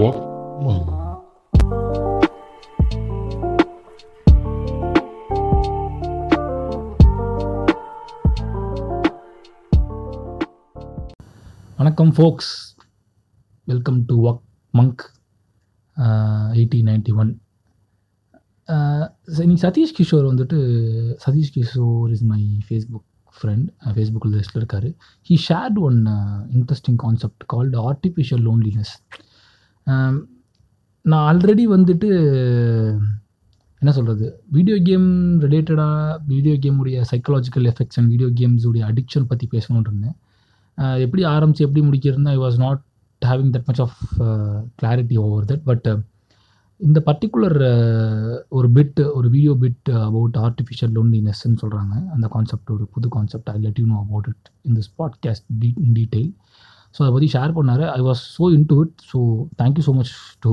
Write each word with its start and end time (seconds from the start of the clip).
Walkman. 0.00 0.82
வணக்கம் 11.78 12.12
folks 12.16 12.50
welcome 13.68 13.98
to 14.08 14.14
work 14.28 14.42
monk 14.74 15.02
eighteen 16.58 16.88
ninety 16.90 17.12
one 17.22 17.30
இன்னைக்கு 19.44 19.62
சதீஷ் 19.66 19.96
கிஷோர் 19.98 20.28
வந்துட்டு 20.30 20.58
Sathish 21.26 21.54
Kishore 21.56 22.10
is 22.16 22.26
my 22.32 22.42
Facebook 22.68 23.06
friend 23.34 23.66
ஃபேஸ்புக்கில் 23.96 24.36
லிஸ்ட்டில் 24.38 24.62
இருக்கார். 24.62 24.88
He 25.28 25.36
shared 25.48 25.80
one 25.88 25.98
interesting 26.56 27.00
concept 27.06 27.44
called 27.54 27.78
artificial 27.90 28.44
loneliness 28.48 28.94
நான் 31.04 31.24
already 31.28 31.64
வந்துட்டு 31.76 32.08
என்ன 33.82 33.92
சொல்கிறது 33.96 34.26
வீடியோ 34.50 34.76
கேம் 34.82 35.08
ரிலேட்டடாக 35.40 36.18
வீடியோ 36.26 36.54
கேமுடைய 36.62 36.96
சைக்கலாஜிக்கல் 37.10 37.66
எஃபெக்ட்ஸ் 37.70 37.98
அண்ட் 38.00 38.10
வீடியோ 38.14 38.28
கேம்ஸுடைய 38.40 38.82
அடிக்ஷன் 38.90 39.28
பற்றி 39.28 39.46
பேசணுன்ட்டு 39.50 39.90
இருந்தேன். 39.90 40.16
எப்படி 41.04 41.22
ஆரம்பித்து 41.24 41.64
எப்படி 41.64 41.82
முடிக்கிறதுனா 41.86 42.28
I 42.28 42.38
was 42.38 42.58
not 42.58 42.82
having 43.26 43.52
that 43.56 43.64
much 43.64 43.80
of 43.80 43.96
clarity 44.82 45.16
over 45.18 45.44
that 45.44 45.64
but 45.64 45.88
இந்த 46.80 47.02
பர்டிகுலர் 47.06 47.58
ஒரு 48.48 48.68
பிட் 48.68 49.00
ஒரு 49.12 49.28
வீடியோ 49.30 49.56
பிட் 49.60 49.88
அபவுட் 50.00 50.36
ஆர்டிஃபிஷியல் 50.36 50.94
லோன்லினஸ்ன்னு 50.96 51.58
சொல்கிறாங்க 51.62 51.96
அந்த 52.10 52.28
கான்செப்ட் 52.30 52.70
ஒரு 52.70 52.84
புது 52.86 53.08
concept 53.08 53.50
I 53.50 53.58
let 53.60 53.78
you 53.78 53.86
know 53.86 53.98
about 53.98 54.28
it 54.28 54.48
in 54.62 54.76
this 54.76 54.92
podcast 54.98 55.46
tea 55.58 55.72
in 55.76 55.92
detail 55.92 56.32
so 56.94 57.00
அதை 57.04 57.12
பற்றி 57.16 57.28
ஷேர் 57.34 57.52
பண்ணார். 57.58 57.84
I 57.98 58.00
was 58.08 58.22
so 58.36 58.44
into 58.70 58.76
it 58.84 58.94
so 59.12 59.18
thank you 59.60 59.84
so 59.88 59.94
much 59.98 60.12
to 60.44 60.52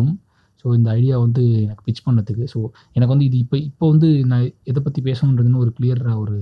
so 0.61 0.67
இந்த 0.77 0.89
idea 0.99 1.15
வந்து 1.25 1.43
எனக்கு 1.65 1.83
பிச் 1.87 2.03
பண்ணதுக்கு. 2.07 2.45
ஸோ 2.53 2.59
எனக்கு 2.95 3.13
வந்து 3.13 3.27
இது 3.29 3.37
இப்போ 3.43 3.57
இப்போ 3.69 3.85
வந்து 3.93 4.09
நான் 4.31 4.45
எதை 4.71 4.81
பற்றி 4.87 5.01
பேசணுன்றதுன்னு 5.09 5.61
ஒரு 5.63 5.71
கிளியராக 5.77 6.17
ஒரு 6.23 6.37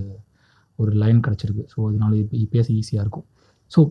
ஒரு 0.79 0.91
லைன் 1.02 1.19
கிடச்சிருக்கு. 1.25 1.63
ஸோ 1.73 1.77
அதனால 1.89 2.11
இப்போ 2.21 2.57
பேச 2.57 2.67
ஈஸியாக 2.79 3.05
இருக்கும். 3.05 3.25
ஸோ 3.71 3.81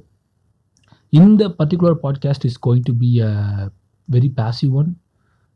இந்த 1.13 1.43
particular 1.59 1.97
podcast 2.05 2.47
is 2.51 2.61
going 2.67 2.87
to 2.89 2.95
be 3.03 3.11
a 3.29 3.33
very 4.09 4.31
passive 4.41 4.73
one 4.81 4.91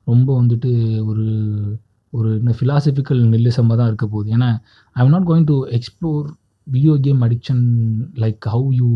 ரொம்ப 0.06 0.28
வந்துட்டு 0.40 0.70
ஒரு 1.10 1.26
ஒரு 2.12 2.28
என்ன 2.40 2.52
ஃபிலாசபிக்கல் 2.58 3.20
நெல்லிசமாக 3.32 3.76
தான் 3.80 3.88
இருக்க 3.90 4.06
போகுது. 4.06 4.28
ஏன்னா 4.36 4.50
I 4.96 5.02
am 5.04 5.14
not 5.14 5.28
going 5.30 5.48
to 5.50 5.56
explore 5.78 6.26
video 6.66 6.94
game 7.06 7.20
addiction 7.26 7.64
like 8.24 8.48
how 8.54 8.68
you 8.80 8.90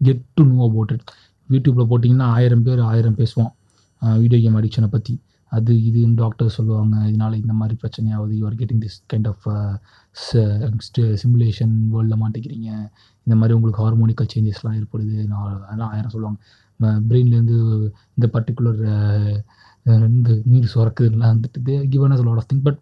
get 0.00 0.24
to 0.38 0.44
know 0.52 0.58
about 0.68 0.92
it 0.96 1.06
யூடியூப்பில் 1.48 1.88
போட்டிங்கன்னா 1.92 2.26
ஆயிரம் 2.38 2.64
பேர் 2.66 2.82
ஆயிரம் 2.90 3.16
பேசுவோம் 3.20 3.52
வீடியோ 4.22 4.40
கேம் 4.44 4.58
அடிக்ஷனை 4.60 4.88
பற்றி 4.96 5.14
அது 5.52 5.72
இதுன்னு 5.88 6.16
டாக்டர் 6.20 6.54
சொல்லுவாங்க. 6.56 6.94
இதனால் 7.10 7.34
இந்த 7.40 7.54
மாதிரி 7.58 7.74
பிரச்சனையாவது 7.82 8.32
you 8.38 8.48
getting 8.60 8.82
this 8.84 8.98
kind 9.12 9.28
of 9.32 9.44
simulation 11.22 11.74
வேர்ல்டில் 11.92 12.20
மாட்டிக்கிறீங்க. 12.22 12.68
இந்த 13.26 13.34
மாதிரி 13.40 13.56
உங்களுக்கு 13.56 13.82
ஹார்மோனிக்கல் 13.84 14.30
சேஞ்சஸ்லாம் 14.34 14.78
ஏற்படுது. 14.80 15.16
நான் 15.32 15.44
அதெல்லாம் 15.66 15.92
ஆயிரம் 15.94 16.14
சொல்லுவாங்க. 16.14 16.40
பிரெயின்லேருந்து 17.08 17.58
இந்த 18.16 18.28
பர்டிகுலர் 18.36 18.82
இந்த 20.08 20.30
நீர் 20.50 20.72
சுரக்குதுலாம் 20.74 21.32
வந்துட்டு 21.34 21.60
they 21.68 21.74
given 21.94 22.14
us 22.14 22.24
lot 22.28 22.40
of 22.42 22.50
thing 22.52 22.64
but 22.68 22.80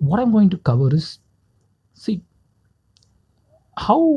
what 0.00 0.22
I'm 0.24 0.34
going 0.34 0.52
to 0.54 0.60
cover 0.70 0.94
is 0.98 1.10
see 2.04 2.12
how 3.76 4.08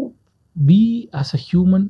we 0.55 0.81
as 1.21 1.33
a 1.35 1.41
human 1.47 1.87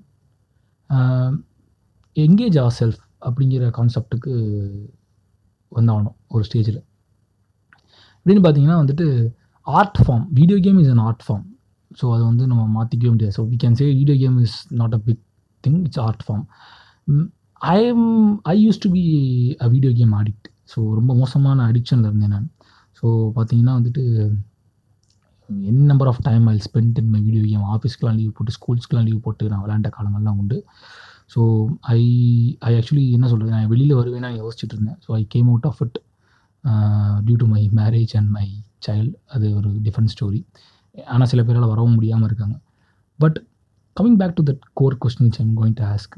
engage 2.15 2.57
our 2.63 2.75
self 2.79 3.01
அப்படிங்கிற 3.27 3.69
கான்செப்டுக்கு 3.77 4.33
வந்தாகணும் 5.71 6.17
ஒரு 6.27 6.43
ஸ்டேஜில் 6.49 6.79
அப்படின்னு 8.17 8.43
பார்த்தீங்கன்னா 8.45 8.77
வந்துட்டு 8.83 9.07
art 9.67 9.99
form 10.01 10.25
video 10.31 10.57
game 10.65 10.79
is 10.83 10.91
an 10.95 11.03
art 11.07 11.23
form 11.25 11.45
so 11.91 12.05
அதை 12.15 12.23
வந்து 12.25 12.45
நம்ம 12.47 12.63
மாற்றிக்கவே 12.77 13.11
முடியாது. 13.13 13.35
So 13.37 13.43
we 13.51 13.57
can 13.63 13.77
say 13.79 13.85
video 13.99 14.15
game 14.23 14.37
is 14.45 14.57
not 14.71 14.95
a 14.97 15.01
big 15.07 15.21
thing 15.63 15.79
it's 15.85 16.01
art 16.07 16.23
form 16.25 16.43
I 17.61 17.77
am 17.85 18.07
I 18.53 18.55
use 18.65 18.81
to 18.85 18.89
be 18.95 19.03
a 19.65 19.67
video 19.75 19.91
game 19.99 20.13
addict 20.21 20.47
so 20.73 20.79
ரொம்ப 20.99 21.11
மோசமான 21.15 21.65
அடிக்ஷனில் 21.71 22.09
இருந்தேன் 22.09 22.33
நான். 22.35 22.47
ஸோ 22.99 23.05
பார்த்தீங்கன்னா 23.37 23.73
வந்துட்டு 23.79 24.03
n 25.69 25.83
number 25.91 26.09
of 26.11 26.21
time 26.27 26.45
I 26.53 26.57
spend 26.67 26.97
in 27.01 27.11
my 27.15 27.19
video 27.27 27.43
game 27.51 27.65
ஆஃபீஸ்க்கெலாம் 27.75 28.17
leave 28.19 28.35
போட்டு 28.37 28.53
ஸ்கூல்ஸ்க்கெலாம் 28.57 29.07
leave 29.09 29.23
போட்டு 29.25 29.49
நான் 29.51 29.63
விளையாண்ட 29.63 29.89
காலங்கள்லாம் 29.97 30.39
உண்டு. 30.41 30.57
ஸோ 31.33 31.41
ஐ 31.97 32.01
ஐ 32.69 32.71
ஆக்சுவலி 32.79 33.05
என்ன 33.17 33.25
சொல்கிறது 33.31 33.55
நான் 33.55 33.71
வெளியில் 33.73 33.99
வருவேன் 33.99 34.25
நான் 34.27 34.39
யோசிச்சுட்டு 34.43 34.75
இருந்தேன். 34.75 34.99
So 35.05 35.11
I 35.19 35.23
came 35.35 35.49
out 35.53 35.67
of 35.71 35.81
it 35.85 35.97
due 37.27 37.37
to 37.43 37.47
my 37.55 37.63
marriage 37.81 38.13
and 38.19 38.31
my 38.37 38.45
child 38.87 39.11
அது 39.35 39.47
ஒரு 39.59 39.69
டிஃப்ரெண்ட் 39.87 40.13
ஸ்டோரி 40.15 40.41
ஆனால் 41.15 41.29
சில 41.31 41.41
பேரால் 41.47 41.71
வரவும் 41.73 41.95
முடியாமல் 41.97 42.27
இருக்காங்க. 42.29 42.55
But 43.19 43.37
coming 43.97 44.19
back 44.21 44.35
to 44.39 44.43
that 44.49 44.63
core 44.79 44.97
question 45.03 45.31
I'm 45.43 45.53
going 45.59 45.77
to 45.81 45.85
ask 45.93 46.15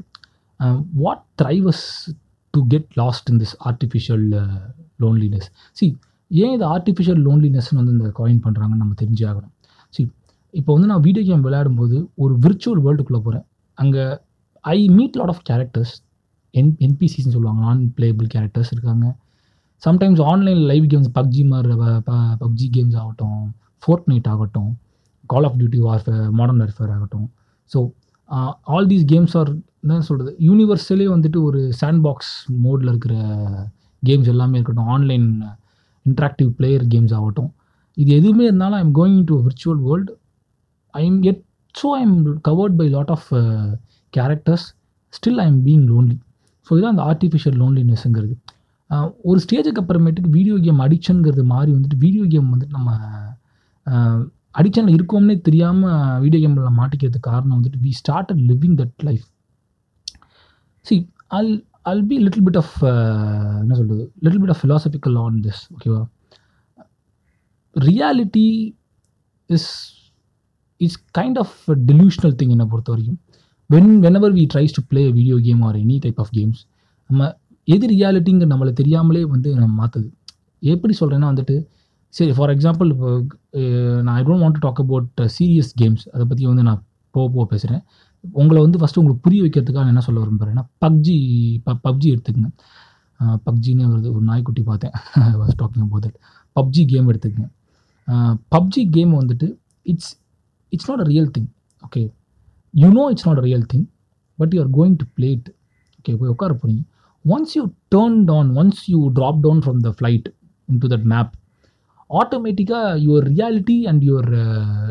what 1.04 1.22
drives 1.42 1.84
to 2.54 2.60
get 2.74 2.88
lost 3.02 3.28
in 3.32 3.40
this 3.42 3.54
artificial 3.70 4.26
loneliness 5.04 5.48
see 5.80 5.86
ஏன் 6.30 6.54
இது 6.56 6.64
ஆர்டிஃபிஷியல் 6.74 7.20
லோன்லினஸ்னு 7.26 7.78
வந்து 7.80 7.94
இந்த 7.96 8.10
காயின் 8.18 8.42
பண்ணுறாங்கன்னு 8.46 8.82
நம்ம 8.82 8.96
தெரிஞ்சே 9.02 9.24
ஆகணும். 9.30 9.52
சி 9.94 10.00
இப்போ 10.54 10.70
வந்து 10.74 10.88
நான் 10.90 11.04
வீடியோ 11.06 11.24
கேம் 11.28 11.44
விளையாடும்போது 11.46 11.96
ஒரு 12.24 12.34
விர்ச்சுவல் 12.44 12.82
வேர்ல்டுக்குள்ளே 12.86 13.20
போகிறேன் 13.26 13.46
அங்கே 13.78 14.04
I 14.64 14.78
meet 14.98 15.16
lot 15.20 15.32
of 15.34 15.42
characters 15.50 15.94
என் 16.54 16.74
என்பிசிஸ்ன்னு 16.86 17.34
சொல்லுவாங்க 17.36 17.60
நான் 17.68 17.80
பிளேபிள் 17.98 18.28
கேரக்டர்ஸ் 18.34 18.72
இருக்காங்க. 18.74 19.06
Sometimes 19.82 20.20
online 20.32 20.60
live 20.70 20.86
games 20.92 21.10
PUBG 21.18 21.42
மாதிரி 21.52 21.74
பப்ஜி 22.42 22.66
கேம்ஸ் 22.76 22.96
ஆகட்டும் 23.02 23.40
ஃபோர்ட் 23.82 24.08
நைட் 24.12 24.28
ஆகட்டும் 24.34 24.70
call 25.30 25.46
of 25.48 25.58
duty 25.60 25.80
warfare 25.88 26.24
modern 26.38 26.60
warfare 26.62 26.92
ஆகட்டும். 26.96 27.26
So 27.70 27.78
all 28.74 28.88
these 28.92 29.04
games 29.12 29.34
are 29.40 29.50
என்ன 29.84 30.00
சொல்கிறது 30.08 30.30
யூனிவர்சலே 30.48 31.06
வந்துட்டு 31.14 31.38
ஒரு 31.48 31.60
சாண்ட் 31.80 32.02
பாக்ஸ் 32.06 32.32
மோடில் 32.64 32.90
இருக்கிற 32.92 33.14
கேம்ஸ் 34.02 34.30
எல்லாமே 34.34 34.56
இருக்கட்டும் 34.58 34.90
ஆன்லைன் 34.96 35.28
இன்ட்ராக்டிவ் 36.06 36.50
பிளேயர் 36.58 36.84
கேம்ஸ் 36.94 37.14
ஆகட்டும். 37.18 37.50
இது 37.96 38.10
எதுவுமே 38.20 38.44
இருந்தாலும் 38.44 38.78
I 38.78 38.82
am 38.86 38.94
going 38.94 39.22
to 39.24 39.36
virtual 39.46 39.80
world 39.88 40.12
I 40.94 41.02
am 41.06 41.20
at 41.22 41.42
so 41.74 41.88
I 41.96 42.00
am 42.00 42.16
covered 42.48 42.76
by 42.76 42.86
lot 42.88 43.10
of 43.10 43.28
characters 44.12 44.66
still 45.12 45.40
I 45.40 45.46
am 45.46 45.62
being 45.64 45.84
lonely 45.88 46.16
so 46.66 46.70
இதுதான் 46.72 46.94
அந்த 46.94 47.02
ஆர்டிஃபிஷியல் 47.02 47.58
லோன்லினஸ்ங்கிறது 47.62 48.36
ஒரு 49.22 49.38
ஸ்டேஜுக்கு 49.40 49.80
அப்புறமேட்டுக்கு 49.82 50.30
வீடியோ 50.30 50.56
கேம் 50.56 50.80
அடிக்ஷனுங்கிறது 50.80 51.44
மாதிரி 51.44 51.70
வந்துட்டு 51.72 51.96
வீடியோ 51.96 52.24
கேம் 52.24 52.52
வந்துட்டு 52.52 52.76
நம்ம 52.78 52.90
அடிக்ஷனில் 54.54 54.96
இருக்கோம்னே 54.96 55.36
தெரியாமல் 55.40 56.20
வீடியோ 56.20 56.40
கேமில் 56.42 56.78
மாட்டிக்கிறதுக்கு 56.80 57.28
காரணம் 57.30 57.56
வந்துட்டு 57.58 57.82
we 57.82 57.90
start 57.90 58.32
living 58.50 58.76
that 58.76 59.04
life 59.04 59.26
see 60.86 60.96
all 61.28 61.52
all 61.88 62.04
be 62.08 62.16
little 62.24 62.44
bit 62.46 62.60
of 62.62 62.74
என்ன 63.62 63.74
சொல்கிறது 63.80 64.04
little 64.24 64.42
bit 64.42 64.54
of 64.54 64.62
philosophical 64.62 65.16
on 65.24 65.36
this 65.46 65.62
ஓகேவா 65.74 66.00
reality 67.76 68.48
is 69.50 69.70
it's 70.80 71.00
kind 71.18 71.38
of 71.38 71.54
delusional 71.90 72.34
thing 72.40 72.52
என்னை 72.54 72.66
பொறுத்த 72.72 72.90
வரைக்கும். 72.92 73.18
When 73.70 73.92
whenever 74.04 74.32
we 74.32 74.44
tries 74.52 74.76
to 74.76 74.82
play 74.88 75.02
video 75.10 75.36
game 75.46 75.62
or 75.62 75.76
any 75.76 75.96
type 76.04 76.20
of 76.20 76.32
games 76.36 76.60
நம்ம 77.10 77.30
எது 77.68 77.86
ரியாலிட்டிங்கிற 77.94 78.48
நம்மளை 78.52 78.72
தெரியாமலே 78.72 79.22
வந்து 79.34 79.48
நம்ம 79.54 79.72
மாற்றுது 79.80 80.08
எப்படி 80.62 80.94
சொல்கிறேன்னா 81.00 81.30
வந்துட்டு 81.32 81.56
சரி 82.14 82.32
ஃபார் 82.36 82.52
எக்ஸாம்பிள் 82.54 82.88
இப்போ 82.94 83.08
நான் 84.04 84.14
I 84.14 84.22
don't 84.22 84.42
want 84.44 84.56
to 84.58 84.62
talk 84.66 84.80
about 84.84 85.08
serious 85.36 85.72
games 85.80 86.04
அதை 86.14 86.24
பற்றி 86.26 86.44
வந்து 86.46 86.64
நான் 86.68 86.80
போக 87.14 87.26
போக 87.34 87.44
பேசுகிறேன் 87.52 87.82
உங்களை 88.24 88.60
வந்து 88.64 88.78
ஃபஸ்ட்டு 88.80 89.00
உங்களுக்கு 89.00 89.24
புரிய 89.26 89.40
வைக்கிறதுக்காக 89.44 89.92
என்ன 89.92 90.02
சொல்ல 90.06 90.18
விரும்புகிறேன்னா 90.24 90.64
பப்ஜி 90.84 91.16
ப 91.66 91.74
பப்ஜி 91.86 92.08
எடுத்துக்கங்க. 92.14 92.50
பப்ஜின்னு 93.46 93.84
ஒரு 93.94 94.10
ஒரு 94.14 94.24
நாய்க்குட்டி 94.30 94.62
பார்த்தேன். 94.62 94.94
ஃபஸ்ட் 95.38 95.60
டாக்கிங் 95.62 95.92
போது 95.94 96.08
பப்ஜி 96.56 96.82
கேம் 96.92 97.08
எடுத்துக்கங்க. 97.12 97.48
பப்ஜி 98.54 98.82
கேம் 98.96 99.12
வந்துட்டு 99.20 99.46
it's 99.86 100.12
it's 100.72 100.88
not 100.90 101.02
a 101.04 101.08
real 101.12 101.30
thing 101.36 101.48
okay 101.82 102.02
you 102.74 102.88
know 102.98 103.04
it's 103.12 103.26
not 103.28 103.40
a 103.42 103.44
real 103.48 103.66
thing 103.72 103.86
but 104.38 104.54
you 104.54 104.60
are 104.60 104.72
going 104.78 104.96
to 105.02 105.06
play 105.14 105.28
it 105.30 105.50
okay 105.98 106.14
போய் 106.20 106.32
உட்கார 106.34 106.52
போகிறீங்க 106.54 106.82
once 107.24 107.54
you 107.58 107.62
turn 107.88 108.18
down 108.24 108.50
once 108.56 108.82
you 108.92 109.00
drop 109.18 109.40
down 109.46 109.62
from 109.64 109.80
the 109.86 109.92
flight 109.98 110.28
into 110.84 110.88
that 110.88 111.06
map 111.14 111.32
ஆட்டோமேட்டிக்காக 112.10 112.92
your 113.06 113.26
reality 113.32 113.76
and 113.90 114.02
your 114.08 114.30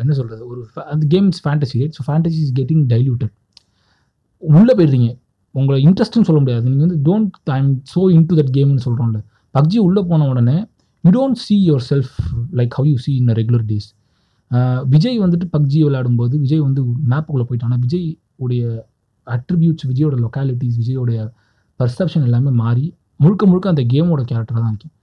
என்ன 0.02 0.12
சொல்கிறது 0.18 0.42
ஒரு 0.50 0.60
அந்த 0.92 1.04
games 1.14 1.40
fantasy 1.44 1.76
right 1.80 1.96
so 1.98 2.04
fantasy 2.08 2.38
is 2.44 2.54
getting 2.58 2.84
diluted 2.92 3.34
உள்ளே 4.42 4.72
போயிடுறீங்க. 4.78 5.08
உங்களை 5.54 5.78
இன்ட்ரெஸ்ட்னு 5.86 6.26
சொல்ல 6.28 6.40
முடியாது. 6.42 6.64
நீங்கள் 6.72 6.86
வந்து 6.86 6.98
don't 7.08 7.36
I 7.54 7.58
am 7.62 7.72
so 7.94 8.02
into 8.30 8.34
that 8.40 8.52
கேம்னு 8.56 8.84
சொல்கிறோம்ல 8.86 9.20
பப்ஜி 9.54 9.78
உள்ளே 9.86 10.02
போன 10.10 10.26
உடனே 10.32 10.56
you 11.04 11.12
don't 11.16 11.40
see 11.46 11.56
your 11.68 11.84
self 11.90 12.12
like 12.60 12.74
how 12.78 12.88
you 12.92 12.98
see 13.06 13.12
in 13.20 13.32
regular 13.40 13.64
days 13.70 13.88
Vijay 14.94 15.18
வந்துட்டு 15.24 15.46
பப்ஜி 15.54 15.78
விளையாடும்போது 15.86 16.34
விஜய் 16.44 16.62
வந்து 16.66 16.80
மேப்புக்குள்ளே 17.12 17.46
போயிட்டானா 17.48 17.78
விஜய் 17.86 18.06
உடைய 18.44 18.62
அட்ரிபியூட்ஸ் 19.26 19.86
விஜயோட 19.90 20.14
லொக்காலிட்டிஸ் 20.24 20.78
விஜயோடைய 20.82 21.18
பர்செப்ஷன் 21.80 22.24
எல்லாமே 22.28 22.52
மாறி 22.62 22.86
முழுக்க 23.24 23.42
முழுக்க 23.50 23.74
அந்த 23.74 23.82
கேமோட 23.92 24.20
கேரக்டராக 24.30 24.62
தான் 24.62 24.72
இருக்கேன். 24.74 24.94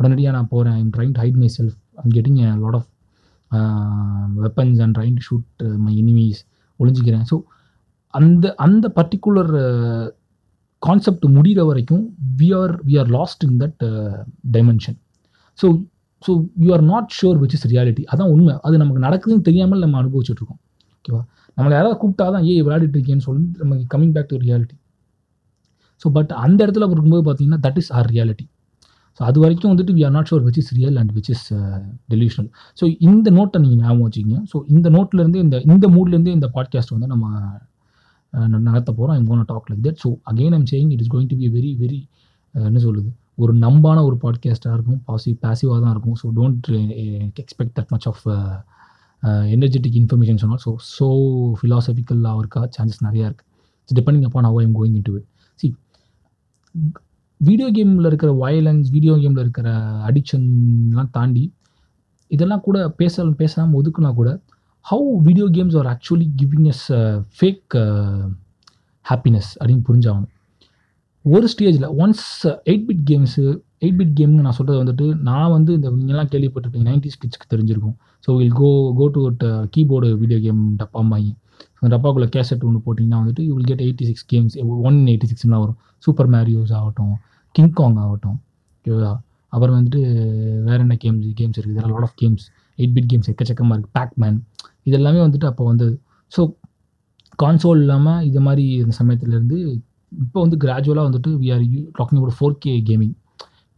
உடனடியாக 0.00 0.34
நான் 0.36 0.50
போகிறேன் 0.52 0.76
I'm 0.80 0.92
trying 0.96 1.14
to 1.16 1.20
hide 1.22 1.40
my 1.42 1.50
self 1.56 1.76
I'm 2.02 2.12
getting 2.16 2.38
a 2.42 2.48
lot 2.64 2.78
of 2.80 2.88
weapons 4.44 4.80
and 4.84 4.94
trying 4.98 5.16
to 5.18 5.24
shoot 5.28 5.64
my 5.86 5.92
enemies 6.02 6.40
ஒளிஞ்சிக்கிறேன். 6.80 7.24
So 7.30 7.36
அந்த 8.14 8.44
அந்த 8.66 8.86
பர்டிகுலர் 8.98 9.52
கான்செப்ட் 10.82 11.24
uh, 11.26 11.30
முடிகிற 11.36 11.60
வரைக்கும் 11.70 12.04
we 12.38 12.48
are 12.60 12.72
we 12.88 12.94
are 13.00 13.10
lost 13.16 13.42
in 13.46 13.58
that 13.62 13.82
dimension 14.56 14.96
so 15.58 15.66
so 16.22 16.32
you 16.62 16.68
are 16.76 16.84
not 16.92 17.10
sure 17.18 17.38
which 17.42 17.54
is 17.56 17.66
reality 17.72 18.04
அதான் 18.12 18.30
உண்மை. 18.34 18.54
அது 18.66 18.80
நமக்கு 18.82 19.02
நடக்குதுன்னு 19.06 19.46
தெரியாமல் 19.48 19.82
நம்ம 19.84 19.98
அனுபவிச்சுட்ருக்கோம் 20.02 20.60
ஓகேவா 20.96 21.22
நம்மளை 21.56 21.74
யாராவது 21.78 21.98
கூப்பிட்டா 22.00 22.26
தான் 22.34 22.46
ஏன் 22.50 22.62
விளையாடிட்டு 22.66 22.96
இருக்கேன்னு 22.98 23.26
சொல்லி 23.28 23.44
நம்ம 23.60 23.76
coming 23.94 24.14
back 24.16 24.30
to 24.32 24.38
reality 24.46 24.76
so 26.02 26.08
but 26.16 26.32
அந்த 26.44 26.58
இடத்துல 26.66 26.86
இருக்கும்போது 26.88 27.24
பார்த்தீங்கன்னா 27.26 27.60
that 27.66 27.78
is 27.82 27.90
our 27.98 28.08
reality 28.14 28.46
so 29.16 29.20
அது 29.20 29.38
வரைக்கும் 29.40 29.70
வந்துட்டு 29.72 29.92
we 29.92 30.02
are 30.04 30.10
not 30.10 30.28
sure 30.30 30.44
which 30.46 30.58
is 30.58 30.70
real 30.74 30.96
and 30.96 31.12
which 31.12 31.30
is 31.30 31.46
delusional 32.08 32.50
so 32.80 32.96
இந்த 33.00 33.30
நோட்டை 33.30 33.58
நீங்கள் 33.58 33.80
ஞாபகம் 33.80 34.04
வச்சுக்கிங்க. 34.06 34.38
ஸோ 34.52 34.58
இந்த 34.68 34.90
நோட்லேருந்து 34.90 35.36
இந்த 35.36 35.56
இந்த 35.66 35.88
மூட்லேருந்து 35.88 36.32
இந்த 36.38 36.50
பாட்காஸ்ட் 36.54 36.88
வந்து 36.88 37.06
நம்ம 37.06 37.24
நடத்த 38.58 38.92
போகிறோம் 38.92 39.16
I'm 39.16 39.26
gonna 39.26 39.44
talk 39.44 39.68
like 39.70 39.82
that 39.82 40.00
so 40.04 40.10
again 40.30 40.52
I'm 40.52 40.68
saying 40.70 40.90
it 40.90 41.00
is 41.00 41.12
going 41.14 41.26
to 41.26 41.36
be 41.36 41.48
very 41.50 41.72
very 41.78 42.00
என்ன 42.54 42.78
சொல்லுது 42.78 43.10
ஒரு 43.34 43.52
நம்பான 43.54 43.98
ஒரு 44.04 44.16
பாட்காஸ்ட்டாக 44.22 44.76
இருக்கும் 44.76 45.00
பாசிவ் 45.06 45.36
பேசிவாக 45.40 45.78
தான் 45.80 45.90
இருக்கும் 45.90 46.16
so 46.22 46.28
don't 46.38 46.68
expect 47.42 47.74
that 47.78 47.88
much 47.88 48.06
of 48.06 48.22
energetic 49.54 49.96
information 50.00 50.36
சொன்னால் 50.36 50.62
ஸோ 50.64 50.70
ஸோ 50.98 51.06
ஃபிலாசபிக்கலாக 51.58 52.38
இருக்கா? 52.38 52.60
சான்சஸ் 52.76 53.04
நிறையா 53.06 53.26
இருக்குது 53.28 53.48
it's 53.82 53.96
depending 53.98 54.26
upon 54.28 54.44
how 54.44 54.60
I'm 54.60 54.74
going 54.78 54.96
into 55.08 55.14
it 55.16 55.26
see 55.60 55.68
video 57.40 57.68
கேமில் 57.76 58.08
இருக்கிற 58.10 58.30
வயலன்ஸ் 58.42 58.88
வீடியோ 58.90 59.14
கேமில் 59.14 59.42
இருக்கிற 59.44 59.68
அடிக்ஷன்லாம் 60.08 61.10
தாண்டி 61.10 61.44
இதெல்லாம் 62.28 62.60
கூட 62.60 62.88
பேச 63.00 63.24
பேசாமல் 63.40 63.78
ஒதுக்குனா 63.80 64.10
கூட 64.14 64.30
how 64.86 65.08
video 65.28 65.46
games 65.56 65.76
are 65.76 65.88
actually 65.94 66.26
giving 66.40 66.68
us 66.72 66.86
fake 67.38 67.76
happiness 69.10 69.50
அப்படின்னு 69.60 69.84
புரிஞ்சாகணும். 69.88 70.30
ஒரு 71.24 71.46
ஸ்டேஜில் 71.52 71.88
once 72.02 72.26
eight 72.70 72.86
bit 72.88 73.02
games 73.10 73.44
eight 73.84 73.98
bit 74.00 74.14
கேம்னு 74.20 74.44
நான் 74.46 74.56
சொல்கிறது 74.58 74.82
வந்துட்டு 74.82 75.06
நான் 75.22 75.50
வந்து 75.50 75.72
இந்த 75.72 75.90
நீங்கள்லாம் 75.90 76.30
கேள்விப்பட்டிருப்பீங்க 76.34 76.86
நைன்டி 76.90 77.10
ஸ்கிட்ஸ்க்கு 77.14 77.50
தெரிஞ்சிருக்கும். 77.54 77.96
So 78.26 78.36
will 78.36 78.56
go 78.60 78.70
go 78.98 79.06
to 79.08 79.48
keyboard 79.76 80.18
video 80.18 80.40
game 80.46 80.62
டப்பாம்பாங்க 80.82 81.30
so 81.78 81.88
டப்பாக்குள்ளே 81.94 82.28
கேசட் 82.36 82.64
ஒன்று 82.68 82.80
போட்டிங்கன்னா 82.86 83.18
வந்துட்டு 83.22 83.42
you 83.48 83.52
will 83.56 83.68
get 83.70 83.82
eighty 83.86 84.06
six 84.10 84.26
games 84.32 84.54
one 84.88 84.98
eighty 85.12 85.28
சிக்ஸ்லாம் 85.32 85.62
வரும். 85.64 85.78
சூப்பர் 86.06 86.30
மேரியோஸ் 86.34 86.72
ஆகட்டும் 86.78 87.14
கிங்காங் 87.54 87.98
ஆகட்டும் 88.04 88.38
ஓகேவா 88.78 89.12
அப்புறம் 89.52 89.76
வந்துட்டு 89.76 90.00
வேறு 90.66 90.80
என்ன 90.84 90.96
கேம்ஸ் 91.04 91.24
கேம்ஸ் 91.40 91.58
இருக்குது 91.58 91.78
இதில் 91.78 91.92
lot 91.94 92.06
of 92.08 92.16
games 92.22 92.44
eight 92.78 92.94
bit 92.96 93.08
games 93.12 93.28
எக்கச்சக்கமாக 93.32 93.76
இருக்குது 93.76 93.94
பேக்மேன் 93.98 94.36
இது 94.88 94.94
எல்லாமே 94.98 95.20
வந்துட்டு 95.26 95.48
அப்போ 95.50 95.64
வந்தது. 95.70 95.94
ஸோ 96.32 96.40
கான்சோல் 97.42 97.80
இல்லாமல் 97.84 98.20
இது 98.28 98.40
மாதிரி 98.46 98.64
இந்த 98.82 98.94
சமயத்துலேருந்து 99.00 99.58
இப்போ 100.12 100.38
வந்து 100.44 100.56
கிராஜுவலாக 100.64 101.06
வந்துட்டு 101.08 101.30
we 101.42 101.48
are 101.56 101.64
you 101.74 101.80
talking 101.98 102.20
about 102.20 102.36
four 102.38 102.56
K 102.64 102.72
gaming 102.88 103.14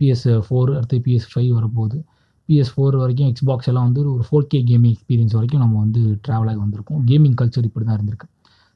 PS 0.01 0.27
four 0.47 0.71
அடுத்து 0.77 0.99
பிஎஸ் 1.07 1.29
ஃபைவ் 1.33 1.51
வரப்போகுது. 1.59 1.99
பிஎஸ் 2.49 2.73
ஃபோர் 2.75 2.97
வரைக்கும் 3.03 3.29
எக்ஸ்பாக்ஸ் 3.31 3.69
எல்லாம் 3.71 3.87
வந்து 3.89 4.01
ஒரு 4.15 4.25
ஃபோர் 4.29 4.49
கே 4.53 4.59
கேமிங் 4.71 4.95
எக்ஸ்பீரியன்ஸ் 4.95 5.37
வரைக்கும் 5.39 5.63
நம்ம 5.65 5.79
வந்து 5.79 6.01
ட்ராவல் 6.27 6.49
ஆகி 6.51 6.61
வந்திருக்கோம். 6.65 7.03
கேமிங் 7.11 7.37
கல்ச்சர் 7.41 7.69
இப்படி 7.69 7.85
தான் 7.87 7.99
இருந்திருக்கு. 7.99 8.29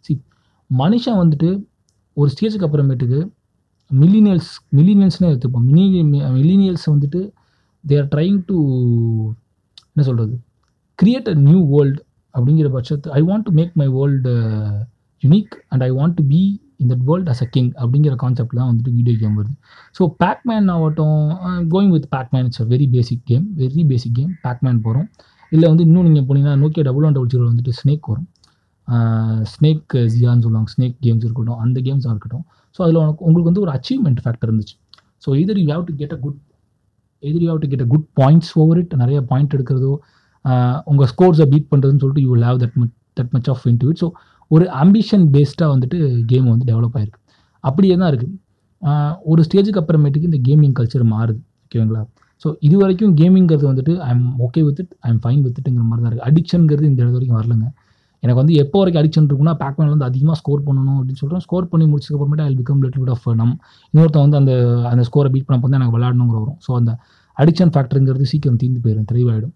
சி 0.05 0.13
மனுஷன் 0.71 1.19
வந்துட்டு 1.23 1.49
ஒரு 2.17 2.31
ஸ்டேஜுக்கு 2.35 2.67
அப்புறமேட்டுக்கு 2.69 3.21
மில்லினியல்ஸ் 3.91 4.53
மில்லினியல்ஸ்னே 4.77 5.29
எடுத்துப்போம். 5.33 5.67
மினி 5.71 5.85
மில்லினியல்ஸ் 6.39 6.87
வந்துட்டு 6.95 7.21
தே 7.85 7.97
ஆர் 8.03 8.09
ட்ரைங் 8.15 8.39
டு 8.47 8.57
என்ன 9.91 10.05
சொல்கிறது 10.09 10.35
கிரியேட் 10.99 11.29
அ 11.29 11.35
நியூ 11.49 11.61
வேர்ல்டு 11.75 12.01
அப்படிங்கிற 12.35 12.69
பட்சத்து 12.77 13.13
I 13.19 13.21
want 13.23 13.47
to 13.49 13.53
make 13.59 13.75
my 13.81 13.89
world 13.89 14.33
unique 15.23 15.55
and 15.69 15.83
I 15.83 15.91
want 15.99 16.17
to 16.19 16.25
be 16.25 16.41
இந்த 16.81 16.91
that 16.93 17.05
world 17.11 17.29
as 17.33 17.43
a 17.45 17.49
king 17.55 17.71
அப்படிங்கிற 17.83 18.15
கான்செப்ட் 18.23 18.57
தான் 18.59 18.69
வந்துட்டு 18.71 18.93
வீடியோ 18.99 19.15
கேம் 19.23 19.37
வருது. 19.39 19.55
ஸோ 19.99 20.03
பேக்மேன் 20.23 20.69
ஆகட்டும் 20.75 21.19
going 21.75 21.93
with 21.97 22.09
Pacman 22.15 22.47
it's 22.49 22.63
a 22.65 22.67
very 22.73 22.87
basic 22.97 23.25
game 23.31 23.45
very 23.63 23.85
basic 23.93 24.17
game 24.19 24.33
Pacman 24.47 24.81
போகிறோம் 24.87 25.09
இல்லை 25.53 25.67
வந்து 25.73 25.85
இன்னும் 25.89 26.07
நீங்கள் 26.09 26.27
போனீங்கன்னா 26.29 26.57
Nokia 26.63 26.85
double 26.89 27.07
one 27.09 27.17
double 27.17 27.31
zero 27.35 27.45
வந்துட்டு 27.51 27.75
ஸ்னேக் 27.81 28.07
வரும். 28.13 28.29
ஸ்னேக் 29.53 29.95
ஜியான்னு 30.15 30.45
சொல்லுவாங்க. 30.47 30.71
ஸ்னேக் 30.75 30.97
கேம்ஸ் 31.07 31.25
இருக்கட்டும் 31.27 31.61
அந்த 31.65 31.79
கேம்ஸாக 31.87 32.13
இருக்கட்டும். 32.15 32.45
ஸோ 32.77 32.81
அதில் 32.85 33.01
உனக்கு 33.05 33.25
உங்களுக்கு 33.29 33.51
வந்து 33.51 33.63
ஒரு 33.65 33.73
அச்சீவ்மெண்ட் 33.77 34.21
ஃபேக்டர் 34.25 34.49
இருந்துச்சு. 34.49 34.77
So 35.25 35.29
either 35.43 35.61
you 35.63 35.67
have 35.73 35.87
to 35.91 35.95
get 36.03 36.15
a 36.17 36.19
good 36.25 36.39
either 37.23 37.43
you 37.45 37.49
have 37.53 37.63
to 37.65 37.71
get 37.73 37.85
a 37.87 37.89
good 37.95 38.07
points 38.21 38.53
over 38.63 38.81
it 38.83 38.95
நிறைய 39.03 39.19
பாயிண்ட் 39.31 39.55
எடுக்கிறதோ 39.57 39.93
உங்கள் 40.91 41.09
ஸ்கோர்ஸை 41.13 41.47
பீட் 41.53 41.71
பண்ணுறதுன்னு 41.73 42.03
சொல்லிட்டு 42.03 42.25
you 42.25 42.31
will 42.35 42.47
have 42.49 42.61
that 42.65 42.77
much 42.83 42.93
that 43.19 43.33
much 43.37 43.49
of 43.53 43.65
into 43.71 43.89
it 43.93 44.01
so 44.03 44.09
ஒரு 44.51 44.65
ambition 44.83 45.25
பேஸ்டாக 45.35 45.69
வந்துட்டு 45.75 45.99
game 46.33 46.49
வந்து 46.53 46.67
டெவலப் 46.71 46.97
ஆயிருக்கு. 46.99 47.21
அப்படியே 47.65 47.95
தான் 48.03 48.11
இருக்குது 48.13 48.35
ஒரு 49.33 49.41
ஸ்டேஜுக்கு 49.47 49.81
அப்புறமேட்டுக்கு 49.83 50.29
இந்த 50.31 50.41
கேமிங் 50.49 50.75
கல்ச்சர் 50.79 51.05
மாறுது 51.15 51.41
ஓகேங்களா 51.67 52.03
ஸோ 52.43 52.49
இது 52.67 52.77
வரைக்கும் 52.83 53.13
கேமிங்கிறது 53.21 53.67
வந்துட்டு 53.71 53.93
I'm 54.11 54.25
okay 54.47 54.61
with 54.67 54.81
it 54.83 54.93
I'm 55.09 55.21
fine 55.25 55.43
with 55.45 55.59
இட்டுங்கிற 55.61 55.85
மாதிரி 55.91 56.03
தான் 56.03 56.11
இருக்குது 56.11 56.29
அடிக்ஷனுங்கிறது 56.31 56.87
இந்த 56.91 57.01
இடத்து 57.03 57.19
வரைக்கும் 57.19 57.39
வரலங்க. 57.41 57.67
எனக்கு 58.23 58.41
வந்து 58.41 58.55
எப்போ 58.63 58.77
வரைக்கும் 58.81 59.03
அடிக்ஷன் 59.03 59.27
இருக்குன்னா 59.29 59.55
பேக்மேன் 59.63 59.91
வந்து 59.95 60.07
அதிகமாக 60.11 60.37
ஸ்கோர் 60.41 60.63
பண்ணணும் 60.67 60.99
அப்படின்னு 60.99 61.21
சொல்கிறேன் 61.23 61.43
ஸ்கோர் 61.47 61.69
பண்ணி 61.73 61.87
முடிச்சதுக்கப்புறமேட்டு 61.93 62.45
I 62.51 62.55
become 62.61 62.83
little 62.85 63.03
bit 63.03 63.13
of 63.15 63.27
நம் 63.41 63.55
இன்னொருத்த 63.95 64.19
வந்து 64.25 64.39
அந்த 64.41 64.53
அந்த 64.93 65.03
ஸ்கோரை 65.09 65.31
பீட் 65.35 65.47
பண்ண 65.49 65.59
தான் 65.65 65.79
எனக்கு 65.81 65.97
விளையாடணுங்கிற 65.97 66.39
வரும் 66.45 66.59
ஸோ 66.67 66.73
அந்த 66.81 66.93
அடிக்ஷன் 67.37 67.73
ஃபேக்டருங்கிறது 67.75 68.27
சீக்கிரம் 68.33 68.61
தீர்ந்து 68.63 68.81
போயிடும் 68.85 69.09
தெளிவாயிடும். 69.13 69.55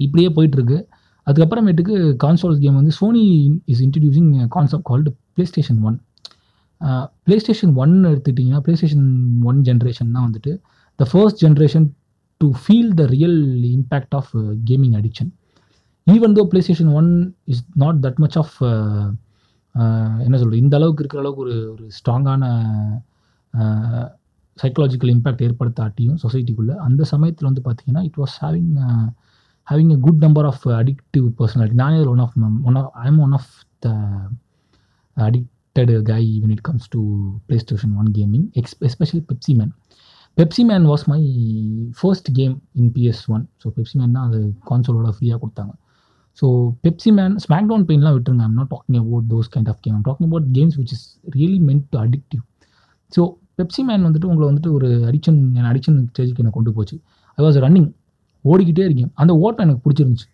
இப்படியே 0.00 0.28
போயிட்டுருக்கு 0.36 0.78
அதுக்கப்புறமேட்டுக்கு 1.28 1.94
கான்சோல்ஸ் 2.24 2.60
கேம் 2.60 2.74
வந்து 2.74 2.92
Sony 3.00 3.24
is 3.64 3.82
introducing 3.86 4.30
concept 4.56 4.86
called 4.90 5.10
PlayStation 5.44 5.80
one 5.82 5.96
PlayStation 7.38 7.72
one 7.74 7.94
எடுத்துக்கிட்டிங்கன்னா 8.04 8.60
ப்ளே 8.60 8.74
ஸ்டேஷன் 8.74 9.06
ஒன் 9.42 9.58
ஜென்ரேஷன் 9.64 10.12
தான் 10.16 10.26
வந்துட்டு. 10.28 10.52
The 10.98 11.06
first 11.12 11.40
generation 11.44 11.86
to 12.40 12.48
feel 12.62 12.92
the 12.94 13.04
real 13.06 13.40
impact 13.72 14.14
of 14.14 14.30
gaming 14.64 14.94
addiction 14.94 15.30
even 16.06 16.36
though 16.38 16.42
PlayStation 16.60 16.92
one 16.92 17.10
is 17.44 17.64
not 17.74 17.98
that 18.06 18.20
much 18.20 18.36
of 18.36 18.54
என்ன 20.26 20.36
சொல்கிறது 20.38 20.62
இந்த 20.62 20.74
அளவுக்கு 20.76 21.02
இருக்கிற 21.02 21.20
அளவுக்கு 21.20 21.42
ஒரு 21.42 21.56
ஒரு 21.72 21.84
ஸ்ட்ராங்கான 21.88 22.44
சைக்கலாஜிக்கல் 24.56 25.12
இம்பேக்ட் 25.14 25.42
ஏற்படுத்தாட்டியும் 25.42 26.18
சொசைட்டிக்குள்ளே 26.22 26.76
அந்த 26.78 27.02
சமயத்தில் 27.04 27.48
வந்து 27.52 27.62
பார்த்தீங்கன்னா 27.66 28.02
it 28.04 28.18
was 28.18 28.36
having 28.42 28.72
having 29.70 29.92
a 29.96 29.98
good 30.06 30.22
number 30.26 30.46
of 30.50 30.64
addictive 30.80 31.26
personality 31.40 31.78
நானே 31.82 31.98
one 32.14 32.22
of 32.24 32.36
one 32.68 32.78
of 32.80 32.90
I 33.02 33.06
am 33.12 33.20
one 33.26 33.34
of 33.38 33.50
the 33.86 33.88
addicted 35.16 35.92
guy 36.10 36.22
when 36.42 36.52
it 36.54 36.62
comes 36.68 36.84
to 36.94 37.00
PlayStation 37.48 37.90
1 38.04 38.12
gaming, 38.16 38.44
especially 38.88 39.20
Pepsi 39.28 39.52
Man. 39.58 39.70
Pepsi 40.38 40.62
Man 40.70 40.82
was 40.92 41.02
my 41.12 41.20
first 42.00 42.26
game 42.38 42.54
in 42.80 42.86
PS1. 42.94 43.42
So 43.62 43.66
Pepsi 43.76 43.94
man 44.00 44.14
தான் 44.16 44.26
அது 44.28 44.40
கான்சோலோட 44.70 45.10
ஃப்ரீயாக 45.16 45.38
கொடுத்தாங்க. 45.42 45.72
So 46.38 46.46
Pepsi 46.84 47.10
man 47.18 47.34
smack 47.44 47.68
down 47.70 47.86
பெயின்லாம் 47.88 48.16
விட்டுருங்க. 48.16 48.44
I'm 48.48 48.58
not 48.60 48.70
talking 48.74 48.98
about 49.02 49.26
those 49.34 49.50
kind 49.54 49.70
of 49.72 49.80
game 49.84 49.94
I'm 49.98 50.06
talking 50.08 50.28
about 50.30 50.48
games 50.56 50.76
which 50.80 50.94
is 50.96 51.04
really 51.36 51.60
meant 51.68 51.86
to 51.92 51.98
addictive 52.04 52.42
so 53.12 53.22
Pepsi 53.60 53.82
man 53.90 54.04
வந்துட்டு 54.08 54.28
உங்களை 54.30 54.46
வந்துட்டு 54.50 54.72
ஒரு 54.78 54.88
அடிக்ஷன் 55.10 55.40
என் 55.58 55.68
அடிக்ஷன் 55.72 55.98
ஸ்டேஜுக்கு 56.10 56.42
என்னை 56.44 56.54
கொண்டு 56.58 56.72
போச்சு. 56.78 56.96
ஐ 57.38 57.42
வாஸ் 57.46 57.58
ரன்னிங் 57.66 57.88
ஓடிக்கிட்டே 58.44 58.84
இருக்கேன் 58.88 59.12
அந்த 59.22 59.32
ஓட்டம் 59.44 59.64
எனக்கு 59.66 59.82
பிடிச்சிருந்துச்சு. 59.84 60.28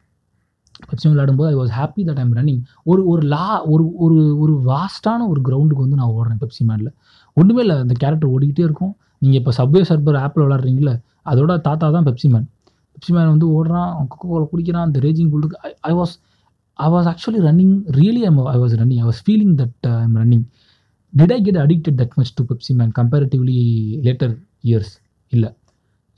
பெப்சி 0.89 1.07
விளையாடும்போது 1.11 1.49
I 1.53 1.57
was 1.61 1.73
happy 1.79 2.03
that 2.09 2.21
I'm 2.23 2.33
running 2.39 2.61
ஒரு 2.91 3.01
ஒரு 3.13 3.23
லா 3.35 3.47
ஒரு 3.73 3.85
ஒரு 4.05 4.17
ஒரு 4.43 4.55
வாஸ்டான 4.71 5.27
ஒரு 5.33 5.41
கிரவுண்டுக்கு 5.49 5.85
வந்து 5.87 5.99
நான் 6.01 6.13
ஓடுறேன் 6.17 6.41
பெப்சி 6.43 6.63
மேனில் 6.71 6.91
ஒன்றுமே 7.37 7.63
இல்லை 7.65 7.77
அந்த 7.85 7.95
கேரக்டர் 8.03 8.33
ஓடிக்கிட்டே 8.35 8.65
இருக்கும். 8.69 8.93
நீங்கள் 9.23 9.41
இப்போ 9.41 9.53
சப்வே 9.59 9.81
சர்பர் 9.91 10.19
ஆப்பில் 10.25 10.45
விளாட்றீங்களே 10.47 10.95
அதோட 11.31 11.53
தாத்தா 11.67 11.87
தான் 11.97 12.07
பெப்சி 12.09 12.29
மேன் 12.35 12.47
பெப்சி 12.95 13.13
மேன் 13.17 13.31
வந்து 13.35 13.47
ஓடுறான் 13.57 13.91
கொக்கோ 14.11 14.27
கோலை 14.33 14.47
குடிக்கிறான் 14.53 14.87
அந்த 14.89 14.99
raging 15.07 15.31
புல்லுக்கு 15.33 15.57
I 15.69 15.71
I 15.91 15.93
was 16.01 16.15
I 16.79 16.89
was 16.95 17.09
actually 17.13 17.41
running 17.49 17.75
really 18.01 18.23
I'm 18.29 18.39
I 18.55 18.59
was 18.63 18.75
running 18.81 19.01
I 19.05 19.07
was 19.11 19.23
feeling 19.27 19.55
that 19.61 19.89
I 19.93 20.03
am 20.09 20.19
running 20.23 20.45
did 21.13 21.35
I 21.37 21.41
get 21.47 21.61
addicted 21.65 21.99
that 22.03 22.15
much 22.21 22.35
to 22.39 22.45
Pepsi 22.51 22.75
man 22.81 22.93
comparatively 23.01 23.59
later 24.07 24.35
years 24.71 24.93
இல்லை. 25.33 25.51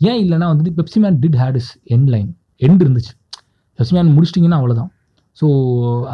ஏன் 0.00 0.20
இல்லைனா 0.24 0.46
வந்துட்டு 0.52 0.72
Pepsiman 0.78 1.16
did 1.22 1.38
had 1.42 1.58
is 1.60 1.70
end 1.96 2.10
line 2.14 2.30
end 2.66 2.82
இருந்துச்சு. 2.84 3.12
பெப்சிமேன் 3.78 4.12
முடிச்சிட்டிங்கன்னா 4.16 4.58
அவ்வளோதான் 4.60 4.90
so 5.38 5.46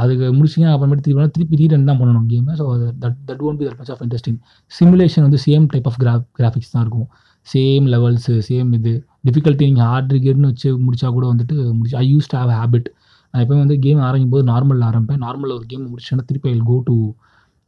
அதுக்கு 0.02 0.26
முடிச்சிங்கன்னா 0.36 0.72
அப்புறமேட்டு 0.76 1.04
திருப்பி 1.06 1.32
திருப்பி 1.34 1.58
ரீரன் 1.60 1.88
தான் 1.90 1.98
பண்ணணும் 2.00 2.28
கேமை 2.30 2.54
so 2.60 2.64
that 3.02 3.18
that 3.28 3.42
won't 3.48 3.58
be 3.60 3.66
that 3.68 3.78
much 3.80 3.92
of 3.94 4.00
interesting 4.04 4.38
simulation 4.72 5.24
வந்து 5.26 5.40
சேம் 5.44 5.66
டைப் 5.74 5.86
ஆஃப் 5.90 5.98
கிரா 6.02 6.14
கிராஃபிக்ஸ் 6.38 6.72
தான் 6.74 6.82
இருக்கும். 6.84 7.08
சேம் 7.46 7.84
லெவல்ஸு 7.94 8.34
சேம் 8.48 8.70
இது. 8.78 8.92
டிஃபிகல்ட்டி 9.26 9.68
நீங்கள் 9.68 9.88
ஹார்ட் 9.90 10.12
ரிகேட்னு 10.16 10.50
வச்சு 10.52 10.68
முடிச்சா 10.86 11.08
கூட 11.16 11.24
வந்துட்டு 11.32 11.56
முடிச்சு 11.76 11.96
I 12.02 12.04
use 12.14 12.30
to 12.32 12.36
have 12.40 12.52
habit 12.60 12.88
நான் 13.34 13.42
எப்போயும் 13.44 13.64
வந்து 13.64 13.76
கேம் 13.84 14.00
ஆரம்பிக்கும் 14.08 14.34
போது 14.34 14.44
நார்மலில் 14.52 14.86
ஆரம்பிப்பேன். 14.90 15.22
நார்மலில் 15.26 15.56
ஒரு 15.58 15.66
கேம் 15.72 15.84
முடிச்சேன்னா 15.92 16.24
திருப்பி 16.30 16.48
I 16.54 16.58
go 16.70 16.76
to 16.88 16.96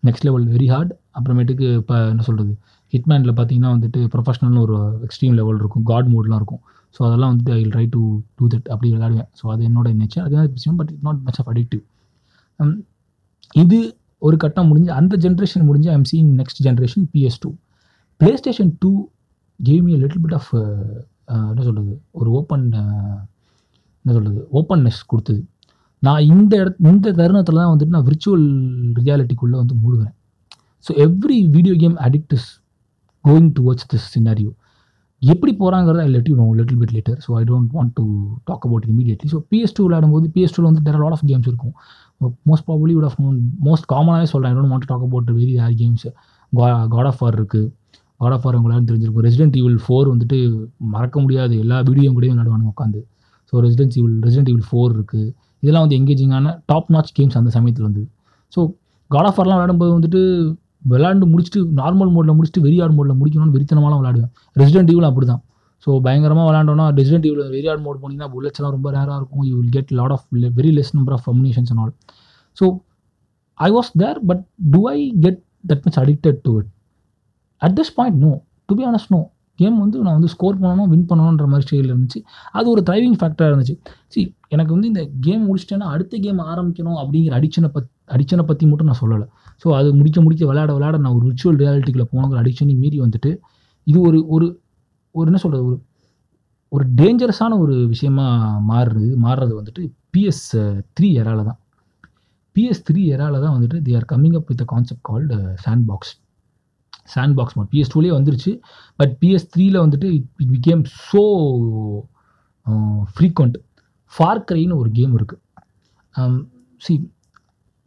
next 0.03 0.27
level 0.29 0.47
very 0.55 0.67
hard 0.73 0.93
அப்புறமேட்டுக்கு 1.19 1.67
இப்போ 1.81 1.97
என்ன 2.13 2.25
சொல்கிறது 2.29 2.53
ஹிட்மேனில் 2.95 3.35
பார்த்தீங்கன்னா 3.39 3.73
வந்துட்டு 3.77 4.01
ப்ரொஃபஷனல்னு 4.15 4.63
ஒரு 4.67 4.77
எக்ஸ்ட்ரீம் 5.07 5.35
லெவல் 5.41 5.61
இருக்கும். 5.63 5.85
காட் 5.91 6.09
மோட்லாம் 6.15 6.41
இருக்கும். 6.43 6.63
ஸோ 6.95 7.01
அதெல்லாம் 7.09 7.31
வந்துட்டு 7.33 7.53
I 7.59 7.63
try 7.75 7.85
to 7.95 8.03
do 8.39 8.45
that 8.55 8.69
அப்படி 8.75 8.89
விளையாடுவேன். 8.95 9.29
ஸோ 9.41 9.45
அது 9.55 9.63
என்னோட 9.69 9.89
நேச்சர் 10.01 10.25
அதுதான் 10.27 10.51
விஷயம் 10.59 10.79
but 10.81 10.91
it 10.95 11.05
not 11.09 11.21
much 11.29 11.41
of 11.43 11.51
addictive 11.53 11.83
இது 13.55 13.79
ஒரு 14.23 14.37
கட்டம் 14.45 14.69
முடிஞ்சு 14.71 14.91
அந்த 15.01 15.15
ஜென்ரேஷன் 15.25 15.67
முடிஞ்சு 15.69 15.89
I 15.93 15.97
am 15.99 16.09
seeing 16.13 16.31
next 16.41 16.61
generation 16.67 17.07
PS 17.15 17.41
two 17.45 17.51
PlayStation 18.43 18.71
two 18.83 18.93
gave 19.61 19.83
me 19.87 19.95
little 20.03 20.23
bit 20.25 20.37
of 20.39 20.51
என்ன 21.51 21.61
சொல்கிறது 21.67 21.93
ஒரு 22.21 22.31
ஓப்பன் 22.39 22.67
uh, 22.75 23.17
என்ன 24.05 24.13
சொல்கிறது 24.17 24.41
ஓப்பன்னஸ் 24.59 24.99
கொடுத்தது. 25.11 25.41
நான் 26.03 26.27
இந்த 26.33 26.53
இடத் 26.63 26.81
இந்த 26.91 27.13
தருணத்தில் 27.21 27.61
தான் 27.61 27.71
வந்துட்டு 27.73 27.95
நான் 27.97 28.09
விர்ச்சுவல் 28.09 28.47
ரியாலிட்டிக்குள்ளே 28.99 29.57
வந்து 29.61 29.75
மூழ்கிறேன். 29.83 30.15
So 30.87 30.93
every 31.07 31.39
video 31.55 31.75
game 31.83 31.97
addict 32.07 32.35
is 32.39 32.49
going 33.25 33.51
towards 33.59 33.89
this 33.93 34.09
scenario 34.15 34.53
எப்படி 35.23 35.53
போகிறாங்கிறத 35.61 36.01
I 36.07 36.11
let 36.15 36.29
you 36.31 36.35
know 36.41 36.47
little 36.61 36.79
bit 36.81 36.95
later 36.97 37.19
so 37.25 37.31
I 37.41 37.43
don't 37.51 37.71
want 37.77 37.93
to 37.99 38.05
talk 38.49 38.65
about 38.69 38.87
immediately 38.93 39.29
so 39.35 39.39
PS 39.51 39.75
two 39.77 39.83
விளையாடும்போது 39.87 40.27
பிஎஸ் 40.35 40.55
டூவில் 40.55 40.69
வந்து 40.71 40.83
தெர் 40.89 40.99
லாட் 41.03 41.15
ஆஃப் 41.17 41.25
கேம்ஸ் 41.31 41.49
இருக்கும். 41.51 41.75
Most 42.49 42.67
probably 42.69 42.93
would 42.97 43.09
of 43.11 43.17
most 43.69 43.87
காமனாகவே 43.93 44.29
சொல்கிறேன் 44.33 44.53
I 44.53 44.57
don't 44.59 44.73
want 44.75 44.87
talk 44.91 45.05
about 45.09 45.31
very 45.39 45.55
hair 45.63 45.77
games 45.83 46.05
God 46.95 47.09
of 47.11 47.19
War 47.21 47.37
இருக்குது 47.39 47.71
God 48.23 48.35
of 48.37 48.43
War 48.45 48.57
உங்களால் 48.59 48.89
தெரிஞ்சிருக்கும். 48.91 49.25
Resident 49.29 49.57
Evil 49.61 49.79
four 49.85 50.09
வந்துட்டு 50.13 50.37
மறக்க 50.97 51.17
முடியாது. 51.25 51.55
எல்லா 51.65 51.79
வீடியோ 51.89 52.11
கூடயும் 52.17 52.35
விளையாடுவாங்க 52.35 52.69
உட்காந்து 52.75 53.01
so 53.53 53.63
Resident 53.67 53.97
Evil 54.01 54.17
Resident 54.27 54.51
Evil 54.53 54.67
four 54.69 54.93
இருக்குது 54.97 55.27
இதெல்லாம் 55.63 55.85
வந்து 55.87 55.97
எங்கேஜிங்கான 56.01 56.53
டாப் 56.71 56.91
நாச் 56.95 57.11
கேம்ஸ் 57.19 57.39
அந்த 57.41 57.51
சமயத்தில் 57.57 57.87
வந்து 57.89 58.03
ஸோ 58.53 58.61
காட் 59.11 59.29
ஆஃப் 59.31 59.39
வார்லாம் 59.41 59.59
விளையாடும்போது 59.59 59.93
வந்துட்டு 59.97 60.21
விளாண்டு 60.93 61.27
முடிச்சுட்டு 61.33 61.61
நார்மல் 61.81 62.13
மோடில் 62.15 62.37
முடிச்சுட்டு 62.39 62.65
வெறியார் 62.67 62.95
மோடில் 62.99 63.19
முடிக்கணும்னு 63.21 63.55
வெறித்தனமாலாம் 63.57 64.01
விளாடுவேன் 64.03 64.31
ரெசிடென்ட் 64.63 64.91
ஈவில் 64.95 65.09
அப்படி 65.11 65.27
தான் 65.33 65.43
ஸோ 65.87 65.91
பயங்கரமாக 66.07 66.47
விளாண்டோன்னா 66.51 66.87
ரெசிடென்ட் 66.99 67.27
ஈவில் 67.31 67.51
வெறியார் 67.55 67.81
மோட் 67.87 68.01
போனீங்கன்னா 68.03 68.29
புல்லட்ஸ்லாம் 68.35 68.75
ரொம்ப 68.77 68.89
ரேராக 68.97 69.19
இருக்கும். 69.21 69.45
You 69.49 69.55
will 69.61 69.75
get 69.77 69.91
lot 70.01 70.15
of 70.17 70.25
very 70.59 70.73
less 70.79 70.93
number 70.99 71.15
of 71.17 71.25
communications 71.29 71.71
and 71.73 71.83
all 71.85 71.93
so 72.59 72.67
I 73.67 73.69
was 73.77 73.91
there 74.03 74.19
but 74.31 74.43
do 74.75 74.81
I 74.95 74.99
get 75.25 75.41
that 75.71 75.85
much 75.87 75.99
addicted 76.05 76.41
to 76.47 76.53
it 76.61 76.71
at 77.63 77.77
this 77.81 77.95
point 77.99 78.19
no 78.27 78.33
to 78.71 78.75
be 78.81 78.87
honest 78.91 79.13
no 79.17 79.21
game 79.59 79.77
வந்து 79.83 79.97
நான் 80.05 80.17
வந்து 80.19 80.31
score 80.35 80.57
பண்ணணும் 80.63 80.89
win 80.93 81.07
பண்ணணுன்ற 81.11 81.45
மாதிரி 81.51 81.65
ஸ்டைலில் 81.67 81.91
இருந்துச்சு. 81.93 82.21
அது 82.59 82.67
ஒரு 82.73 82.81
ட்ரைவிங் 82.89 83.19
ஃபேக்டராக 83.21 83.51
இருந்துச்சு. 83.51 83.75
சி 84.13 84.21
எனக்கு 84.55 84.73
வந்து 84.75 84.89
இந்த 84.93 85.03
கேம் 85.27 85.43
முடிச்சிட்டேன்னா 85.49 85.89
அடுத்த 85.95 86.19
கேம் 86.25 86.41
ஆரம்பிக்கணும் 86.53 86.99
அப்படிங்கிற 87.03 87.35
அடிச்சனை 87.39 87.69
பத் 87.77 87.91
அடிச்சனை 88.15 88.43
பற்றி 88.49 88.65
மட்டும் 88.71 88.89
நான் 88.91 89.01
சொல்லலை. 89.03 89.27
ஸோ 89.63 89.69
அது 89.79 89.89
முடிக்க 89.95 90.19
முடிக்க 90.21 90.45
விளையாட 90.47 90.71
விளையாட 90.73 90.97
நான் 90.99 91.17
ஒரு 91.19 91.25
விர்ச்சுவல் 91.29 91.59
ரியாலிட்டிக்குள்ளே 91.63 92.09
போனங்கிற 92.13 92.41
அடிக்ஷனையும் 92.43 92.83
மீறி 92.85 92.99
வந்துட்டு 93.01 93.31
இது 93.87 93.99
ஒரு 94.09 94.19
ஒரு 94.35 94.47
ஒரு 95.15 95.27
என்ன 95.31 95.41
சொல்கிறது 95.43 95.67
ஒரு 95.71 95.77
ஒரு 96.73 96.85
டேஞ்சரஸான 97.01 97.59
ஒரு 97.59 97.75
விஷயமா 97.93 98.27
மாறுறது 98.71 99.11
மாறுறது 99.25 99.55
வந்துட்டு 99.59 99.83
பிஎஸ் 100.15 100.47
த்ரீ 100.97 101.09
எரால 101.23 101.45
தான். 101.49 101.59
பிஎஸ் 102.57 102.83
த்ரீ 102.89 103.03
எரால 103.15 103.41
தான் 103.45 103.55
வந்துட்டு 103.57 103.79
they 103.87 103.93
are 103.99 104.09
coming 104.13 104.37
up 104.39 104.51
with 104.53 104.65
concept 104.73 105.05
called 105.09 105.37
sandbox 105.91 106.13
sandbox 107.39 107.57
mode 107.59 107.71
PS 107.73 107.93
டூலேயே 107.95 108.15
வந்துருச்சு. 108.19 108.53
பட் 108.99 109.13
பிஎஸ் 109.23 109.49
த்ரீயில் 109.55 109.83
வந்துட்டு 109.85 110.11
இட் 110.19 110.53
விகேம் 110.57 110.85
ஸோ 111.09 111.23
ஃப்ரீக்வெண்ட் 113.17 113.57
ஃபார்க்ரைன்னு 114.13 114.81
ஒரு 114.83 114.91
கேம் 114.99 115.15
இருக்குது 115.19 115.43
see 116.81 116.93
um, 116.95 117.03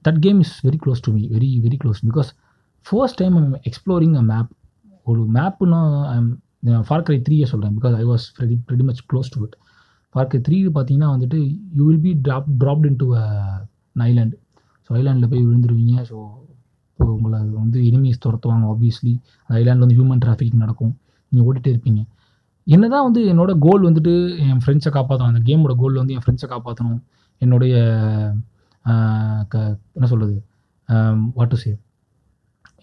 that 0.08 0.20
game 0.26 0.40
is 0.46 0.56
very 0.68 0.80
close 0.84 1.04
to 1.08 1.12
me 1.18 1.24
very 1.36 1.52
very 1.66 1.80
close 1.84 2.02
because 2.10 2.30
first 2.86 3.20
time 3.22 3.38
I'm 3.40 3.54
exploring 3.70 4.18
a 4.22 4.26
map 4.34 4.52
ஒரு 5.08 5.22
மேப்புன்னா 5.38 5.82
I'm 6.16 6.30
ஃபார்க்கரை 6.90 7.20
த்ரீயை 7.28 7.48
சொல்கிறேன் 7.54 7.76
because 7.80 7.96
I 8.02 8.06
was 8.12 8.26
very 8.42 8.58
very 8.72 8.86
much 8.90 9.02
close 9.12 9.32
to 9.36 9.42
it 9.48 9.56
ஃபார்க்கரை 10.16 10.42
three 10.48 10.58
பார்த்தீங்கன்னா 10.78 11.10
வந்துட்டு 11.16 11.40
you 11.78 11.84
will 11.90 12.04
be 12.08 12.14
drop 12.28 12.50
dropped 12.64 12.88
into 13.04 13.08
island 14.10 14.36
so 14.90 14.94
ஐலாண்டில் 15.00 15.30
போய் 15.32 15.46
விழுந்துருவீங்க. 15.48 15.96
So 16.10 16.18
இப்போ 16.92 17.06
உங்களை 17.16 17.40
வந்து 17.64 17.80
எனிமீஸ் 17.90 18.22
துரத்துவாங்க 18.26 18.66
ஆப்வியஸ்லி 18.74 19.14
அந்த 19.50 19.56
ஐலாண்டில் 19.62 19.86
வந்து 19.86 19.98
ஹியூமன் 19.98 20.22
டிராஃபிக் 20.24 20.62
நடக்கும். 20.64 20.94
நீங்கள் 21.32 21.48
ஓடிட்டே 21.50 21.72
இருப்பீங்க. 21.74 22.02
என்ன 22.68 22.86
தான் 22.94 23.06
வந்து 23.08 23.22
என்னோட 23.32 23.52
கோல் 23.66 23.84
வந்துட்டு 23.90 24.14
என் 24.46 24.62
ஃப்ரெண்ட்ஸை 24.64 24.92
காப்பாற்றணும் 24.98 25.32
அந்த 25.34 25.42
கேமோட 25.50 25.74
கோல் 25.82 26.00
வந்து 26.02 26.14
என் 26.16 26.24
ஃப்ரெண்ட்ஸை 26.24 26.48
காப்பாற்றணும் 26.54 27.00
என்னுடைய 27.42 27.76
க 29.52 29.56
என்ன 29.98 30.08
சொல்கிறது 30.12 30.36
வாட் 31.38 31.52
டு 31.54 31.60
சே 31.64 31.72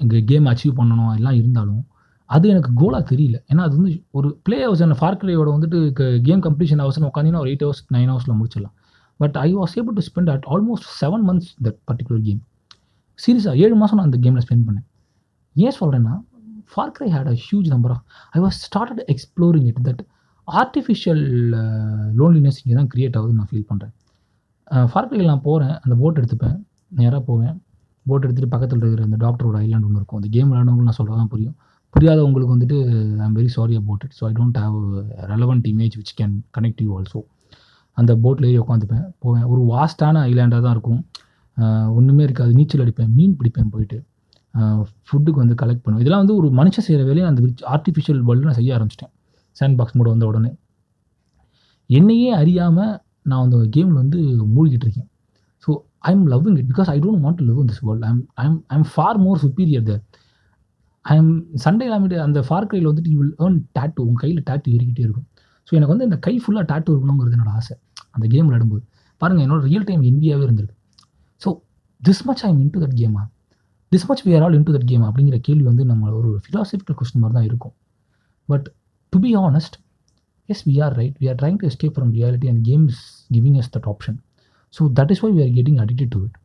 எங்கள் 0.03 0.25
கேம் 0.31 0.47
அச்சீவ் 0.53 0.79
பண்ணணும் 0.79 1.13
எல்லாம் 1.19 1.37
இருந்தாலும் 1.41 1.83
அது 2.31 2.47
எனக்கு 2.53 2.71
கோலாக 2.81 3.03
தெரியல. 3.11 3.37
ஏன்னா 3.51 3.63
அது 3.67 3.75
வந்து 3.79 3.93
ஒரு 4.19 4.29
பிளே 4.47 4.59
ஹவர்ஸ் 4.65 4.83
என்ன 4.87 4.97
ஃபார்க்ரேயோட 5.01 5.49
வந்துட்டு 5.57 5.79
கேம் 6.29 6.43
கம்ப்ளீஷன் 6.47 6.81
ஹவர்ஸ்னு 6.83 7.09
உட்காந்திங்கன்னா 7.11 7.43
ஒரு 7.45 7.51
எயிட் 7.53 7.65
ஹவர்ஸ் 7.67 7.83
நைன் 7.97 8.11
ஹவர்ஸில் 8.13 8.39
முடிச்சிடலாம். 8.41 8.75
But 9.21 9.37
I 9.47 9.49
was 9.61 9.75
able 9.81 9.97
to 9.99 10.05
spend 10.09 10.31
at 10.35 10.47
almost 10.55 10.89
seven 11.01 11.25
months 11.29 11.51
that 11.67 11.79
particular 11.91 12.23
game 12.29 12.41
சீரியஸாக 13.19 13.63
ஏழு 13.65 13.77
மாதம் 13.83 13.99
நான் 14.01 14.09
அந்த 14.11 14.21
கேமில் 14.25 14.45
ஸ்பெண்ட் 14.47 14.67
பண்ணேன். 14.69 14.87
ஏன் 15.57 15.77
சொல்கிறேன்னா 15.81 16.15
Far Cry 16.73 17.09
had 17.15 17.31
a 17.33 17.37
huge 17.47 17.69
number 17.75 17.93
of 17.97 18.05
I 18.37 18.41
was 18.47 18.59
started 18.67 19.03
exploring 19.15 19.67
it 19.73 19.83
that 19.89 20.03
artificial 20.49 21.25
loneliness 22.21 22.59
இங்கே 22.63 22.77
தான் 22.81 22.91
க்ரியேட் 22.95 23.17
ஆகுதுன்னு 23.19 23.41
நான் 23.43 23.51
ஃபீல் 23.53 23.69
பண்ணுறேன் 23.71 23.93
ஃபார்க்கலியில் 24.93 25.31
நான் 25.33 25.45
போகிறேன் 25.49 25.75
அந்த 25.85 25.95
போட் 26.03 26.19
எடுத்துப்பேன். 26.21 26.57
நேராக 27.01 27.21
போவேன். 27.29 27.55
போட் 28.07 28.25
எடுத்துகிட்டு 28.27 28.53
பக்கத்தில் 28.55 28.81
இருக்கிற 28.81 29.05
அந்த 29.09 29.19
டாக்டரோட 29.25 29.57
ஐலாண்ட் 29.65 29.87
ஒன்று 29.89 30.01
இருக்கும். 30.01 30.19
அந்த 30.21 30.29
கேம் 30.37 30.49
விளாண்டவங்களுக்கு 30.51 30.91
நான் 30.91 30.99
சொல்ல 31.01 31.17
தான் 31.21 31.31
புரியும். 31.35 31.57
புரியாதவங்களுக்கு 31.95 32.55
வந்துட்டு 32.55 32.79
I 33.21 33.25
am 33.27 33.37
very 33.39 33.51
sorry 33.57 33.75
about 33.81 34.05
it 34.07 34.15
so 34.19 34.25
I 34.29 34.33
don't 34.39 34.59
have 34.63 34.79
relevant 35.33 35.67
image 35.73 35.95
which 36.01 36.15
can 36.21 36.35
connect 36.57 36.81
you 36.85 36.91
also 36.99 37.21
அந்த 38.01 38.13
போட்டில் 38.23 38.47
ஏறி 38.49 38.59
உட்காந்துப்பேன் 38.63 39.05
போவேன். 39.25 39.45
ஒரு 39.53 39.63
வாஸ்டான 39.75 40.23
ஐலாண்டாக 40.31 40.61
தான் 40.67 40.75
இருக்கும். 40.77 41.01
ஒன்றுமே 41.99 42.23
இருக்காது. 42.29 42.53
நீச்சல் 42.59 42.83
அடிப்பேன். 42.85 43.11
மீன் 43.19 43.37
பிடிப்பேன் 43.41 43.71
போயிட்டு. 43.75 43.99
ஃபுட்டுக்கு 45.09 45.39
வந்து 45.43 45.57
கலெக்ட் 45.61 45.85
பண்ணுவேன். 45.85 46.03
இதெல்லாம் 46.05 46.23
வந்து 46.25 46.37
ஒரு 46.41 46.49
மனுஷன் 46.61 46.87
செய்கிற 46.87 47.05
வேலையை 47.11 47.27
அந்த 47.31 47.43
ஆர்டிஃபிஷியல் 47.75 48.21
வேர்ல்டு 48.29 48.49
நான் 48.49 48.59
செய்ய 48.61 48.77
ஆரம்பிச்சிட்டேன். 48.77 49.13
சாண்ட் 49.57 49.77
பாக்ஸ் 49.79 49.97
மூட 49.99 50.09
வந்த 50.15 50.27
உடனே. 50.31 50.51
என்னையே 51.91 52.31
அறியாமல் 52.41 52.93
நான் 53.31 53.43
அந்த 53.47 53.59
கேமில் 53.77 53.99
வந்து 54.03 54.19
மூழ்கிட்டு 54.55 54.87
இருக்கேன். 54.87 55.09
So 55.65 55.71
I 56.09 56.11
am 56.17 56.27
loving 56.35 56.57
it 56.61 56.69
because 56.73 56.89
I 56.95 56.97
don't 57.05 57.23
want 57.25 57.39
to 57.41 57.47
love 57.51 57.61
in 57.63 57.71
this 57.73 57.83
world 57.89 58.07
I'm 58.11 58.21
I'm 58.45 58.59
I'm 58.77 58.87
far 58.93 59.19
more 59.27 59.39
superior 59.45 59.85
there 59.91 60.03
I 61.05 61.15
am 61.23 61.33
Sunday 61.65 61.87
இல்லாமல் 61.89 62.25
அந்த 62.27 62.41
ஃபார் 62.49 62.69
கையில் 62.73 62.89
வந்துட்டு 62.91 63.11
யூ 63.15 63.19
வில் 63.23 63.37
ஏர்ன் 63.45 63.59
டேட்டு 63.79 64.01
உங்கள் 64.07 64.23
கையில் 64.25 64.43
டேட்டு 64.49 64.73
ஏறிக்கிட்டே 64.75 65.05
இருக்கும். 65.07 65.27
ஸோ 65.69 65.73
எனக்கு 65.79 65.93
வந்து 65.95 66.07
இந்த 66.09 66.19
கை 66.27 66.35
ஃபுல்லாக 66.43 66.67
டேட்டு 66.73 66.91
இருக்கணுங்கிறது 66.93 67.37
என்னோட 67.37 67.53
ஆசை. 67.59 67.75
அந்த 68.17 68.25
கேம் 68.35 68.47
விளையாடும்போது 68.49 68.85
பாருங்கள் 69.21 69.45
என்னோட 69.47 69.63
ரியல் 69.71 69.87
டைம் 69.89 70.03
இந்தியாவே 70.11 70.43
இருந்திருக்கு. 70.47 70.77
So 71.43 71.49
this 72.09 72.23
much 72.29 72.43
I 72.47 72.51
am 72.53 72.61
into 72.75 72.81
that 72.85 72.97
கேமா 73.01 73.23
this 73.93 74.07
much 74.11 74.23
we 74.27 74.33
all 74.47 74.57
into 74.69 74.73
that 74.77 74.89
game 74.91 75.05
அப்படிங்கிற 75.09 75.37
கேள்வி 75.49 75.67
வந்து 75.71 75.85
நம்ம 75.93 76.11
ஒரு 76.21 76.31
ஃபிலாசபிக்கல் 76.45 76.97
கொஸ்டின் 77.01 77.23
மாதிரி 77.25 77.37
தான் 77.39 77.49
இருக்கும். 77.51 77.75
But 78.49 78.67
to 79.13 79.19
be 79.25 79.31
honest 79.47 79.77
as 80.49 80.63
we 80.69 80.75
are 80.87 80.95
right 81.01 81.17
we 81.23 81.29
are 81.33 81.39
trying 81.43 81.59
to 81.63 81.67
escape 81.71 81.95
from 81.97 82.13
reality 82.19 82.49
and 82.53 82.63
games 82.71 82.99
giving 83.37 83.59
us 83.63 83.71
that 83.77 83.89
option 83.93 84.19
so 84.75 84.85
that 85.01 85.13
is 85.15 85.23
why 85.25 85.31
we 85.37 85.43
are 85.47 85.55
getting 85.59 85.81
addicted 85.85 86.13
to 86.17 86.21
it 86.27 86.37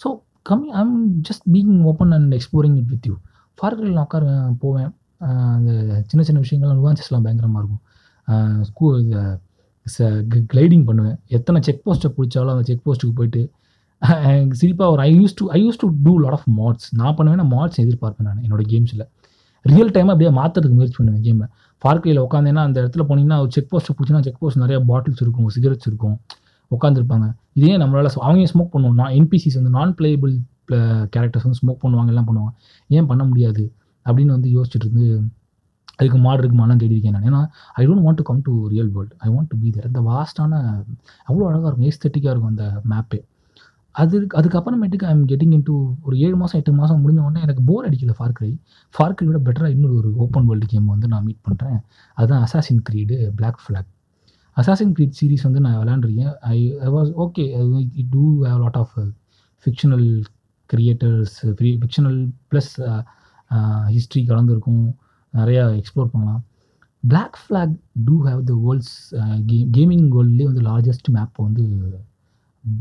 so 0.00 0.10
coming 0.50 0.74
I 0.78 0.82
am 0.86 0.96
just 1.28 1.44
being 1.54 1.74
open 1.92 2.12
and 2.18 2.34
exploring 2.38 2.76
it 2.82 2.90
with 2.94 3.06
you 3.10 3.16
பார்க்கில் 3.58 3.94
நான் 3.96 4.06
உட்காருவேன் 4.06 4.56
போவேன். 4.64 4.90
அந்த 5.56 5.70
சின்ன 6.10 6.22
சின்ன 6.28 6.40
விஷயங்கள்லாம் 6.44 6.80
நுவான்சஸ்லாம் 6.80 7.24
பயங்கரமாக 7.26 7.62
இருக்கும். 7.62 7.82
ஸ்கூ 8.68 8.86
கிளைடிங் 10.52 10.84
பண்ணுவேன். 10.88 11.16
எத்தனை 11.36 11.58
செக் 11.66 11.84
போஸ்ட்டை 11.86 12.08
பிடிச்சாலும் 12.16 12.54
அந்த 12.54 12.64
செக் 12.70 12.84
போஸ்ட்டுக்கு 12.86 13.16
போயிட்டு 13.20 13.42
சிரிப்பாக 14.60 14.88
ஒரு 14.94 15.00
I 15.08 15.10
use 15.18 15.36
to 15.38 15.44
I 15.56 15.58
use 15.66 15.80
to 15.82 15.86
do 16.06 16.12
lot 16.22 16.36
of 16.38 16.48
mods 16.58 16.88
நான் 17.00 17.14
பண்ணுவேன் 17.18 17.40
நான் 17.42 17.52
மாட்ஸ் 17.56 17.78
எதிர்பார்ப்பேன் 17.84 18.28
நான் 18.28 18.42
என்னோட 18.46 18.62
கேம்ஸில் 18.72 19.04
ரியல் 19.64 19.92
டைமாக 19.94 20.12
அப்படியே 20.14 20.32
மாற்றுறதுக்கு 20.40 20.76
முயற்சி 20.78 20.98
பண்ணுவேன் 20.98 21.22
கேமை 21.26 21.46
பார்க்கையில் 21.84 22.20
உட்காந்தேன்னா 22.22 22.62
அந்த 22.68 22.78
இடத்துல 22.82 23.02
போனீங்கன்னா 23.08 23.38
ஒரு 23.40 23.50
செக் 23.50 23.70
போஸ்ட்டை 23.72 23.94
பிடிச்சினா 23.98 24.20
செக் 24.26 24.38
போஸ்ட் 24.38 24.62
நிறைய 24.64 24.78
பாட்டில்ஸ் 24.90 25.22
இருக்கும் 25.24 25.48
சிகரெட்ஸ் 25.56 25.88
இருக்கும். 25.90 26.16
உட்காந்துருப்பாங்க 26.70 27.26
இதே 27.52 27.76
நம்மளால் 27.82 28.10
அவங்க 28.26 28.50
ஸ்மோக் 28.52 28.72
பண்ணுவோம் 28.74 28.98
நான் 29.00 29.12
என்பிசிஸ் 29.12 29.58
வந்து 29.60 29.72
நான் 29.78 29.94
பிளேபிள் 29.98 30.32
கேரக்டர்ஸ் 31.14 31.46
வந்து 31.46 31.58
ஸ்மோக் 31.60 31.82
பண்ணுவாங்க 31.82 32.06
எல்லாம் 32.06 32.28
பண்ணுவாங்க. 32.28 32.52
ஏன் 32.88 33.06
பண்ண 33.06 33.24
முடியாது? 33.24 33.64
அப்படின்னு 34.06 34.34
வந்து 34.36 34.48
யோசிச்சுட்டு 34.56 34.86
இருந்து 34.86 35.06
அதுக்கு 35.98 36.18
மாடு 36.18 36.40
இருக்குமாலாம் 36.42 36.80
தேடிருக்கேன் 36.82 37.14
நான். 37.16 37.26
ஏன்னா 37.28 37.40
I 37.80 37.82
don't 37.88 38.04
want 38.06 38.18
to 38.20 38.24
come 38.30 38.42
to 38.48 38.54
real 38.72 38.90
world 38.96 39.14
I 39.18 39.28
want 39.34 39.48
to 39.48 39.56
be 39.60 39.70
there 39.70 39.86
அந்த 39.86 40.00
வாஸ்டான 40.10 40.60
அவ்வளோ 41.28 41.46
அழகாக 41.50 41.68
இருக்கும். 41.70 41.88
ஏஸ்தட்டிக்காக 41.90 42.32
இருக்கும் 42.34 42.52
அந்த 42.54 42.66
மேப்பே 42.92 43.20
அது 43.96 44.16
அதுக்கப்புறமேட்டுக்கு 44.38 45.06
ஐம் 45.06 45.24
கெட்டிங் 45.26 45.52
இன் 45.52 45.64
டூ 45.64 45.76
ஒரு 46.02 46.14
ஏழு 46.18 46.36
மாதம் 46.36 46.58
எட்டு 46.60 46.72
மாதம் 46.72 47.00
முடிஞ்ச 47.02 47.20
உடனே 47.20 47.40
எனக்கு 47.40 47.62
போர் 47.62 47.86
அடிக்கல 47.88 48.14
ஃபார்க்ரை 48.18 48.50
ஃபார்க்ரை 48.94 49.26
விட 49.28 49.38
பெட்டராக 49.38 49.70
இன்னொரு 49.70 49.94
ஒரு 49.96 50.10
ஓப்பன் 50.16 50.46
வேர்ல்டு 50.46 50.66
கேம் 50.66 50.86
வந்து 50.86 51.08
நான் 51.08 51.24
மீட் 51.24 51.44
பண்ணுறேன் 51.48 51.78
அதுதான் 52.16 52.44
Assassin 52.46 52.82
Creed 52.88 53.18
Black 53.36 53.60
Flag 53.64 53.90
Assassin 54.56 54.94
Creed 54.96 55.18
series 55.20 55.42
வந்து 55.42 55.60
நான் 55.60 55.78
விளாண்டுருக்கேன் 55.82 56.34
I 56.54 56.58
I 56.78 56.90
was 56.92 57.10
okay 57.24 57.44
it 57.94 58.10
do 58.10 58.24
have 58.44 58.58
lot 58.58 58.76
of 58.76 58.94
fictional 59.66 60.08
creators 60.70 61.36
fictional 61.80 62.20
plus 62.50 62.72
history 63.88 64.22
கலந்துருக்கும். 64.28 64.84
நிறையா 65.34 65.64
எக்ஸ்ப்ளோர் 65.80 66.12
பண்ணலாம். 66.12 66.42
Black 67.04 67.36
Flag 67.42 67.74
do 68.04 68.14
have 68.28 68.40
the 68.42 68.54
world's 68.64 68.94
game 69.46 69.68
gaming 69.76 70.06
வேர்ல்ட்லேயே 70.14 70.48
வந்து 70.50 70.64
largest 70.70 71.08
map 71.08 71.36
வந்து 71.36 71.64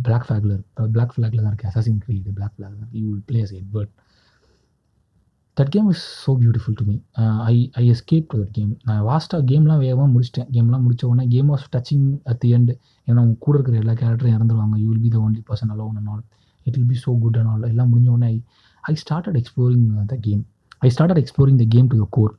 black 0.06 0.25
ஃப்ளாகில் 0.25 0.51
இருக்கு 0.56 0.88
Black 0.96 1.13
ஃப்ளாகில் 1.15 1.44
தான் 1.44 1.51
இருக்குது 1.51 1.72
அசாசின் 1.72 2.01
க்ரீடு 2.04 2.32
பிளாக் 2.38 2.54
ஃபிளாக் 2.56 2.75
தான் 2.82 2.92
you 3.00 3.06
will 3.10 3.25
play 3.30 3.39
as 3.46 3.56
Edward 3.60 3.92
that 5.58 5.72
game 5.75 5.89
is 5.94 6.06
so 6.24 6.32
beautiful 6.42 6.77
to 6.80 6.86
me 6.88 6.96
I 7.51 7.56
I 7.82 7.84
escape 7.92 8.25
to 8.32 8.38
that 8.42 8.56
game 8.58 8.72
நான் 8.88 9.04
வாஸ்ட்டாக 9.10 9.44
கேம்லாம் 9.51 9.82
வேகமாக 9.84 10.10
முடிச்சிட்டேன். 10.13 10.50
கேம்லாம் 10.56 10.84
முடிச்ச 10.86 11.04
உடனே 11.12 11.25
game 11.36 11.50
of 11.56 11.68
touching 11.75 12.08
at 12.32 12.39
the 12.44 12.50
end 12.58 12.72
ஏன்னா 13.08 13.20
அவங்க 13.22 13.38
கூட 13.46 13.54
இருக்கிற 13.58 13.77
எல்லா 13.84 13.94
கேரக்டரும் 14.01 14.36
இறந்துருவாங்க. 14.38 14.75
You 14.84 14.88
will 14.92 15.04
be 15.06 15.12
the 15.15 15.20
only 15.27 15.42
person 15.50 15.72
alone 15.75 15.86
one 15.92 16.10
all 16.13 16.24
it 16.65 16.77
will 16.80 16.89
be 16.94 17.00
so 17.06 17.13
good 17.24 17.38
and 17.42 17.51
all 17.54 17.70
எல்லாம் 17.74 17.92
முடிஞ்ச 17.94 18.10
உடனே 18.15 18.30
I 18.34 18.38
I 18.84 18.96
started 19.04 19.38
exploring 19.42 19.86
the 20.13 20.18
game 20.27 20.42
I 20.88 20.92
started 20.96 21.22
exploring 21.24 21.62
the 21.63 21.68
game 21.75 21.88
to 21.94 22.00
the 22.04 22.08
core 22.18 22.34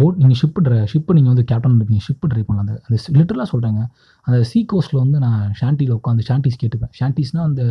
boat 0.00 0.18
நீங்கள் 0.20 0.38
ship 0.40 0.60
try 0.66 0.78
ship 0.92 1.14
நீங்கள் 1.16 1.32
வந்து 1.32 1.44
captain 1.50 1.74
இருப்பீங்க 1.78 2.02
ship 2.06 2.26
try 2.32 2.42
பண்ணலாம். 2.46 2.66
அந்த 2.66 2.74
அந்த 2.86 2.96
லிட்டரலாக 3.18 3.48
சொல்கிறாங்க 3.52 3.80
அந்த 4.26 4.38
சீ 4.50 4.60
கோஸ்ட்டில் 4.72 5.00
வந்து 5.02 5.18
நான் 5.24 5.42
ஷாண்டியில் 5.60 5.94
உட்காந்து 5.98 6.24
ஷாண்டிஸ் 6.28 6.58
கேட்டுப்பேன். 6.62 6.92
ஷாண்டிஸ்னால் 6.98 7.46
அந்த 7.50 7.64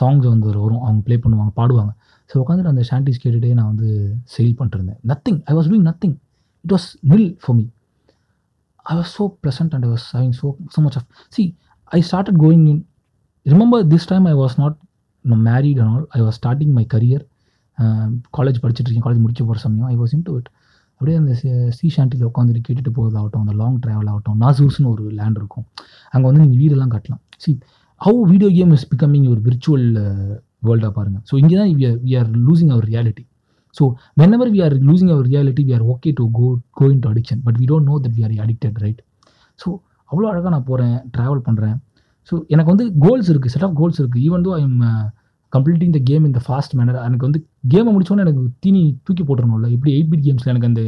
சாங்ஸ் 0.00 0.26
வந்து 0.32 0.46
வரும். 0.50 0.82
அவங்க 0.86 1.00
ப்ளே 1.06 1.16
பண்ணுவாங்க 1.24 1.52
பாடுவாங்க. 1.60 1.92
ஸோ 2.30 2.36
உட்காந்துட்டு 2.42 2.72
அந்த 2.74 2.84
ஷாண்டிஸ் 2.90 3.20
கேட்டுகிட்டே 3.22 3.54
நான் 3.60 3.70
வந்து 3.72 3.88
செயில் 4.34 4.54
பண்ணிட்டுருந்தேன். 4.58 5.00
Nothing 5.12 5.40
I 5.50 5.54
was 5.58 5.70
doing 5.70 5.86
nothing 5.90 6.16
it 6.64 6.74
was 6.76 6.88
nil 7.12 7.30
for 7.42 7.56
me 7.58 7.64
I 8.92 8.96
was 9.00 9.12
so 9.18 9.24
pleasant 9.44 9.72
and 9.76 9.86
I 9.88 9.90
was 9.94 10.06
having 10.16 10.36
so 10.40 10.46
so 10.74 10.84
much 10.86 10.98
of 11.00 11.08
sea 11.36 11.44
I 11.98 12.00
started 12.10 12.38
going 12.44 12.66
in 12.74 12.82
remember 13.46 13.82
this 13.94 14.08
time 14.12 14.28
I 14.34 14.36
was 14.42 14.56
not 14.62 14.76
married 15.50 15.80
and 15.82 15.92
all 15.94 16.06
I 16.18 16.20
was 16.26 16.38
starting 16.40 16.72
my 16.78 16.84
career 16.94 17.24
college 18.36 18.60
படிச்சுட்டு 18.62 18.88
இருக்கேன். 18.88 19.06
College 19.06 19.22
முடிச்ச 19.24 19.40
போகிற 19.48 19.60
சமயம். 19.66 19.88
I 19.94 19.96
was 20.02 20.14
in 20.16 20.24
to 20.28 20.32
it 20.38 20.48
அப்படியே 21.00 21.16
அந்த 21.20 21.32
சீ 21.76 21.88
ஷாண்டியில் 21.96 22.28
உட்காந்துட்டு 22.28 22.60
கேட்டுட்டு 22.66 22.92
போகிறதாகட்டும் 22.96 23.42
அந்த 23.44 23.52
லாங் 23.60 23.76
ட்ராவல் 23.84 24.08
ஆகட்டும் 24.12 24.38
நாசூஸ்னு 24.44 24.88
ஒரு 24.92 25.04
லேண்ட் 25.18 25.38
இருக்கும். 25.40 25.66
அங்கே 26.14 26.26
வந்து 26.28 26.42
நீங்கள் 26.44 26.60
வீடெல்லாம் 26.62 26.92
கட்டலாம். 26.94 27.22
See 27.44 27.50
how 28.00 28.20
video 28.30 28.48
game 28.56 28.72
is 28.76 28.86
becoming 28.92 29.28
ஒரு 29.32 29.40
விர்ச்சுவல் 29.46 29.86
வேர்ல்டாக 30.66 30.92
பாருங்கள் 30.96 31.22
ஸோ 31.30 31.34
இங்கே 31.42 31.56
தான் 31.60 31.70
we 32.06 32.12
are 32.20 32.30
losing 32.46 32.72
our 32.76 32.86
reality 32.92 33.24
so 33.74 33.84
whenever 34.36 34.50
we 34.54 34.60
are 34.66 34.76
losing 34.88 35.12
our 35.14 35.26
reality 35.32 35.62
we 35.68 35.72
are 35.76 35.84
okay 35.94 36.10
to 36.20 36.24
go 36.38 36.46
go 36.78 36.86
into 37.04 37.10
addiction 37.12 37.40
but 37.46 37.58
we 37.60 37.66
don't 37.72 37.88
know 37.90 37.96
that 38.04 38.16
we 38.18 38.24
are 38.28 38.34
addicted 38.46 38.78
right 38.84 39.00
so 39.58 39.68
அவ்வளோ 40.10 40.26
அழகாக 40.32 40.52
நான் 40.54 40.66
போகிறேன் 40.70 40.96
travel 41.16 41.42
பண்ணுறேன் 41.48 41.76
so 42.28 42.36
எனக்கு 42.54 42.70
வந்து 42.72 42.86
goals 43.04 43.30
இருக்குது 43.32 43.54
set 43.54 43.66
of 43.68 43.76
goals 43.80 44.00
இருக்குது 44.02 44.22
even 44.28 44.44
though 44.46 44.52
I 44.58 44.62
am 44.62 44.80
completing 45.52 45.92
the 45.96 46.00
game 46.10 46.24
இந்த 46.30 46.40
ஃபாஸ்ட் 46.46 46.74
மேனர் 46.78 46.98
எனக்கு 47.08 47.26
வந்து 47.28 47.40
கேமை 47.72 47.90
முடிச்சோன்னே 47.94 48.24
எனக்கு 48.26 48.42
தீனி 48.64 48.82
தூக்கி 49.06 49.22
போட்டுருணும்ல 49.28 49.68
எப்படி 49.76 49.92
எயிட் 49.96 50.10
பிட் 50.12 50.24
கேம்ஸில் 50.26 50.52
எனக்கு 50.52 50.70
அந்த 50.70 50.82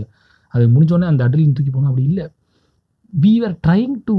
அது 0.55 0.65
முடிஞ்சோடனே 0.75 1.09
அந்த 1.13 1.23
அட்ரிலின் 1.27 1.57
தூக்கி 1.57 1.73
போகணும்? 1.73 1.91
அப்படி 1.93 2.07
இல்லை. 2.11 2.25
We 3.13 3.33
are 3.47 3.55
trying 3.67 3.95
to 4.09 4.17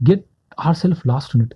get 0.00 0.24
our 0.66 0.78
self 0.82 1.02
lost 1.10 1.34
in 1.36 1.44
it 1.46 1.54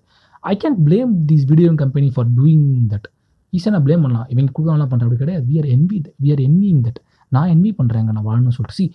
I 0.52 0.54
can 0.64 0.78
blame 0.86 1.12
these 1.30 1.44
video 1.52 1.72
company 1.82 2.08
for 2.14 2.28
doing 2.38 2.68
that 2.92 3.08
ஈஸியாக 3.52 3.72
நான் 3.74 3.84
பிளேம் 3.86 4.04
பண்ணலாம். 4.04 4.28
இவங்க 4.32 4.52
கொடுக்கலாம் 4.56 4.90
பண்ணுறேன் 4.92 5.08
அப்படி 5.08 5.20
கிடையாது. 5.24 5.44
We 5.50 5.56
are 5.60 5.68
envy 5.74 5.98
we 6.22 6.30
are 6.34 6.42
envying 6.46 6.80
that 6.86 7.00
நான் 7.32 7.50
என்வி 7.54 7.72
பண்ணுறேங்க 7.80 8.10
நான் 8.16 8.26
வாழணும்னு 8.28 8.56
சொல்லிட்டு. 8.56 8.78
சி 8.80 8.86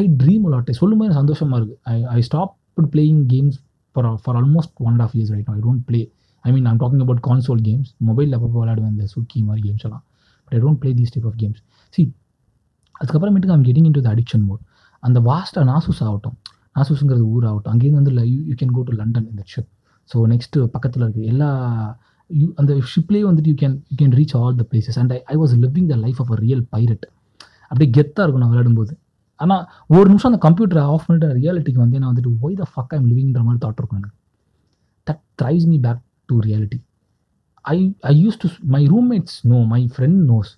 ஐ 0.00 0.04
ட்ரீம் 0.22 0.44
அலாட்டை 0.48 0.74
சொல்லும்போது 0.80 1.06
எனக்கு 1.08 1.22
சந்தோஷமாக 1.22 1.58
இருக்குது 1.60 1.78
I 1.92 2.18
I 2.18 2.22
stop 2.28 2.52
playing 2.94 3.22
games 3.32 3.58
for 3.96 4.08
for 4.24 4.36
almost 4.40 4.74
one 4.86 4.92
and 4.92 5.04
half 5.06 5.14
years 5.16 5.32
right 5.36 5.50
I 5.54 5.58
don't 5.66 5.82
play 5.88 6.00
I 6.44 6.50
mean 6.54 6.66
I'm 6.70 6.80
talking 6.82 7.02
about 7.04 7.22
console 7.28 7.62
games 7.68 7.90
மொபைலில் 8.08 8.36
அப்பப்போ 8.38 8.58
விளையாடுவேன் 8.62 8.92
இந்த 8.94 9.06
சுக்கி 9.14 9.38
மாதிரி 9.48 9.62
கேம்ஸ் 9.66 9.84
எல்லாம். 9.88 10.04
But 10.44 10.54
I 10.58 10.60
don't 10.64 10.80
play 10.82 10.90
these 11.00 11.12
type 11.14 11.28
of 11.30 11.38
games 11.42 11.60
see 11.94 12.02
அதுக்கப்புறமேட்டுக்கு 13.00 13.54
I'm 13.56 13.66
getting 13.68 13.88
into 13.98 14.02
the 14.06 14.10
addiction 14.14 14.44
mode 14.48 14.62
அந்த 15.02 15.18
வாஸ்ட்டாக 15.30 15.64
நாசூஸ் 15.72 16.02
ஆகட்டும். 16.06 16.36
நாசூஸுங்கிறது 16.76 17.26
ஊர் 17.34 17.44
ஆகட்டும். 17.50 17.72
அங்கேருந்து 17.74 18.00
வந்து 18.02 18.14
you 18.32 18.38
you 18.50 18.56
can 18.62 18.74
go 18.78 18.82
to 18.88 18.94
London 19.00 19.28
இந்த 19.32 19.42
ஷிப் 19.52 19.70
ஸோ 20.10 20.18
நெக்ஸ்ட்டு 20.32 20.64
பக்கத்தில் 20.74 21.04
இருக்குது 21.06 21.28
எல்லா 21.32 21.48
யூ 22.30 22.46
அந்த 22.60 22.72
ஷிப்லேயே 22.92 23.24
வந்துட்டு 23.28 23.50
you 23.52 23.56
can 23.62 23.76
you 23.90 23.96
can 24.02 24.14
reach 24.18 24.34
all 24.40 24.56
the 24.60 24.64
places 24.72 24.98
and 25.02 25.12
I 25.16 25.18
I 25.32 25.36
was 25.42 25.54
living 25.64 25.88
the 25.92 25.96
life 26.04 26.20
of 26.24 26.32
a 26.34 26.38
real 26.44 26.64
pirate 26.74 27.06
அப்படியே 27.70 27.88
கெத்தாக 27.96 28.24
இருக்கும் 28.24 28.42
நான் 28.44 28.52
விளையாடும்போது. 28.52 28.92
ஆனால் 29.40 29.62
ஒரு 29.96 30.06
நிமிஷம் 30.10 30.30
அந்த 30.30 30.40
கம்ப்யூட்டரை 30.46 30.82
ஆஃப் 30.92 31.04
பண்ணிட்டு 31.06 31.28
ரியாலிட்டிக்கு 31.40 31.80
வந்து 31.84 31.98
நான் 32.00 32.10
வந்துட்டு 32.12 32.32
ஒய் 32.44 32.56
த 32.60 32.66
ஃபக் 32.72 32.92
ஐம் 32.96 33.06
லிவிங்கிற 33.10 33.42
மாதிரி 33.46 33.60
தாட் 33.64 33.80
இருக்கும் 33.80 34.00
எனக்கு. 34.00 34.16
That 35.06 35.22
drives 35.40 35.68
me 35.72 35.76
back 35.86 36.00
to 36.30 36.36
reality 36.46 36.78
I 37.74 37.78
I 38.10 38.14
use 38.24 38.38
to 38.42 38.48
my 38.74 38.82
roommates 38.94 39.36
know 39.52 39.58
my 39.72 39.80
friend 39.94 40.20
knows 40.32 40.50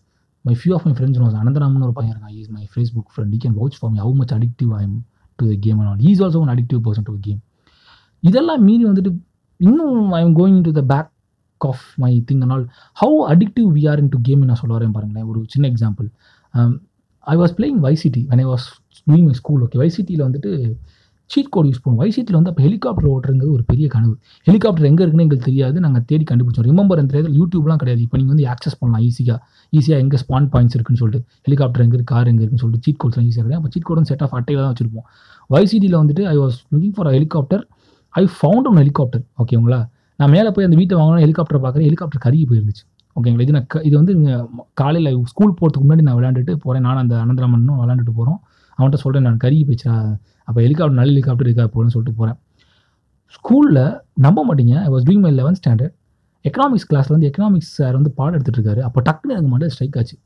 my 0.44 0.54
few 0.60 0.72
of 0.76 0.84
my 0.88 0.94
friends 0.98 1.20
knows 1.22 1.34
Anantharaman 1.42 1.86
ஒரு 1.86 1.94
பையன் 1.98 2.12
இருக்கான். 2.14 2.34
Is 2.40 2.52
my 2.56 2.64
Facebook 2.74 3.10
friend 3.14 3.34
he 3.36 3.40
can 3.44 3.56
watch 3.60 3.78
for 3.80 3.92
me 3.94 3.98
how 4.04 4.14
much 4.20 4.34
addictive 4.38 4.70
I 4.78 4.82
am 4.88 4.98
to 5.38 5.46
the 5.50 5.56
game 5.66 5.80
and 5.82 6.04
he's 6.10 6.22
also 6.26 6.40
one 6.44 6.52
addictive 6.54 6.80
person 6.86 7.06
to 7.10 7.14
game 7.26 7.40
இதெல்லாம் 8.30 8.62
மீறி 8.68 8.84
வந்துட்டு 8.90 9.12
இன்னும் 9.66 9.98
I 10.18 10.20
am 10.26 10.36
going 10.40 10.60
to 10.68 10.72
the 10.78 10.82
back 10.92 11.10
of 11.70 11.84
my 12.04 12.12
thing 12.28 12.42
and 12.44 12.54
all 12.56 12.64
how 13.02 13.18
addictive 13.32 13.68
we 13.76 13.82
are 13.90 14.00
into 14.14 14.20
game 14.28 14.48
நான் 14.50 14.60
சொல்ல 14.62 14.74
வரேன் 14.78 14.94
பாருங்களேன். 14.96 15.28
ஒரு 15.32 15.40
சின்ன 15.54 15.68
example 15.72 16.08
I 17.32 17.36
was 17.42 17.54
playing 17.58 17.80
Vice City 17.86 18.22
when 18.30 18.42
I 18.44 18.46
was 18.52 18.66
doing 19.06 19.26
my 19.28 19.36
school 19.40 19.62
okay 19.66 19.78
வைசிட்டியில் 19.82 20.24
வந்துட்டு 20.28 20.50
சீட் 21.32 21.50
கோட் 21.54 21.68
யூஸ் 21.70 21.80
பண்ணுவோம். 21.82 22.00
வைசிட்டியில் 22.02 22.38
வந்து 22.38 22.50
அப்போ 22.52 22.62
ஹெலிகாப்டர் 22.66 23.08
ஓட்டுறது 23.12 23.46
ஒரு 23.56 23.62
பெரிய 23.70 23.86
கனவு. 23.94 24.14
ஹெலிகாப்டர் 24.48 24.86
எங்கே 24.90 25.02
இருக்குன்னு 25.04 25.24
எங்களுக்கு 25.26 25.46
தெரியாது. 25.50 25.76
நாங்கள் 25.84 26.04
தேடி 26.10 26.24
கண்டுபிடிச்சோம். 26.30 26.66
ரிமெம்பர் 26.70 27.00
அந்த 27.02 27.12
இடத்துல 27.14 27.34
யூடியூப்லாம் 27.40 27.80
கிடையாது. 27.82 28.02
இப்போ 28.06 28.16
நீங்கள் 28.20 28.34
வந்து 28.34 28.46
ஆக்சஸ் 28.54 28.78
பண்ணலாம் 28.80 29.04
ஈஸியாக 29.08 29.38
ஈஸியாக 29.78 30.04
எங்கே 30.04 30.20
ஸ்பான் 30.24 30.48
பாயிண்ட்ஸ் 30.54 30.76
இருக்குன்னு 30.78 31.02
சொல்லிட்டு. 31.02 31.26
ஹெலிகாப்டர் 31.48 31.84
எங்கே 31.86 31.96
இருக்குது 31.98 32.14
கார் 32.14 32.30
எங்கே 32.32 32.42
இருக்குன்னு 32.44 32.64
சொல்லிட்டு 32.64 32.86
சீட் 32.88 33.00
கோட்ஸ்லாம் 33.04 33.28
ஈஸியாக 33.30 33.44
கிடையாது. 33.46 33.60
அப்போ 33.62 33.72
சீட் 33.76 33.88
கோடும் 33.90 34.08
செட் 34.12 34.24
ஆஃப் 34.26 34.34
அட்டையில் 34.40 34.62
தான் 34.64 34.72
வச்சிருப்போம். 34.74 35.06
வைசிடியில் 35.54 35.98
வந்துட்டு 36.02 36.24
I 36.34 36.36
was 36.42 36.58
looking 36.74 36.94
for 36.98 37.10
helicopter 37.16 37.64
I 38.14 38.24
found 38.38 38.68
one 38.70 38.80
helicopter 38.82 39.24
ஓகேங்களா 39.42 39.80
நான் 40.18 40.32
மேலே 40.36 40.48
போய் 40.56 40.66
அந்த 40.68 40.76
வீட்டை 40.80 40.94
வாங்கணும் 41.00 41.22
ஹெலிகாப்டர் 41.26 41.62
பார்க்குறேன். 41.64 41.86
ஹெலிகாப்டர் 41.90 42.22
கருகி 42.24 42.44
போயிருந்துச்சு. 42.50 42.84
ஓகேங்களா 43.16 43.44
இது 43.46 43.54
நான் 43.56 43.66
இது 43.88 43.94
வந்து 44.00 44.12
காலையில் 44.80 45.10
ஸ்கூல் 45.32 45.56
போகிறதுக்கு 45.60 45.86
முன்னாடி 45.86 46.04
நான் 46.08 46.18
விளையாண்டுட்டு 46.18 46.52
போகிறேன் 46.64 46.84
நான் 46.88 47.00
அந்த 47.02 47.14
அனந்தராமனும் 47.24 47.80
விளையாண்டுட்டு 47.82 48.14
போகிறோம் 48.18 48.38
அவன்கிட்ட 48.78 48.98
சொல்கிறேன் 49.04 49.26
நான் 49.28 49.40
கருகி 49.44 49.64
போயிடுச்சா 49.68 49.94
அப்போ 50.52 50.62
ஹெலிகாப்டர் 50.64 50.96
நல்ல 51.00 51.10
ஹெலிகாப்டர் 51.12 51.46
இருக்கா 51.48 51.64
போகணும்னு 51.74 51.92
சொல்லிட்டு 51.94 52.18
போகிறேன் 52.18 52.38
ஸ்கூலில் 53.36 53.84
நம்ப 54.24 54.40
மாட்டீங்க. 54.48 54.74
I 54.86 54.88
was 54.94 55.04
doing 55.06 55.22
my 55.26 55.30
eleventh 55.38 55.58
standard 55.60 55.94
economics 56.44 56.86
கிளாஸில் 56.90 57.14
வந்து 57.14 57.28
எக்கனாமிக்ஸ் 57.28 57.70
சார் 57.78 57.94
வந்து 57.98 58.10
பாடம் 58.18 58.34
எடுத்துகிட்டு 58.36 58.60
இருக்காரு. 58.60 58.80
அப்போ 58.88 59.00
டக்குன்னு 59.06 59.34
எனக்கு 59.34 59.50
மட்டும் 59.52 59.70
ஸ்ட்ரைக் 59.74 59.96
ஆச்சு. 60.00 60.16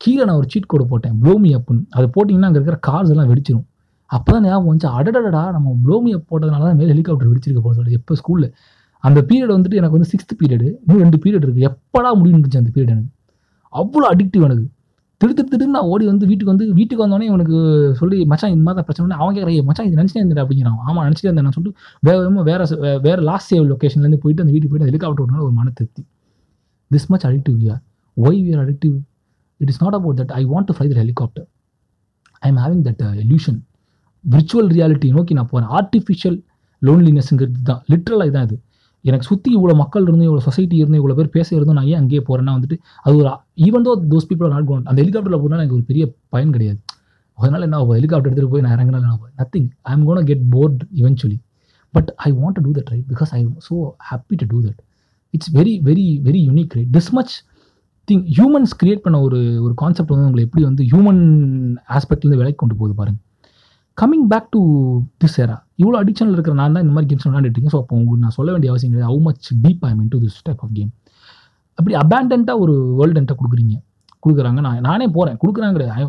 கீழே 0.00 0.22
நான் 0.28 0.38
ஒரு 0.40 0.48
சீட் 0.52 0.68
கோடு 0.72 0.84
போட்டேன். 0.92 1.14
ப்ளோமி 1.22 1.50
அப்புன்னு 1.58 1.84
அதை 1.96 2.06
போட்டிங்கன்னா 2.16 2.48
அங்கே 2.50 2.60
இருக்கிற 2.60 2.78
கார்ஸ் 2.88 3.12
எல்லாம் 3.14 3.30
வெடிச்சிரும். 3.32 3.64
அப்போ 4.10 4.30
தான் 4.34 4.44
ஞாபகம் 4.48 4.68
வந்துச்சு. 4.70 4.90
அடடடடா 4.98 5.42
நம்ம 5.56 5.76
ப்ளோமி 5.84 6.10
அப் 6.16 6.26
போட்டதுனால 6.32 6.64
தான் 6.68 6.78
மேலே 6.80 6.90
ஹெலிகாப்டர் 6.94 7.30
வெடிச்சிருக்க 7.32 7.62
போல 7.66 7.74
சொல்லி 7.80 7.98
எப்போ 8.00 8.16
ஸ்கூலில் 8.22 8.48
அந்த 9.04 9.20
பீரியட் 9.30 9.54
வந்துட்டு 9.56 9.80
எனக்கு 9.82 9.96
வந்து 9.98 10.10
சிக்ஸ்த் 10.14 10.34
பீரியடு 10.42 10.68
இன்னும் 10.82 11.02
ரெண்டு 11.04 11.20
பீரியட் 11.24 11.46
இருக்குது 11.46 11.68
எப்படா 11.70 12.10
முடியும் 12.20 12.36
இருந்துச்சு 12.36 12.62
அந்த 12.62 12.72
பீரியட் 12.74 12.94
எனக்கு? 12.96 13.12
அவ்வளோ 13.72 14.06
அடிக்டிவ் 14.14 14.46
எனக்கு. 14.48 14.66
திடு 15.20 15.32
திடு 15.38 15.50
திடுன்னு 15.52 15.74
நான் 15.76 15.88
ஓடி 15.92 16.04
வந்து 16.10 16.24
வீட்டுக்கு 16.30 16.52
வந்து 16.52 16.64
வீட்டுக்கு 16.78 17.02
வந்தோடனே 17.04 17.26
இவனுக்கு 17.30 17.56
சொல்லி 18.00 18.16
மச்சான் 18.30 18.52
இந்த 18.54 18.64
மாதிரி 18.66 18.78
தான் 18.78 18.86
பிரச்சனை 18.88 19.16
அவன் 19.22 19.34
கேட்குறேன் 19.36 19.66
மச்சான் 19.68 19.86
இது 19.88 19.98
நினச்சிட்டே 20.00 20.20
இருந்தேன் 20.22 20.42
அப்படிங்கிறான். 20.44 20.78
ஆமாம் 20.88 21.04
நினச்சிட்டே 21.06 21.28
இருந்தேன். 21.28 21.46
நான் 21.48 21.56
சொல்லிட்டு 21.56 21.80
வேற 22.06 22.16
வேகமா 22.22 22.42
வேற 22.50 22.64
வேற 23.06 23.18
லாஸ்ட் 23.30 23.50
சேவ் 23.52 23.64
லொக்கேஷன்லேருந்து 23.72 24.20
போயிட்டு 24.24 24.42
அந்த 24.44 24.52
வீட்டுக்கு 24.54 24.72
போயிட்டு 24.72 24.90
ஹெலிகாப்டர் 24.90 25.22
ஓட்டினால 25.24 25.44
ஒரு 25.48 25.54
மன 25.60 25.72
திருப்தி. 25.78 26.02
This 26.90 27.08
much 27.12 27.26
addictive 27.30 27.56
we 27.60 27.68
are 27.74 27.82
why 28.16 28.40
we 28.46 28.52
are 28.56 28.62
addictive 28.66 28.96
it 29.60 29.70
is 29.74 29.80
not 29.84 29.96
about 30.00 30.18
that 30.22 30.34
I 30.40 30.42
want 30.52 30.68
to 30.70 30.76
fly 30.78 30.88
the 30.92 30.96
helicopter 31.02 31.46
I 32.42 32.50
am 32.52 32.60
having 32.64 32.84
that 32.88 33.02
illusion 33.24 33.58
virtual 34.24 34.70
reality 34.76 35.08
நோக்கி 35.18 35.34
நான் 35.40 35.50
போகிறேன் 35.52 35.72
ஆர்டிஃபிஷியல் 35.80 36.38
லோன்லினஸ்ங்கிறது 36.82 37.62
தான். 37.70 37.82
லிட்ரலாக 37.92 38.30
இதான் 38.30 38.46
இது. 38.48 38.56
எனக்கு 39.04 39.26
சுற்றி 39.26 39.56
இவ்வளோ 39.56 39.74
மக்கள் 39.74 40.02
இருந்து 40.02 40.26
இவ்வளோ 40.28 40.38
சொசைட்டி 40.38 40.76
இருந்து 40.76 40.98
இவ்வளோ 41.00 41.14
பேர் 41.14 41.28
பேச 41.28 41.56
இருந்தோம் 41.56 41.74
நான் 41.74 41.86
ஏன் 41.86 41.94
அங்கேயே 41.94 42.22
போகிறேன்னா 42.28 42.52
வந்துட்டு 42.56 42.76
அது 43.02 43.16
ஒரு 43.16 43.30
even 43.56 43.84
though 43.86 43.92
those 44.12 44.28
people 44.30 44.48
not 44.48 44.64
cone 44.64 44.84
அந்த 44.84 45.02
ஹெலிகாப்டரில் 45.02 45.40
போனால் 45.40 45.58
எனக்கு 45.58 45.74
ஒரு 45.74 45.84
பெரிய 45.84 46.14
பயன் 46.28 46.50
கிடையாது. 46.50 46.78
அதனால் 47.34 47.62
என்ன 47.62 47.76
ஆகும் 47.76 47.88
ஹெலிகாப்டர் 47.88 48.28
எடுத்துகிட்டு 48.30 48.50
போய் 48.50 48.60
நான் 48.60 48.74
இறங்கினா 48.78 48.94
என்ன 48.94 49.08
ஆகும் 49.08 49.30
nothing 49.36 49.68
I 49.82 49.92
am 49.92 50.04
gonna 50.04 50.24
get 50.24 50.44
bored 50.50 50.82
eventually 50.94 51.38
but 51.90 52.14
I 52.16 52.32
want 52.32 52.52
to 52.52 52.60
do 52.60 52.70
that 52.70 52.84
right 52.84 53.04
because 53.08 53.28
I 53.30 53.40
am 53.40 53.56
so 53.70 53.90
happy 54.10 54.36
to 54.36 54.46
do 54.46 54.60
that 54.62 54.80
it's 55.30 55.54
very 55.54 55.80
very 55.82 56.20
very 56.22 56.42
unique 56.44 56.72
right 56.72 56.92
this 56.92 57.10
much 57.12 57.44
thing 58.08 58.24
humans 58.38 58.70
create 58.82 58.96
பண்ண 58.96 59.20
ஒரு 59.20 59.62
ஒரு 59.62 59.74
concept 59.74 60.10
வந்து 60.10 60.24
உங்களை 60.24 60.44
எப்படி 60.44 60.64
வந்து 60.64 60.84
human 60.84 61.22
ஆஸ்பெக்ட்லேருந்து 61.88 62.36
விலைக்கு 62.36 62.56
கொண்டு 62.56 62.74
போகுது 62.74 62.94
பாருங்கள் 62.94 63.22
coming 64.02 64.26
back 64.28 64.50
to 64.50 64.60
this 65.24 65.40
era 65.40 65.63
இவ்வளோ 65.78 65.96
அடிக்ஷனில் 66.02 66.36
இருக்கிற 66.36 66.54
நான் 66.60 66.74
தான் 66.76 66.84
இந்த 66.86 66.94
மாதிரி 66.96 67.08
கேம்ஸ் 67.10 67.26
விளையாண்டுட்டு 67.28 67.72
ஸோ 67.74 67.78
அப்போ 67.82 67.94
உங்களுக்கு 68.00 68.24
நான் 68.26 68.36
சொல்ல 68.38 68.50
வேண்டிய 68.54 68.70
அவசியம் 68.72 68.92
கிடையாது. 68.92 69.10
How 69.12 69.20
much 69.28 69.48
deep 69.64 69.84
I 69.88 69.92
mean 69.98 70.10
to 70.14 70.20
this 70.24 70.38
type 70.48 70.62
of 70.66 70.74
game 70.78 70.92
அப்படி 71.78 71.94
அபேண்டன்ட்டாக 72.02 72.64
ஒரு 72.64 72.74
வேர்ல்டு 72.98 73.18
என்கிட்ட 73.20 73.36
கொடுக்குறீங்க. 73.40 73.76
கொடுக்குறாங்க. 74.24 74.60
நான் 74.66 74.84
நானே 74.88 75.06
போகிறேன் 75.16 75.38
கொடுக்குறாங்க 75.42 75.74
கிடையாது. 75.76 76.04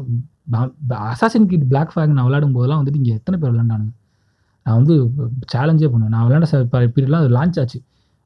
அசாசின் 1.11 1.47
கிட் 1.51 1.67
பிளாக் 1.71 1.93
ஃபேக் 1.93 2.15
நான் 2.17 2.27
விளையாடும் 2.27 2.55
போதெல்லாம் 2.57 2.81
வந்துட்டு 2.81 2.99
இங்கே 3.01 3.13
எத்தனை 3.19 3.35
பேர் 3.41 3.51
விளையாண்டானுங்க? 3.53 3.93
நான் 4.65 4.77
வந்து 4.79 4.95
சேலஞ்சே 5.53 5.87
பண்ணுவேன். 5.93 6.13
நான் 6.15 6.25
விளையாண்ட 6.27 6.47
பீரியட்லாம் 6.95 7.23
அது 7.23 7.31
லான்ச் 7.37 7.57
ஆச்சு. 7.63 7.79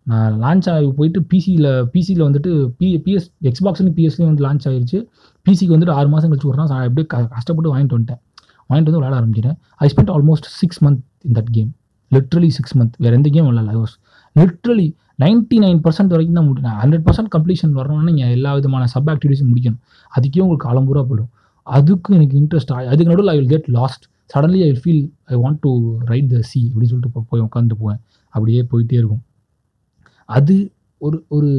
நான் 0.05 0.35
லான்ச் 0.43 0.67
ஆகி 0.73 0.87
போயிட்டு 0.99 1.19
பிசியில் 1.31 1.69
பிசியில் 1.93 2.23
வந்துட்டு 2.27 2.51
பி 2.79 2.87
பிஎஸ் 3.05 3.27
எக்ஸ்பாக்ஸ்லையும் 3.49 3.95
பிஎஸ்லையும் 3.97 4.31
வந்து 4.31 4.45
லான்ச் 4.47 4.65
ஆயிருச்சு. 4.69 4.99
பிசிக்கு 5.45 5.73
வந்துட்டு 5.75 5.95
ஆறு 5.97 6.09
மாதம் 6.13 6.31
கழிச்சு 6.31 6.47
விட்றான் 6.49 6.71
நான் 6.73 6.85
அப்படியே 6.87 7.07
கஷ்டப்பட்டு 7.37 7.71
வாங்கிட்டு 7.73 7.95
வந்துட்டேன். 7.97 8.21
வாங்கிட்டு 8.69 8.89
வந்து 8.89 9.01
விளையாட 9.01 9.17
ஆரம்பிச்சிட்டேன். 9.19 9.57
I 9.85 9.87
spend 9.93 10.11
almost 10.15 10.47
six 10.59 10.81
month 10.85 11.01
in 11.27 11.35
that 11.37 11.51
game 11.57 11.69
literally 12.11 12.49
six 12.57 12.75
month 12.79 12.95
வேறு 13.03 13.17
எந்த 13.19 13.29
game 13.35 13.47
விளாட்ல 13.49 13.73
I 13.75 13.79
was 13.83 13.95
literally 14.35 14.87
ninety 15.23 15.57
nine 15.63 15.79
percent 15.85 16.13
வரைக்கும் 16.15 16.37
தான் 16.39 16.47
முடியும் 16.49 16.77
ஹண்ட்ரட் 16.81 17.03
பர்சன்ட் 17.07 17.31
கம்ப்ளீஷன் 17.35 17.73
வரணும்னா 17.79 18.05
நீங்கள் 18.09 18.33
எல்லா 18.35 18.51
விதமான 18.57 18.83
சப் 18.93 19.09
ஆக்டிவிட்டிஸும் 19.13 19.49
முடிக்கணும். 19.51 19.81
அதுக்கே 20.17 20.43
உங்களுக்கு 20.45 20.67
காலம்பூரா 20.69 21.01
போயிடும். 21.09 21.31
அதுக்கு 21.77 22.15
எனக்கு 22.17 22.35
இன்ட்ரெஸ்ட் 22.41 22.71
ஆகி 22.75 22.87
அதுக்கு 22.91 23.11
நடுவில் 23.11 23.31
I 23.33 23.37
will 23.39 23.51
get 23.55 23.67
lost 23.79 24.03
suddenly 24.33 24.61
I 24.67 24.71
feel 24.83 25.03
I 25.33 25.37
want 25.43 25.59
to 25.65 25.71
ride 26.11 26.29
the 26.33 26.39
sea 26.51 26.59
அப்படின்னு 26.71 26.91
சொல்லிட்டு 26.91 27.25
போய் 27.31 27.43
உட்காந்து 27.47 27.77
போவேன். 27.81 27.99
அப்படியே 28.33 28.61
போயிட்டே 28.71 28.97
இருக்கும். 29.01 29.23
அது 30.37 30.55
ஒரு 31.05 31.17
ஒரு 31.35 31.49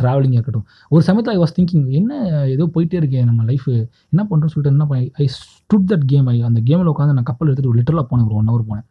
ட்ராவலிங்காக 0.00 0.38
இருக்கட்டும். 0.38 0.66
ஒரு 0.94 1.02
சமயத்தில் 1.08 1.34
ஐ 1.36 1.38
வாஸ் 1.42 1.54
திங்கிங் 1.56 1.86
என்ன 1.98 2.12
ஏதோ 2.54 2.64
போயிட்டே 2.74 2.96
இருக்கேன் 3.00 3.26
நம்ம 3.30 3.44
லைஃப் 3.50 3.66
என்ன 4.12 4.22
பண்ணுறோன்னு 4.30 4.52
சொல்லிட்டு 4.54 4.74
என்ன 4.74 4.86
பண்ணி 4.90 5.06
I 5.22 5.26
stood 5.38 5.88
that 5.92 6.06
game 6.12 6.28
I 6.32 6.36
அந்த 6.48 6.60
கேமில் 6.68 6.92
உட்காந்து 6.94 7.16
நான் 7.18 7.28
கப்பல் 7.30 7.50
எடுத்துகிட்டு 7.50 7.78
லிட்டரலாக 7.80 8.06
போனேன் 8.10 8.26
ஒரு 8.28 8.38
ஒன் 8.40 8.50
ஹவர் 8.52 8.68
போனேன். 8.70 8.86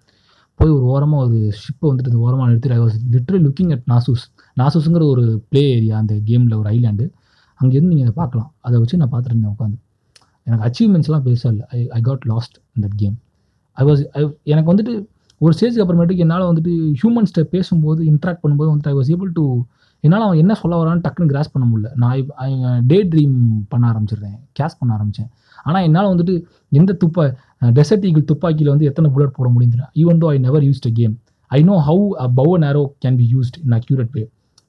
போய் 0.59 0.73
ஒரு 0.75 0.85
ஓரமாக 0.93 1.23
ஒரு 1.27 1.37
ஷிப்பை 1.61 1.85
வந்துட்டு 1.89 2.11
அந்த 2.11 2.21
ஓரமாக 2.25 2.47
நிறுத்திட்டு 2.49 2.77
I 2.77 2.81
was 2.83 2.97
literally 3.15 3.41
looking 3.47 3.71
at 3.75 3.85
Nassau 3.93 4.23
நாசூஸுங்கிற 4.61 5.05
ஒரு 5.13 5.25
ப்ளே 5.49 5.63
ஏரியா 5.77 5.95
அந்த 6.03 6.13
கேமில் 6.29 6.55
ஒரு 6.61 6.69
ஐலாண்டு 6.75 7.05
அங்கேருந்து 7.59 7.91
நீங்கள் 7.93 8.07
அதை 8.07 8.15
பார்க்கலாம். 8.21 8.49
அதை 8.67 8.75
வச்சு 8.83 9.01
நான் 9.01 9.11
பார்த்துட்டு 9.11 9.35
இருந்தேன் 9.35 9.53
உட்காந்து 9.55 9.77
எனக்கு 10.47 10.65
அச்சீவ்மெண்ட்ஸ்லாம் 10.67 11.25
பெருசாக 11.27 11.51
இல்லை. 11.53 11.65
I 11.75 11.79
I 11.97 11.99
got 12.07 12.25
lost 12.31 12.55
in 12.75 12.83
that 12.85 12.97
game 13.01 13.15
I 13.77 13.85
was 13.89 14.01
I 14.17 14.21
எனக்கு 14.53 14.69
வந்துட்டு 14.73 14.93
ஒரு 15.41 15.53
ஸ்டேஜுக்கு 15.55 15.83
அப்புறமேட்டுக்கு 15.83 16.23
என்னால் 16.25 16.45
வந்துட்டு 16.49 16.73
ஹியூமன்ஸ்ட்டை 16.99 17.43
பேசும்போது 17.53 18.01
இன்ட்ராக்ட் 18.11 18.41
பண்ணும்போது 18.43 18.69
வந்துட்டு 18.71 18.91
ஐ 18.93 18.97
வாஸ் 18.99 19.09
ஏபிள் 19.15 19.31
டு 19.39 19.43
என்னால் 20.05 20.25
அவன் 20.27 20.39
என்ன 20.43 20.53
சொல்ல 20.61 20.75
வரான்னு 20.81 21.03
டக்குன்னு 21.05 21.31
கிராஸ் 21.33 21.51
பண்ண 21.53 21.65
முடியல. 21.71 21.89
நான் 22.01 22.85
டே 22.91 22.97
ட்ரீம் 23.11 23.35
பண்ண 23.73 23.83
ஆரம்பிச்சிடுறேன். 23.91 24.37
கேஸ் 24.59 24.77
பண்ண 24.79 24.91
ஆரம்பித்தேன் 24.97 25.29
ஆனால் 25.67 25.85
என்னால் 25.87 26.11
வந்துட்டு 26.13 26.33
எந்த 26.79 26.91
துப்பா 27.03 27.23
டெசர்ட் 27.77 28.05
ஈகிள் 28.09 28.29
துப்பாக்கியில் 28.31 28.71
வந்து 28.73 28.89
எத்தனை 28.89 29.07
புல்லட் 29.13 29.37
போட 29.37 29.49
முடியுது 29.55 29.87
even 30.01 30.19
though 30.23 30.27
I 30.33 30.37
never 30.47 30.65
used 30.69 30.87
a 30.89 30.93
game 30.99 31.13
I 31.51 31.59
know 31.69 31.75
how 31.87 32.05
a 32.25 32.27
bow 32.39 32.51
and 32.55 32.67
arrow 32.69 32.83
can 33.05 33.17
be 33.21 33.25
used 33.35 33.57
in 33.65 33.75
accurate 33.79 34.11
way 34.17 34.23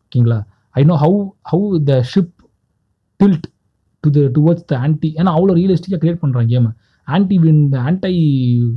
ஓகேங்களா 0.06 0.38
I 0.74 0.84
know 0.90 0.96
how 1.04 1.18
how 1.50 1.68
the 1.90 1.98
ship 2.12 2.32
tilt 3.20 3.46
to 4.04 4.10
the 4.16 4.22
towards 4.36 4.66
the 4.72 4.74
anti 4.86 5.10
ஏன்னா 5.20 5.30
அவ்வளோ 5.36 5.54
ரியலிஸ்டிக்காக 5.60 6.00
create 6.02 6.22
பண்ணுறாங்க 6.22 6.48
கேமை 6.54 6.72
anti 7.08 7.36
wind 7.44 7.62
anti 7.88 8.14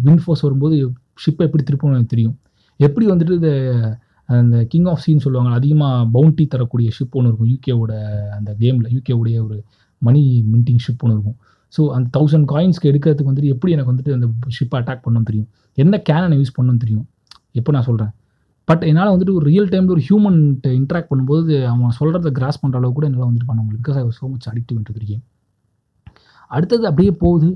wind 0.05 0.21
force 0.23 0.45
வரும்போது 0.47 0.75
ஷிப்பை 1.23 1.45
எப்படி 1.47 1.63
திருப்பணும் 1.63 1.95
எனக்கு 1.97 2.13
தெரியும். 2.15 2.35
எப்படி 2.79 3.05
வந்துட்டு 3.11 3.33
இந்த 3.39 3.51
அந்த 4.29 4.57
கிங் 4.71 4.89
ஆஃப் 4.91 5.01
சீன் 5.03 5.23
சொல்லுவாங்க 5.25 5.51
அதிகமாக 5.59 6.05
பவுண்டி 6.15 6.43
தரக்கூடிய 6.53 6.89
ஷிப் 6.97 7.15
ஒன்று 7.19 7.29
இருக்கும் 7.29 7.51
யூகேவோட 7.53 7.93
அந்த 8.37 8.49
கேமில் 8.61 8.89
யூகேவுடைய 8.95 9.37
ஒரு 9.45 9.57
மணி 10.07 10.21
மின்டிங் 10.51 10.81
ஷிப் 10.85 11.03
ஒன்று 11.05 11.15
இருக்கும். 11.17 11.37
ஸோ 11.73 11.81
அந்த 11.95 12.07
தௌசண்ட் 12.17 12.47
காயின்ஸ்க்கு 12.51 12.89
எடுக்கிறதுக்கு 12.91 13.31
வந்துட்டு 13.31 13.53
எப்படி 13.55 13.73
எனக்கு 13.75 13.91
வந்துட்டு 13.93 14.13
அந்த 14.17 14.27
ஷிப்பை 14.57 14.77
அட்டாக் 14.81 15.03
பண்ணணும்னு 15.05 15.29
தெரியும்? 15.29 15.49
எந்த 15.83 15.95
கேனை 16.09 16.37
யூஸ் 16.39 16.55
பண்ணணும்னு 16.57 16.83
தெரியும்? 16.85 17.05
எப்போ 17.59 17.71
நான் 17.75 17.87
சொல்கிறேன் 17.89 18.13
பட் 18.67 18.83
என்னால் 18.89 19.11
வந்துட்டு 19.13 19.35
ஒரு 19.37 19.45
ரியல் 19.51 19.69
டைமில் 19.73 19.93
ஒரு 19.95 20.03
ஹியூமன் 20.07 20.39
இன்ட்ராக்ட் 20.79 21.09
பண்ணும்போது 21.11 21.53
அவன் 21.71 21.95
சொல்கிறத 21.99 22.31
கிராஸ் 22.37 22.59
பண்ணுற 22.61 22.77
அளவுக்கு 22.79 22.97
கூட 22.97 23.07
என்னால் 23.09 23.29
வந்துட்டு 23.29 23.49
பண்ண 23.51 23.61
முடியல 23.63 23.79
because 23.83 23.97
I 23.99 24.03
so 24.19 24.27
much 24.33 24.47
addictive 24.51 24.77
into 24.79 25.09
game 25.11 25.23
அடுத்தது 26.51 26.83
அப்படியே 26.89 27.11
போகுது. 27.23 27.49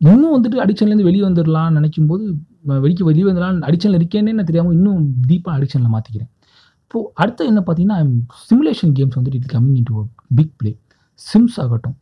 இன்னும் 0.00 0.34
வந்துட்டு 0.34 0.58
அடிக்ஷன்லேருந்து 0.64 1.06
வெளியே 1.08 1.24
வந்துடலாம்னு 1.28 1.76
நினைக்கும் 1.78 2.10
போது 2.10 2.24
வெடிக்க 2.68 3.02
வெளியே 3.02 3.24
வந்தாலும் 3.24 3.62
அடிக்ஷனில் 3.62 4.00
இருக்கேன்னு 4.00 4.44
தெரியாமல் 4.44 4.72
இன்னும் 4.72 5.14
டீப்பாக 5.28 5.56
அடிக்ஷனில் 5.58 5.92
மாற்றிக்கிறேன் 5.92 6.30
இப்போது 6.82 7.10
அடுத்து 7.14 7.46
என்ன 7.46 7.62
பார்த்தீங்கன்னா 7.66 7.96
சிமுலேஷன் 8.50 8.92
கேம்ஸ் 8.98 9.16
வந்துட்டு 9.18 9.34
it 9.34 9.50
coming 9.52 9.76
into 9.90 10.02
big 10.34 10.52
play 10.56 10.78
Sims 11.34 11.56
ஆகட்டும். 11.56 11.96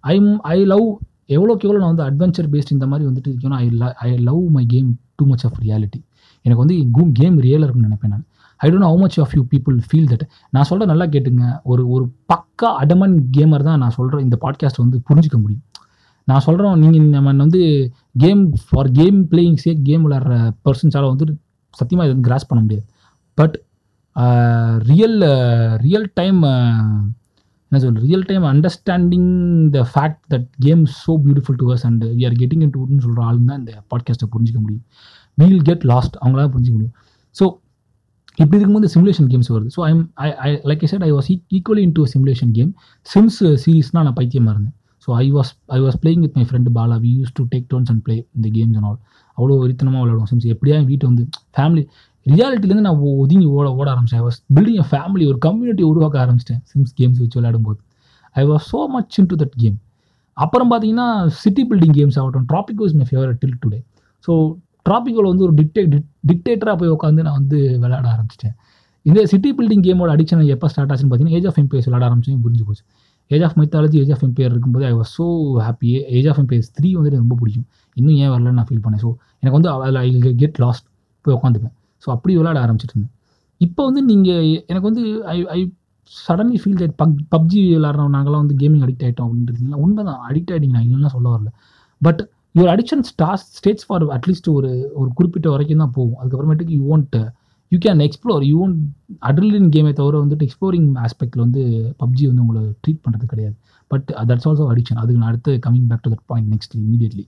ஐ 0.00 0.38
ஐ 0.42 0.64
லவ் 0.64 0.86
எவ்வளோக்கு 1.28 1.66
எவ்வளோ 1.66 1.78
நான் 1.78 1.94
வந்து 1.94 2.04
அட்வென்ச்சர் 2.10 2.48
பேஸ்ட் 2.52 2.74
இந்த 2.76 2.86
மாதிரி 2.86 3.08
வந்துட்டு 3.10 3.28
இருக்கேனோ 3.30 3.56
I 3.64 3.68
I 3.94 4.18
love 4.18 4.50
my 4.50 4.64
game 4.66 5.00
too 5.14 5.26
much 5.26 5.44
of 5.46 5.58
reality 5.62 6.00
எனக்கு 6.44 6.62
வந்து 6.66 6.76
கூம் 6.92 7.12
கேம் 7.12 7.40
ரியலாக 7.40 7.66
இருக்கும்னு 7.66 7.88
நினைப்பேன் 7.88 8.08
நான். 8.08 8.24
I 8.56 8.70
don't 8.70 8.88
how 8.88 8.98
much 8.98 9.20
of 9.20 9.34
you 9.36 9.42
people 9.52 9.78
feel 9.88 10.08
that 10.12 10.24
நான் 10.50 10.62
சொல்கிற 10.62 10.94
நல்லா 10.94 11.06
கேட்டுங்க. 11.12 11.60
ஒரு 11.62 11.88
ஒரு 11.88 12.04
பக்கா 12.32 12.68
அடமன் 12.82 13.16
கேமர் 13.36 13.62
தான் 13.62 13.78
நான் 13.78 13.90
சொல்கிற 13.90 14.22
இந்த 14.22 14.38
பாட்காஸ்ட் 14.40 14.82
வந்து 14.84 15.00
புரிஞ்சிக்க 15.08 15.36
முடியும். 15.40 15.62
நான் 16.28 16.44
சொல்கிறோம் 16.46 16.76
நீங்கள் 16.82 17.06
நம்ம 17.16 17.32
வந்து 17.44 17.62
game 18.24 18.42
for 18.68 18.90
game 19.00 19.18
playing 19.30 19.58
sake 19.64 19.80
game 19.90 20.04
விளாட்ற 20.06 20.34
பர்சன்ஸால் 20.66 21.10
வந்து 21.12 21.26
சத்தியமாக 21.80 22.06
இது 22.08 22.14
வந்து 22.14 22.28
கிராஸ் 22.28 22.48
பண்ண 22.50 22.60
முடியாது. 22.64 22.86
பட் 23.38 23.56
ரியல் 24.90 25.18
ரியல் 25.86 26.08
டைம் 26.20 26.40
என்ன 27.70 27.80
சொல்ற 27.84 28.00
real 28.06 28.26
time 28.30 28.44
understanding 28.52 29.30
the 29.76 29.82
fact 29.92 30.22
that 30.32 30.48
game 30.66 30.82
so 31.02 31.12
beautiful 31.24 31.58
to 31.62 31.68
us 31.74 31.84
and 31.88 32.04
we 32.18 32.24
are 32.28 32.36
getting 32.42 32.62
இன் 32.66 32.74
டூன்னு 32.74 33.04
சொல்கிற 33.06 33.22
ஆளுங்க 33.28 33.46
தான் 33.50 33.60
இந்த 33.62 33.72
பாட்காஸ்ட்டை 33.90 34.28
புரிஞ்சிக்க 34.34 34.58
முடியும். 34.64 34.84
We 35.38 35.46
will 35.50 35.62
கெட் 35.68 35.84
லாஸ்ட் 35.92 36.16
அவங்களால 36.22 36.50
புரிஞ்சிக்க 36.54 36.76
முடியும். 36.78 36.96
ஸோ 37.38 37.44
இப்படி 38.42 38.58
இருக்கும்போது 38.60 38.88
சிமுலேஷன் 38.94 39.28
கேம்ஸ் 39.32 39.50
வருது. 39.54 39.70
So 39.76 39.80
I'm 39.88 40.02
I 40.26 40.28
I 40.46 40.50
like 40.70 40.84
I 40.86 40.90
said 40.92 41.04
I 41.08 41.10
was 41.12 41.28
equally 41.56 41.82
into 41.98 42.04
simulation 42.14 42.52
game 42.58 42.70
Sims 43.14 43.40
சீரீஸ்னால் 43.64 44.06
நான் 44.06 44.18
பைத்தியமாக 44.20 44.54
இருந்தேன். 44.54 44.76
So 45.04 45.10
I 45.24 45.26
was 45.36 45.50
I 45.76 45.78
was 45.84 45.98
playing 46.02 46.22
with 46.24 46.36
my 46.38 46.44
friend 46.48 46.70
Bala 46.76 46.96
we 47.04 47.10
use 47.18 47.34
to 47.38 47.44
take 47.52 47.66
turns 47.72 47.90
and 47.92 48.02
play 48.06 48.16
இந்த 48.36 48.48
games 48.56 48.76
and 48.78 48.88
all 48.90 48.98
அவ்வளோ 49.38 49.54
வெறித்தனமாக 49.62 50.02
விளையாடுவோம். 50.02 50.30
Sims 50.32 50.48
எப்படியா 50.54 50.74
என் 50.80 50.88
வீட்டை 50.92 51.06
வந்து 51.10 51.24
ஃபேமிலி 51.56 51.82
ரியாலிட்டிலேருந்து 52.26 52.86
நான் 52.88 53.00
ஒதுங்கி 53.22 53.46
ஓட 53.56 53.66
ஓட 53.78 53.86
ஆரம்பிச்சேன். 53.94 54.20
I 54.22 54.24
was 54.26 54.38
building 54.56 54.80
a 54.82 54.86
family 54.92 55.24
ஒரு 55.30 55.38
கம்யூனிட்டி 55.46 55.84
உருவாக்க 55.92 56.18
ஆரம்பிச்சிட்டேன். 56.24 56.60
சிம்ஸ் 56.72 56.92
கேம்ஸ் 57.00 57.20
வச்சு 57.22 57.38
விளையாடும்போது. 57.40 57.78
I 58.36 58.44
was 58.50 58.66
so 58.72 58.80
much 58.96 59.16
into 59.32 59.38
that 59.42 59.56
game 59.62 59.78
அப்புறம் 60.36 60.68
பார்த்தீங்கன்னா 60.72 61.06
சிட்டி 61.40 61.62
பில்டிங் 61.70 61.96
கேம்ஸ் 61.96 62.18
ஆகட்டும் 62.20 62.46
Tropico 62.50 62.84
is 62.90 62.98
my 63.00 63.06
favourite 63.10 63.40
till 63.42 63.58
today 63.64 63.80
so 64.26 64.34
ட்ராபிக்கோவில் 64.86 65.30
வந்து 65.32 65.44
ஒரு 65.46 65.54
டிக்டே 65.58 65.82
டிக்டேட்டராக 66.30 66.76
போய் 66.80 66.92
உட்காந்து 66.94 67.24
நான் 67.26 67.36
வந்து 67.40 67.58
விளையாட 67.82 68.06
ஆரம்பிச்சிட்டேன். 68.14 68.54
இந்த 69.06 69.20
சிட்டி 69.32 69.50
பில்டிங் 69.58 69.84
கேமோட 69.86 70.10
அடிக்ஷன் 70.14 70.42
எப்போ 70.54 70.68
ஸ்டார்ட் 70.72 70.92
ஆச்சுன்னு 70.92 71.10
பார்த்தீங்கன்னா 71.10 71.38
ஏஜ் 71.38 71.48
ஆஃப் 71.50 71.58
எம்பையர்ஸ் 71.62 71.86
விளையாட 71.88 72.04
ஆரம்பிச்சு 72.08 72.32
புரிஞ்சு 72.44 72.64
போச்சு. 72.68 72.84
Age 73.34 73.44
of 73.46 73.56
Mythology 73.60 73.96
Age 74.02 74.12
of 74.14 74.24
Empire 74.28 74.52
இருக்கும்போது 74.54 74.84
I 74.90 74.92
was 75.00 75.12
so 75.18 75.26
happy 75.66 75.90
Age 76.18 76.28
of 76.32 76.40
Empires 76.42 76.70
three 76.78 76.88
வந்து 76.98 77.10
ரொம்ப 77.22 77.36
பிடிக்கும். 77.40 77.66
இன்னும் 77.96 78.16
ஏன் 78.24 78.32
வரலன்னு 78.34 78.58
நான் 78.60 78.68
ஃபீல் 78.70 78.84
பண்ணேன். 78.84 79.02
ஸோ 79.04 79.10
எனக்கு 79.42 79.56
வந்து 79.58 79.70
அதில் 79.74 80.00
ஐ 80.04 80.08
கெட் 80.42 80.58
லாஸ்ட் 80.64 80.86
போய் 81.24 81.36
உட்காந்துப்பேன் 81.38 81.74
ஸோ 82.02 82.08
அப்படி 82.16 82.32
விளையாட 82.40 82.58
ஆரம்பிச்சிட்டு 82.64 82.94
இருந்தேன். 82.96 83.14
இப்போ 83.60 83.82
வந்து 83.88 84.02
நீங்கள் 84.10 84.44
எனக்கு 84.70 84.86
வந்து 84.90 85.02
I 85.34 85.38
I 85.56 85.60
suddenly 86.12 86.58
feel 86.62 86.78
that 86.80 86.94
pub 87.00 87.18
PUBG 87.34 87.60
விளாட்றோம் 87.74 88.14
நாங்களாம் 88.16 88.42
வந்து 88.44 88.56
கேமிங் 88.62 88.84
அடிக்ட் 88.86 89.04
ஆகிட்டோம் 89.06 89.26
அப்படின்றதுங்களா 89.28 89.82
உண்மை 89.84 90.02
தான் 90.08 90.22
அடிக்ட் 90.30 90.50
ஆகிட்டீங்க 90.52 90.76
நான் 90.76 90.86
இல்லைன்னா 90.86 91.12
சொல்ல 91.16 91.28
வரல. 91.34 91.50
But 92.00 92.20
your 92.54 92.70
addiction 92.72 93.04
stays 93.10 93.44
stays 93.58 93.86
for 93.88 94.04
at least 94.16 94.48
ஒரு 94.56 94.70
ஒரு 95.00 95.10
குறிப்பிட்ட 95.18 95.48
வரைக்கும் 95.54 95.82
தான் 95.84 95.94
போகும். 95.98 96.18
அதுக்கப்புறமேட்டுக்கு 96.20 96.74
you 96.78 96.82
won't 96.96 97.16
you 97.72 97.78
can 97.86 98.00
explore 98.06 98.42
you 98.50 98.56
won't 98.64 98.80
adrenaline 99.28 99.68
கேமை 99.74 99.92
தவிர 100.00 100.14
வந்துட்டு 100.24 100.46
எக்ஸ்ப்ளோரிங் 100.48 100.88
ஆஸ்பெக்டில் 101.06 101.42
வந்து 101.44 101.62
பப்ஜி 102.02 102.24
வந்து 102.30 102.42
உங்களை 102.44 102.62
ட்ரீட் 102.82 103.02
பண்ணுறது 103.04 103.26
கிடையாது. 103.32 103.54
பட் 103.90 104.08
தட்ஸ் 104.30 104.46
ஆல்சோ 104.48 104.66
அடிக்ஷன் 104.72 105.00
அதுக்கு 105.02 105.20
நான் 105.22 105.30
அடுத்து 105.32 105.52
coming 105.66 105.88
back 105.90 106.02
to 106.06 106.10
that 106.14 106.26
point 106.32 106.48
next 106.54 106.74
immediately 106.82 107.24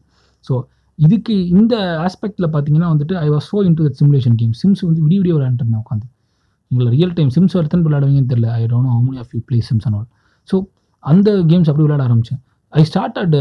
so 0.48 0.54
இதுக்கு 0.98 1.34
இந்த 1.58 1.74
ஆஸ்பெக்டில் 2.06 2.48
பார்த்தீங்கன்னா 2.54 2.88
வந்துட்டு 2.94 3.14
I 3.24 3.28
was 3.34 3.46
so 3.52 3.60
into 3.78 3.84
that 3.86 3.98
simulation 4.00 4.36
game 4.40 4.52
Sims 4.62 4.82
வந்து 4.88 5.00
விடிய 5.06 5.18
விடிய 5.22 5.34
விளையாண்டுருந்தேன் 5.36 5.82
உட்காந்து 5.84 6.06
உங்களை 6.70 6.90
ரியல் 6.96 7.14
டைம் 7.18 7.30
சிம்ஸ் 7.36 7.56
எத்தனை 7.62 7.84
விளையாடுவீங்கன்னு 7.86 8.30
தெரியல. 8.32 8.50
I 8.58 8.62
don't 8.72 8.86
how 8.92 9.02
many 9.08 9.18
of 9.22 9.32
you 9.36 9.40
play 9.48 9.58
Sims 9.70 9.86
and 9.88 9.96
all 9.98 10.08
so 10.48 10.56
அந்த 11.04 11.30
கேம்ஸ் 11.50 11.68
அப்படி 11.70 11.84
விளையாட 11.86 12.04
ஆரம்பித்தேன் 12.08 12.40
I 12.72 12.82
start 12.90 13.18
at 13.22 13.36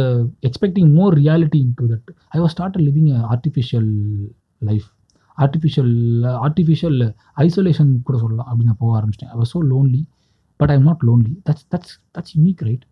expecting 0.50 0.90
more 0.98 1.14
reality 1.22 1.60
into 1.80 1.86
that 1.94 2.10
I 2.36 2.40
was 2.44 2.54
start 2.56 2.78
living 2.88 3.10
artificial 3.34 3.90
life 4.70 4.88
artificial 5.38 5.94
artificial 6.46 6.98
isolation 7.46 7.92
கூட 8.08 8.18
சொல்லலாம் 8.24 8.48
அப்படின்னு 8.50 8.72
நான் 8.72 8.82
போக 8.84 8.94
ஆரம்பிச்சிட்டேன். 9.00 9.32
I 9.34 9.38
was 9.42 9.54
so 9.56 9.62
lonely 9.72 10.02
but 10.60 10.72
I 10.74 10.76
am 10.80 10.88
not 10.90 11.04
lonely 11.10 11.34
that's 11.48 11.68
that's 11.74 11.94
that's 12.16 12.34
unique 12.38 12.64
right 12.68 12.84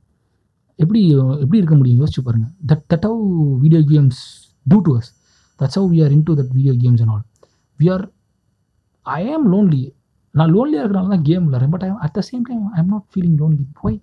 எப்படி 0.79 1.01
எப்படி 1.43 1.57
இருக்க 1.61 1.75
முடியும்? 1.79 1.99
யோசிச்சு 2.01 2.21
பாருங்கள் 2.27 2.53
that 2.69 2.83
that 2.91 3.05
how 3.07 3.19
video 3.63 3.81
games 3.91 4.21
do 4.65 4.77
to 4.87 4.93
us 4.99 5.09
that's 5.59 5.77
how 5.79 5.89
we 5.93 5.99
are 6.05 6.13
into 6.29 6.35
that 6.39 6.53
video 6.57 6.73
games 6.83 7.01
and 7.03 7.13
all 7.15 7.25
we 7.79 7.87
are 7.95 8.05
I 9.05 9.21
am 9.35 9.47
lonely 9.53 9.81
நான் 10.35 10.51
லோன்லியாக 10.55 10.83
இருக்கிறனால 10.83 11.13
தான் 11.15 11.25
game 11.29 11.45
விளாட்றேன் 11.47 11.73
but 11.75 11.85
I 11.87 11.89
at 12.05 12.15
the 12.17 12.23
same 12.29 12.43
time 12.49 12.63
I 12.75 12.79
am 12.83 12.91
not 12.95 13.07
feeling 13.13 13.37
lonely 13.41 13.65
போய் 13.81 13.97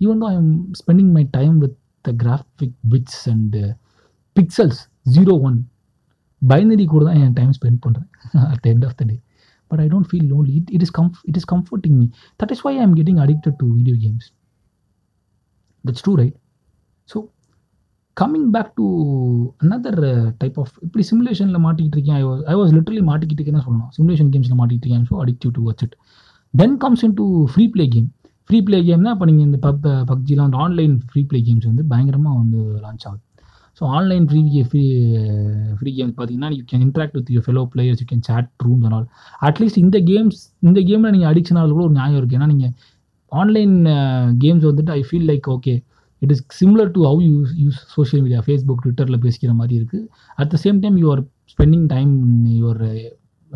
even 0.00 0.20
though 0.22 0.28
I 0.32 0.36
am 0.42 0.52
spending 0.80 1.12
my 1.16 1.24
time 1.38 1.56
with 1.64 1.76
the 2.04 2.12
graphic 2.22 2.76
bits 2.92 3.22
and 3.32 3.56
pixels 4.36 4.80
zero 5.16 5.34
one 5.48 5.58
binary 6.42 6.86
கூட 6.94 7.02
தான் 7.08 7.18
என் 7.22 7.36
time 7.38 7.52
spend 7.58 7.80
பண்ணுறேன் 7.86 8.08
at 8.52 8.62
the 8.64 8.68
end 8.74 8.86
of 8.88 8.96
the 9.00 9.06
day 9.10 9.16
but 9.70 9.80
I 9.84 9.86
don't 9.94 10.08
feel 10.10 10.28
lonely 10.32 10.52
it 10.60 10.70
it 10.76 10.84
is 10.86 10.94
கம்ஃப் 10.98 11.18
it 11.30 11.38
is 11.40 11.48
comforting 11.54 11.96
me 12.00 12.06
that 12.40 12.52
is 12.56 12.62
why 12.66 12.72
I 12.80 12.82
am 12.88 12.94
getting 13.00 13.20
addicted 13.24 13.58
to 13.62 13.66
video 13.78 13.96
games 14.04 14.28
that's 15.84 16.04
true 16.06 16.14
right 16.22 16.36
so 17.08 17.18
coming 18.16 18.46
back 18.54 18.70
to 18.78 18.84
another 19.64 20.00
type 20.38 20.56
of 20.62 20.72
இப்படி 20.86 21.02
சிமுலேஷனில் 21.10 21.60
மாட்டிக்கிட்டு 21.66 21.96
இருக்கேன். 21.98 22.16
I 22.20 22.24
was 22.28 22.40
I 22.52 22.54
was 22.60 22.72
literally 22.76 23.02
மாட்டிக்கிட்டு 23.10 23.40
இருக்கேன்னு 23.40 23.64
சொல்லணும். 23.66 23.90
Simulation 23.96 24.30
கேம்ஸில் 24.34 24.58
மாட்டிக்கிட்டு 24.60 24.86
இருக்கேன். 24.86 25.06
So 25.10 25.20
addictive 25.24 25.52
to 25.58 25.62
watch 25.66 25.84
it 25.86 25.94
then 26.54 26.76
comes 26.84 27.04
into 27.20 27.26
free 27.52 27.64
play 27.74 27.86
game 27.94 28.08
free 28.50 28.58
play 28.66 28.78
கேம்னா 28.88 29.12
இப்போ 29.16 29.26
நீங்கள் 29.30 29.46
இந்த 29.48 29.58
பப் 29.66 29.86
பப்ஜிலாம் 30.10 30.48
அந்த 30.48 30.58
ஆன்லைன் 30.64 30.94
ஃப்ரீ 31.10 31.22
ப்ளே 31.30 31.40
கேம்ஸ் 31.48 31.66
வந்து 31.70 31.84
பயங்கரமாக 31.92 32.34
வந்து 32.42 32.60
லான்ச் 32.84 33.06
ஆகுது. 33.08 33.22
So 33.80 33.84
online 33.96 34.24
free 34.28 34.40
free 34.64 34.82
free 35.78 35.90
games 35.98 36.14
பார்த்தீங்கன்னா 36.16 36.50
you 36.54 36.62
can 36.70 36.84
interact 36.86 37.16
with 37.18 37.30
your 37.34 37.44
fellow 37.46 37.64
players 37.74 38.00
you 38.02 38.06
can 38.06 38.24
chat 38.28 38.48
rooms 38.64 38.86
and 38.86 38.96
all 38.96 39.08
at least 39.42 39.78
இந்த 39.78 39.98
கேம்ஸ் 40.10 40.38
இந்த 40.62 40.80
கேமில் 40.88 41.12
நீங்கள் 41.16 41.30
அடிக்ஷன் 41.32 41.58
ஆகிறது 41.58 41.76
கூட 41.76 41.84
ஒரு 41.84 41.96
நியாயம் 41.98 42.18
இருக்குது 42.18 42.38
ஏன்னா 42.38 42.48
நீங்கள் 42.54 42.72
ஆன்லைன் 43.32 43.74
கேம்ஸ் 44.38 44.66
வந்துட்டு 44.68 44.92
I 44.92 45.02
feel 45.08 45.28
like 45.30 45.48
okay 45.56 45.74
it 46.22 46.32
is 46.34 46.42
similar 46.60 46.90
to 46.94 47.00
how 47.08 47.22
use 47.28 47.52
use 47.62 47.78
social 47.94 48.22
media 48.24 48.40
Facebook 48.46 48.82
ட்விட்டரில் 48.84 49.22
பேசிக்கிற 49.26 49.52
மாதிரி 49.54 49.74
இருக்குது 49.80 50.04
at 50.38 50.50
the 50.54 50.58
same 50.64 50.78
time 50.84 50.96
you 51.02 51.08
are 51.10 51.22
spending 51.52 51.86
time 51.94 52.12
your 52.56 52.82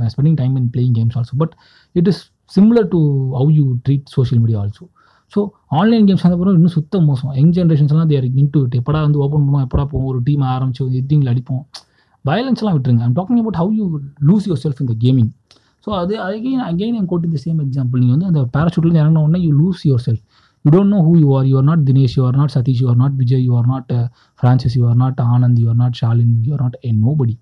spending 0.07 0.37
time 0.37 0.55
in 0.57 0.71
playing 0.75 0.95
games 0.99 1.17
also 1.19 1.37
but 1.37 1.55
it 1.95 2.09
is 2.09 2.23
similar 2.53 2.89
to 2.89 3.01
how 3.39 3.51
you 3.59 3.65
treat 3.87 4.07
social 4.15 4.41
media 4.41 4.61
also 4.61 4.85
so 5.33 5.41
online 5.81 6.07
games 6.09 6.25
அப்புறம் 6.29 6.57
இன்னும் 6.59 6.75
சுத்த 6.77 7.01
மோசம். 7.09 7.31
Young 7.39 7.53
ஜென்ரேஷன்ஸ்லாம் 7.59 8.11
they're 8.13 8.27
into 8.43 8.61
it 8.67 8.75
எப்படா 8.81 9.01
வந்து 9.07 9.19
open 9.25 9.45
பண்ணுவோம் 9.45 9.65
எப்படா 9.67 9.85
போவோம் 9.93 10.09
ஒரு 10.13 10.21
டீம் 10.27 10.43
ஆரம்பிச்சு 10.55 10.83
எட்டிங்கில் 11.01 11.31
அடிப்போம். 11.33 11.63
வயலன்ஸ்லாம் 12.25 12.75
விட்டுருங்க. 12.77 13.05
I'm 13.07 13.17
talking 13.19 13.41
about 13.43 13.59
how 13.61 13.73
you 13.79 13.85
lose 14.31 14.47
your 14.49 14.63
self 14.65 14.83
இந்த 14.85 14.95
கேமிங் 15.05 15.31
ஸோ 15.85 15.91
அது 16.01 16.15
அகைன் 16.27 16.65
அகைன் 16.71 16.97
என் 16.99 17.09
கோட் 17.13 17.25
இந்த 17.29 17.39
சேம் 17.45 17.61
எக்ஸாம்பிள் 17.65 18.01
நீங்கள் 18.03 18.17
வந்து 18.17 18.29
அந்த 18.31 18.41
பேராஷூட்லேருந்து 18.55 19.01
இறங்கின 19.03 19.23
உடனே 19.27 19.41
you 19.47 19.53
lose 19.63 19.81
your 19.89 20.05
self 20.05 20.23
you 20.65 20.71
don't 20.75 20.93
know 20.95 20.99
who 21.07 21.13
you 21.23 21.29
are 21.39 21.47
you 21.51 21.55
are 21.61 21.67
not 21.71 21.83
Dinesh 21.89 22.15
you 22.19 22.23
are 22.27 22.37
not 22.41 22.53
Sathish 22.57 22.81
you 22.83 22.87
are 22.93 23.01
not 23.01 23.17
Vijay 23.23 23.43
you 23.47 23.55
are 23.61 23.69
not 23.73 23.91
Francis 24.39 24.77
you 24.79 24.85
are 24.91 24.99
not 25.03 25.21
Anand 25.35 25.59
you 25.63 25.67
are 25.73 25.81
not 25.83 25.97
Shalin 26.03 26.35
you 26.47 26.53
are 26.57 26.63
not 26.67 26.77
a 26.89 26.93
nobody 27.21 27.35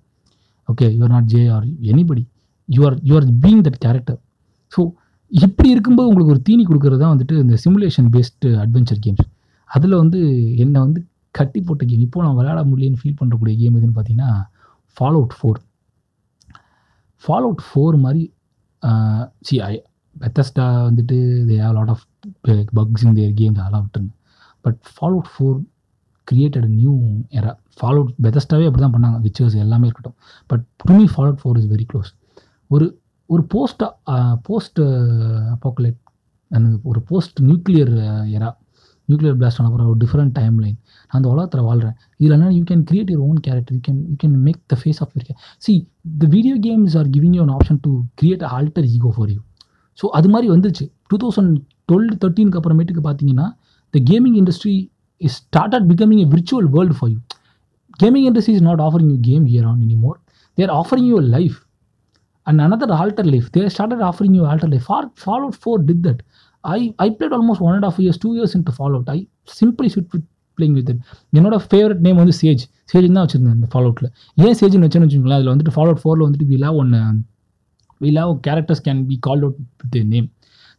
okay 0.69 0.89
you 0.97 1.03
are 1.07 1.15
not 1.17 1.29
J 1.35 1.43
or 1.57 1.67
anybody 1.93 2.25
you 2.69 2.81
are 2.89 2.97
you 3.11 3.15
are 3.21 3.29
being 3.45 3.63
that 3.69 3.81
character 3.85 4.19
so 4.73 4.83
இப்படி 5.33 5.69
இருக்கும்போது 5.71 6.09
உங்களுக்கு 6.09 6.35
ஒரு 6.35 6.43
தீனி 6.47 6.63
கொடுக்கறது 6.69 7.03
தான் 7.03 7.13
வந்துட்டு 7.15 7.35
இந்த 7.45 7.57
simulation 7.65 8.09
based 8.15 8.49
adventure 8.65 9.01
games 9.05 9.27
அதில் 9.71 10.01
வந்து 10.03 10.21
என்னை 10.63 10.79
வந்து 10.87 11.01
கட்டி 11.39 11.61
போட்ட 11.61 11.83
கேம் 11.91 12.05
இப்போது 12.07 12.25
நான் 12.27 12.39
விளையாட 12.39 12.61
முடியலன்னு 12.71 13.01
ஃபீல் 13.03 13.19
பண்ணுறக்கூடிய 13.19 13.55
கேம் 13.61 13.77
எதுன்னு 13.79 13.97
பார்த்தீங்கன்னா 13.99 14.31
fall 14.97 15.19
out 15.19 15.35
four 15.39 15.61
fall 17.23 17.47
out 17.49 17.65
four 17.67 17.97
மாதிரி 18.05 18.23
சி 19.49 19.57
ஐ 19.71 19.75
பெத்தஸ்டா 20.17 20.65
வந்துட்டு 20.89 21.17
they 21.49 21.57
have 21.65 21.77
lot 21.79 21.93
of 21.95 22.05
bugs 22.79 23.05
in 23.07 23.19
their 23.21 23.35
games 23.41 23.61
அதெல்லாம் 23.63 23.85
விட்டுருங்க. 23.85 24.13
But 24.65 24.79
Fallout 25.17 25.31
four 25.35 25.59
created 26.29 26.69
new 26.79 26.95
era 27.39 27.53
Fallout 28.01 28.13
பெத்தஸ்டாவே 28.25 28.67
அப்படி 28.69 28.83
தான் 28.87 28.95
பண்ணாங்க. 28.97 29.19
விச்சர்ஸ் 29.27 29.57
எல்லாமே 29.65 29.87
இருக்கட்டும். 29.89 30.17
But 30.51 30.65
to 30.89 30.95
me 30.99 31.07
Fallout 31.29 31.41
four 31.43 31.59
is 31.61 31.71
very 31.75 31.87
close 31.93 32.11
ஒரு 32.71 32.87
ஒரு 33.31 33.43
போஸ்ட் 33.53 33.83
போஸ்ட் 34.43 34.81
அப்போக்கலேட் 35.55 35.99
ஒரு 36.85 37.01
post 37.11 37.39
nuclear 37.43 37.93
era 38.37 38.51
nuclear 39.09 39.37
blast 39.39 39.61
ஆன 39.61 39.71
ஒரு 39.85 39.99
டிஃப்ரெண்ட் 39.99 40.33
டைம் 40.33 40.57
லைன் 40.59 40.77
அந்த 41.11 41.27
உலகத்தில் 41.29 41.67
வாழ்கிறேன் 41.69 41.97
இதில் 42.21 42.35
என்ன 42.37 42.51
you 42.51 42.63
can 42.65 42.83
create 42.89 43.11
your 43.13 43.27
own 43.27 43.41
character 43.47 43.75
you 43.77 43.83
can 43.89 44.01
you 44.11 44.17
can 44.17 44.35
make 44.47 44.61
the 44.73 44.77
face 44.81 45.01
of 45.03 45.13
your 45.15 45.29
see 45.63 45.73
the 46.19 46.29
video 46.29 46.57
games 46.67 46.97
are 47.01 47.09
giving 47.17 47.35
you 47.39 47.43
an 47.43 47.55
option 47.57 47.81
to 47.87 47.93
create 48.15 48.45
alter 48.51 48.89
ego 48.91 49.13
for 49.17 49.31
you 49.35 49.41
so 49.99 50.09
அது 50.19 50.29
மாதிரி 50.29 50.49
வந்துச்சு 50.53 50.87
two 51.11 51.19
thousand 51.25 51.55
twelve 51.89 52.11
தேர்ட்டீனுக்கு 52.23 52.61
அப்புறமேட்டுக்கு 52.61 53.05
பார்த்தீங்கன்னா 53.09 53.47
the 53.95 54.01
gaming 54.11 54.37
industry 54.41 54.75
is 55.21 55.39
start 55.41 55.75
at 55.79 55.89
becoming 55.89 56.23
a 56.23 56.29
virtual 56.35 56.69
world 56.77 56.97
for 56.99 57.11
you 57.11 57.19
gaming 58.01 58.27
industry 58.29 58.55
is 58.59 58.67
not 58.69 58.83
offering 58.87 59.11
you 59.15 59.19
game 59.25 59.47
here 59.47 59.67
on 59.67 59.81
any 59.81 59.99
more 59.99 60.19
there 60.59 60.73
offering 60.77 61.09
you 61.11 61.19
life 61.35 61.59
and 62.47 62.61
another 62.61 62.89
alter 62.93 63.25
life. 63.25 63.47
They 63.55 63.65
started 63.69 64.01
offering 64.01 64.35
you 64.39 64.45
alter 64.45 64.69
life. 64.69 64.85
Far, 64.85 65.03
fallout 65.25 65.57
4 65.65 65.79
did 65.91 66.01
that. 66.03 66.21
I 66.65 66.81
i 66.99 67.11
played 67.11 67.33
almost 67.33 67.61
one 67.61 67.75
and 67.75 67.85
a 67.85 67.91
half 67.91 67.99
years 67.99 68.19
two 68.19 68.35
years 68.35 68.55
into 68.55 68.73
fallout. 68.73 69.09
I 69.09 69.21
simply 69.61 69.89
sit 69.89 70.07
with 70.15 70.27
playing 70.59 70.79
with 70.79 70.91
என்னோட 71.39 71.57
favourite 71.67 72.01
name 72.07 72.19
வந்து 72.23 72.35
Sage 72.41 72.63
Sage 72.93 73.07
தான் 73.09 73.25
வச்சிருந்தேன் 73.25 73.57
இந்த 73.59 73.69
ஃபாலோட்டில் 73.73 74.09
ஏன் 74.47 74.57
சேஜ்னு 74.61 74.87
வச்சேன்னு 74.87 75.07
வச்சுக்கோங்களேன் 75.07 75.39
அதில் 75.39 75.53
வந்துட்டு 75.53 75.75
ஃபாலோட் 75.77 76.01
ஃபோரில் 76.03 76.25
வந்துட்டு 76.27 76.49
வி 76.51 76.57
லவ் 76.65 76.79
ஒன்று 76.83 77.01
we 78.01 78.11
love 78.19 78.33
characters 78.47 78.85
can 78.87 79.01
be 79.11 79.17
call 79.27 79.43
out 79.47 79.59
with 79.83 80.09
name 80.13 80.29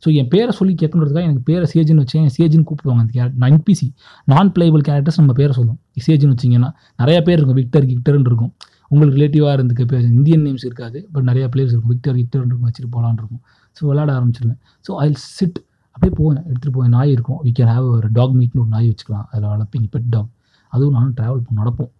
so 0.04 0.10
என் 0.20 0.30
பேரை 0.34 0.52
சொல்லி 0.60 0.74
கேட்கணுன்றதுக்காக 0.82 1.28
எனக்கு 1.30 1.44
பேரை 1.50 1.66
சேஜ்னு 1.74 2.04
வச்சேன். 2.04 2.28
சேஜ்னு 2.38 2.66
கூப்பிடுவாங்க 2.70 3.02
அந்த 3.04 3.14
கேரக்டர் 3.18 3.50
என்பிசி 3.50 3.88
நான் 4.32 4.50
பிளேபிள் 4.56 4.84
கேரக்டர்ஸ் 4.88 5.20
நம்ம 5.22 5.34
பேரை 5.40 5.54
சொல்லுவோம். 5.58 5.80
சேஜ்னு 6.06 6.34
வச்சிங்கன்னா 6.36 6.70
நிறைய 7.02 7.18
பேர் 7.28 7.38
இருக்கும். 7.38 7.60
விக்டர் 7.62 7.86
கிக்டர்னு 7.92 8.30
இருக்கும். 8.32 8.52
உங்களுக்கு 8.92 9.18
ரிலேட்டிவாக 9.20 9.54
இருந்துக்க 9.58 9.84
பேர் 9.92 10.06
இந்தியன் 10.18 10.44
நேம்ஸ் 10.48 10.66
இருக்காது 10.70 11.00
பட் 11.14 11.26
நிறையா 11.30 11.48
பிளேயர்ஸ் 11.54 11.74
இருக்கும். 11.74 11.94
விக்டர் 11.94 12.16
விக்டர் 12.20 12.42
இருக்கும் 12.42 12.68
வச்சுட்டு 12.70 12.92
போகலான்னு 12.96 13.22
இருக்கும். 13.24 13.44
ஸோ 13.78 13.82
விளாட 13.90 14.10
ஆரம்பிச்சிருவேன். 14.18 14.60
ஸோ 14.88 14.94
ஐ 15.06 15.08
சிட் 15.38 15.60
அப்படியே 15.96 16.14
போவேன் 16.20 16.40
எடுத்துகிட்டு 16.50 16.76
போவேன். 16.78 16.94
நாய் 16.98 17.12
இருக்கும். 17.16 17.40
வி 17.48 17.52
கேன் 17.60 17.72
ஹேவ் 17.74 17.88
ஒரு 17.98 18.10
டாக் 18.20 18.36
மீட்னு 18.40 18.64
ஒரு 18.66 18.72
நாய் 18.76 18.88
வச்சுக்கலாம். 18.92 19.26
அதில் 19.32 19.50
வளர்ப்பீங்க 19.54 19.90
பெட் 19.96 20.10
டாக் 20.16 20.30
அதுவும் 20.74 20.96
நானும் 20.98 21.16
ட்ராவல் 21.20 21.44
பண்ண 21.48 21.58
நடப்போம். 21.64 21.92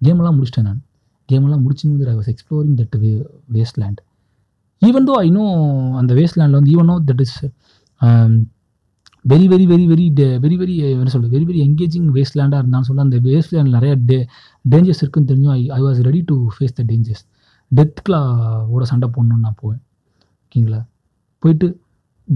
கேமெல்லாம் 0.00 0.36
முடிச்சிட்டேன் 0.38 0.68
நான். 0.70 0.80
கேமெல்லாம் 1.28 1.64
முடிச்சுன்னு 1.64 1.94
வந்து 1.96 2.12
I 2.12 2.16
was 2.20 2.30
exploring 2.32 2.76
that 2.80 2.96
way 3.02 3.10
waste 3.56 3.78
land 3.82 4.00
even 4.82 5.06
though 5.08 5.14
I 5.24 5.28
know 5.36 5.44
அந்த 6.00 6.12
வேஸ்ட் 6.18 6.38
லேண்டில் 6.40 6.58
வந்து 6.60 6.72
even 6.74 6.90
that 7.10 7.22
is 7.26 7.36
very 9.24 9.46
very 9.52 9.64
very 9.70 9.84
very 9.90 10.04
very 10.44 10.56
very 10.60 10.74
என்ன 10.92 11.10
சொல்கிறது 11.14 11.34
வெரி 11.36 11.46
வெரி 11.48 11.60
எங்கேஜிங் 11.66 12.06
வேஸ்ட் 12.16 12.36
லேண்டாக 12.38 12.60
இருந்தான்னு 12.62 12.88
சொல்ல 12.88 13.06
அந்த 13.06 13.18
வேஸ்ட் 13.26 13.52
லேண்ட் 13.56 13.72
நிறையா 13.76 13.94
டே 14.10 14.18
டேஞ்சர்ஸ் 14.68 15.02
இருக்குன்னு 15.02 15.28
தெரிஞ்சும் 15.30 15.52
I 15.52 15.68
I 15.68 15.80
was 15.82 16.00
ready 16.00 16.22
to 16.26 16.48
face 16.54 16.74
the 16.74 16.82
dangers 16.82 17.24
டெத்க்லாவோட 17.76 18.82
சண்டை 18.82 19.08
போடணுன்னு 19.08 19.46
நான் 19.46 19.54
போவேன். 19.56 19.80
ஓகேங்களா? 20.44 20.86
போயிட்டு 21.38 21.80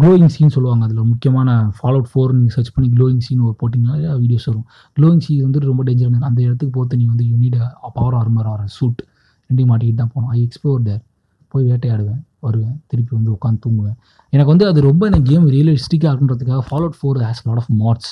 க்ளோயிங் 0.00 0.26
சீன் 0.26 0.48
சொல்லுவாங்க 0.48 0.84
அதில். 0.84 1.02
முக்கியமான 1.02 1.72
ஃபாலோ 1.76 1.98
அவுட் 1.98 2.10
ஃபோர் 2.12 2.32
நீங்கள் 2.32 2.54
சர்ச் 2.54 2.72
பண்ணி 2.72 2.90
க்ளோயிங் 2.96 3.18
சீன் 3.18 3.40
ஒரு 3.40 3.56
போட்டிங்கன்னா 3.60 3.96
வீடியோஸ் 4.22 4.44
வரும். 4.44 4.66
க்ளோயிங் 4.98 5.18
சீன் 5.18 5.44
வந்துட்டு 5.46 5.70
ரொம்ப 5.72 5.82
டேஞ்சர் 5.82 6.20
அந்த 6.20 6.42
இடத்துக்கு 6.42 6.70
போகிறது 6.70 6.96
நீ 6.96 7.04
வந்து 7.04 7.24
unit 7.24 7.58
power 7.92 8.14
armour 8.14 8.48
or 8.52 8.64
suit 8.66 9.02
ரெண்டையும் 9.50 9.70
மாட்டிக்கிட்டு 9.72 9.94
தான் 9.94 10.12
போகணும். 10.14 10.30
ஐ 10.30 10.48
எக்ஸ்ப்ளோர் 10.48 10.82
தேர் 10.82 11.02
போய் 11.48 11.64
வேட்டையாடுவேன். 11.70 12.22
வருவேன். 12.40 12.84
திருப்பி 12.86 13.14
வந்து 13.16 13.32
உட்காந்து 13.32 13.58
தூங்குவேன். 13.66 13.96
எனக்கு 14.28 14.50
வந்து 14.50 14.66
அது 14.66 14.80
ரொம்ப 14.80 15.06
எனக்கு 15.06 15.32
கேம் 15.32 15.48
ரியலிஸ்டிக்காக 15.48 16.12
இருக்குன்றதுக்காக 16.12 16.60
Fallout 16.86 16.98
four 17.02 17.20
has 17.26 17.42
lot 17.44 17.56
of 17.56 17.72
mods 17.82 18.10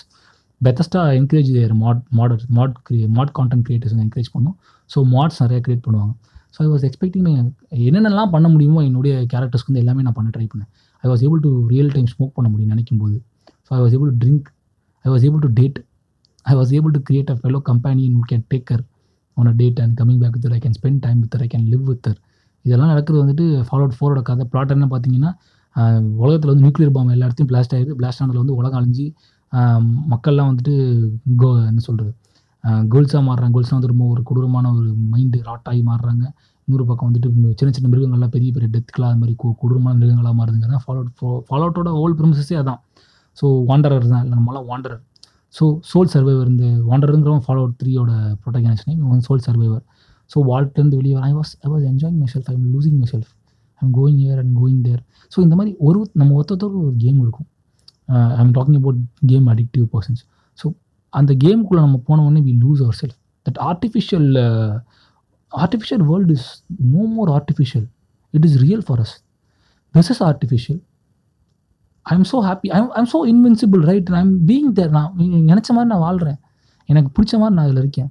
Bethesda 0.67 1.01
encourage 1.19 1.51
their 1.57 1.73
mod 1.83 2.03
modder 2.19 2.43
mod 2.57 2.75
கிரியே 2.87 3.07
mod 3.17 3.33
content 3.39 3.65
creators 3.67 3.95
encourage 4.05 4.31
பண்ணும். 4.35 4.57
ஸோ 4.91 4.99
மாட்ஸ் 5.15 5.41
நிறைய 5.45 5.59
கிரியேட் 5.67 5.85
பண்ணுவாங்க. 5.87 6.13
ஸோ 6.55 6.59
ஐ 6.65 6.69
வாஸ் 6.73 6.85
எக்ஸ்பெக்டிங் 6.89 7.29
என்னென்னலாம் 7.89 8.33
பண்ண 8.35 8.47
முடியுமோ 8.55 8.81
என்னுடைய 8.89 9.15
கேரக்டர்ஸ்க்கு 9.33 9.71
வந்து 9.71 9.83
எல்லாமே 9.85 10.03
நான் 10.07 10.17
பண்ண 10.19 10.31
ட்ரை 10.35 10.47
பண்ணேன். 10.53 10.71
I 11.05 11.09
was 11.13 11.23
able 11.27 11.41
to 11.47 11.51
real 11.73 11.91
time 11.95 12.09
smoke 12.15 12.35
பண்ண 12.39 12.49
முடியும் 12.53 12.73
நினைக்கும் 12.75 13.01
போது 13.03 13.17
so 13.67 13.71
I 13.79 13.81
was 13.85 13.95
able 13.99 14.11
to 14.13 14.19
drink 14.25 14.49
I 15.05 15.11
was 15.15 15.25
able 15.29 15.43
to 15.47 15.51
date 15.61 15.79
I 16.47 16.55
was 16.61 16.73
able 16.79 16.95
to 16.97 17.03
create 17.09 17.31
a 17.35 17.37
fellow 17.41 17.61
companion 17.71 18.15
who 18.19 18.25
can 18.33 18.45
take 18.53 18.67
her 18.71 18.85
on 19.37 19.49
a 19.53 19.55
date 19.63 19.81
and 19.85 19.95
coming 20.01 20.21
back 20.23 20.37
with 20.37 20.57
I 20.59 20.61
can 20.67 20.77
spend 20.79 21.01
time 21.07 21.19
with 21.25 21.37
I 21.47 21.49
can 21.55 21.67
live 21.73 21.85
with 21.91 22.09
இதெல்லாம் 22.65 22.91
நடக்கிறது 22.93 23.21
வந்துட்டு 23.23 23.45
followed 23.69 23.95
ஃபோரோட 23.99 24.21
கதை. 24.29 24.45
Plot 24.53 24.73
என்ன 24.75 24.87
பார்த்தீங்கன்னா 24.93 25.31
உலகத்தில் 26.25 26.51
வந்து 26.51 26.65
nuclear 26.65 26.93
பாம்பு 26.97 27.15
எல்லா 27.15 27.27
இடத்தையும் 27.29 27.51
பிளாஸ்ட் 27.53 27.73
ஆகிடுது 27.77 27.95
பிளாஸ்ட் 28.01 28.21
ஆனதில் 28.23 28.41
வந்து 28.43 28.57
உலகம் 28.61 28.79
அழிஞ்சு 28.81 29.07
மக்கள்லாம் 30.13 30.49
வந்துட்டு 30.51 30.75
கோ 31.43 31.49
என்ன 31.71 31.83
சொல்கிறது 31.89 32.13
கேர்ள்ஸாக 32.93 33.23
மாறுறாங்க. 33.29 33.53
கேர்ள்ஸ்லாம் 33.55 33.79
வந்து 33.81 33.93
ரொம்ப 33.93 34.05
ஒரு 34.13 34.21
கொடூரமான 34.29 34.67
ஒரு 34.79 34.89
மைண்டு 35.13 35.39
ராட் 35.49 35.69
ஆகி 35.71 35.83
மாறுறாங்க. 35.91 36.25
இன்னொரு 36.69 36.85
பக்கம் 36.91 37.09
வந்துட்டு 37.09 37.29
சின்ன 37.61 37.71
சின்ன 37.77 37.89
மிருகங்கள்லாம் 37.93 38.35
பெரிய 38.37 38.51
பெரிய 38.57 38.69
டெத்துக்கெலாம் 38.75 39.13
அது 39.13 39.21
மாதிரி 39.23 39.35
கொடூரமான 39.63 39.95
மிருகங்களாக 40.01 40.35
மாறுதுங்கிறது 40.41 40.83
ஃபாலோ 40.85 41.01
ஃபாலோ 41.19 41.39
ஃபாலோட்டோட 41.49 41.91
ஓல் 42.03 42.17
ப்ரிமிசஸே 42.21 42.57
அதான். 42.63 42.81
ஸோ 43.39 43.47
வாண்டரர் 43.71 44.07
தான். 44.15 44.23
இல்லை 44.25 44.37
நம்மளாம் 44.41 44.69
வாண்டரர் 44.73 45.03
ஸோ 45.55 45.65
சோல் 45.91 46.11
சர்வைவர் 46.13 46.51
இந்த 46.53 46.67
வாண்டருங்கிறவன் 46.91 47.45
ஃபாலோ 47.47 47.63
த்ரீயோட 47.81 48.13
protagonist 48.43 48.89
name 48.91 49.25
sole 49.29 49.45
survivor 49.47 49.85
so 50.31 50.41
வால்ட்லேருந்து 50.51 50.99
வெளியே 51.01 51.17
I 51.29 51.33
was 51.39 51.53
I 51.65 51.69
was 51.73 51.85
enjoying 51.91 52.19
myself 52.35 52.49
I 52.51 52.55
am 52.59 52.69
losing 52.75 52.99
myself 53.13 53.31
I 53.81 53.83
am 53.87 53.95
going 53.99 54.21
here 54.25 54.39
and 54.43 54.55
going 54.61 54.81
there 54.87 55.03
so 55.33 55.39
இந்த 55.47 55.55
மாதிரி 55.59 55.73
ஒரு 55.89 55.99
நம்ம 56.21 56.35
ஒருத்தருக்கு 56.41 56.81
ஒரு 56.89 56.97
கேம் 57.05 57.19
இருக்கும். 57.25 57.49
I 58.09 58.41
am 58.45 58.55
talking 58.59 58.79
about 58.81 59.01
game 59.27 59.47
addictive 59.47 59.87
persons 59.95 60.23
so 60.59 60.67
அந்த 61.13 61.33
கேமுக்குள்ளே 61.45 61.83
நம்ம 61.87 62.01
போன 62.07 62.23
உடனே 62.23 62.43
we 62.49 62.55
lose 62.65 62.83
our 62.83 62.99
self 63.03 63.19
that 63.47 63.61
artificial 63.71 64.29
artificial 65.53 66.05
world 66.11 66.33
is 66.33 66.49
no 66.95 67.03
more 67.17 67.31
artificial 67.31 67.87
it 68.35 68.47
is 68.49 68.57
real 68.65 68.85
for 68.87 69.01
us 69.01 69.15
this 69.95 70.11
is 70.11 70.23
artificial 70.23 70.81
I 72.07 72.15
am 72.17 72.29
so 72.33 72.39
happy 72.49 72.69
I 72.77 72.79
I'm 73.01 73.11
so 73.15 73.21
invincible 73.33 73.83
right 73.91 74.09
I 74.15 74.23
am 74.25 74.35
being 74.51 74.73
there 74.79 74.91
நான் 74.91 75.11
நினச்ச 75.51 75.69
மாதிரி 75.77 75.91
நான் 75.93 76.05
வாழ்கிறேன் 76.09 76.39
எனக்கு 76.89 77.11
பிடிச்ச 77.17 77.35
மாதிரி 77.39 77.55
நான் 77.57 77.67
அதில் 77.67 77.83
இருக்கேன். 77.85 78.09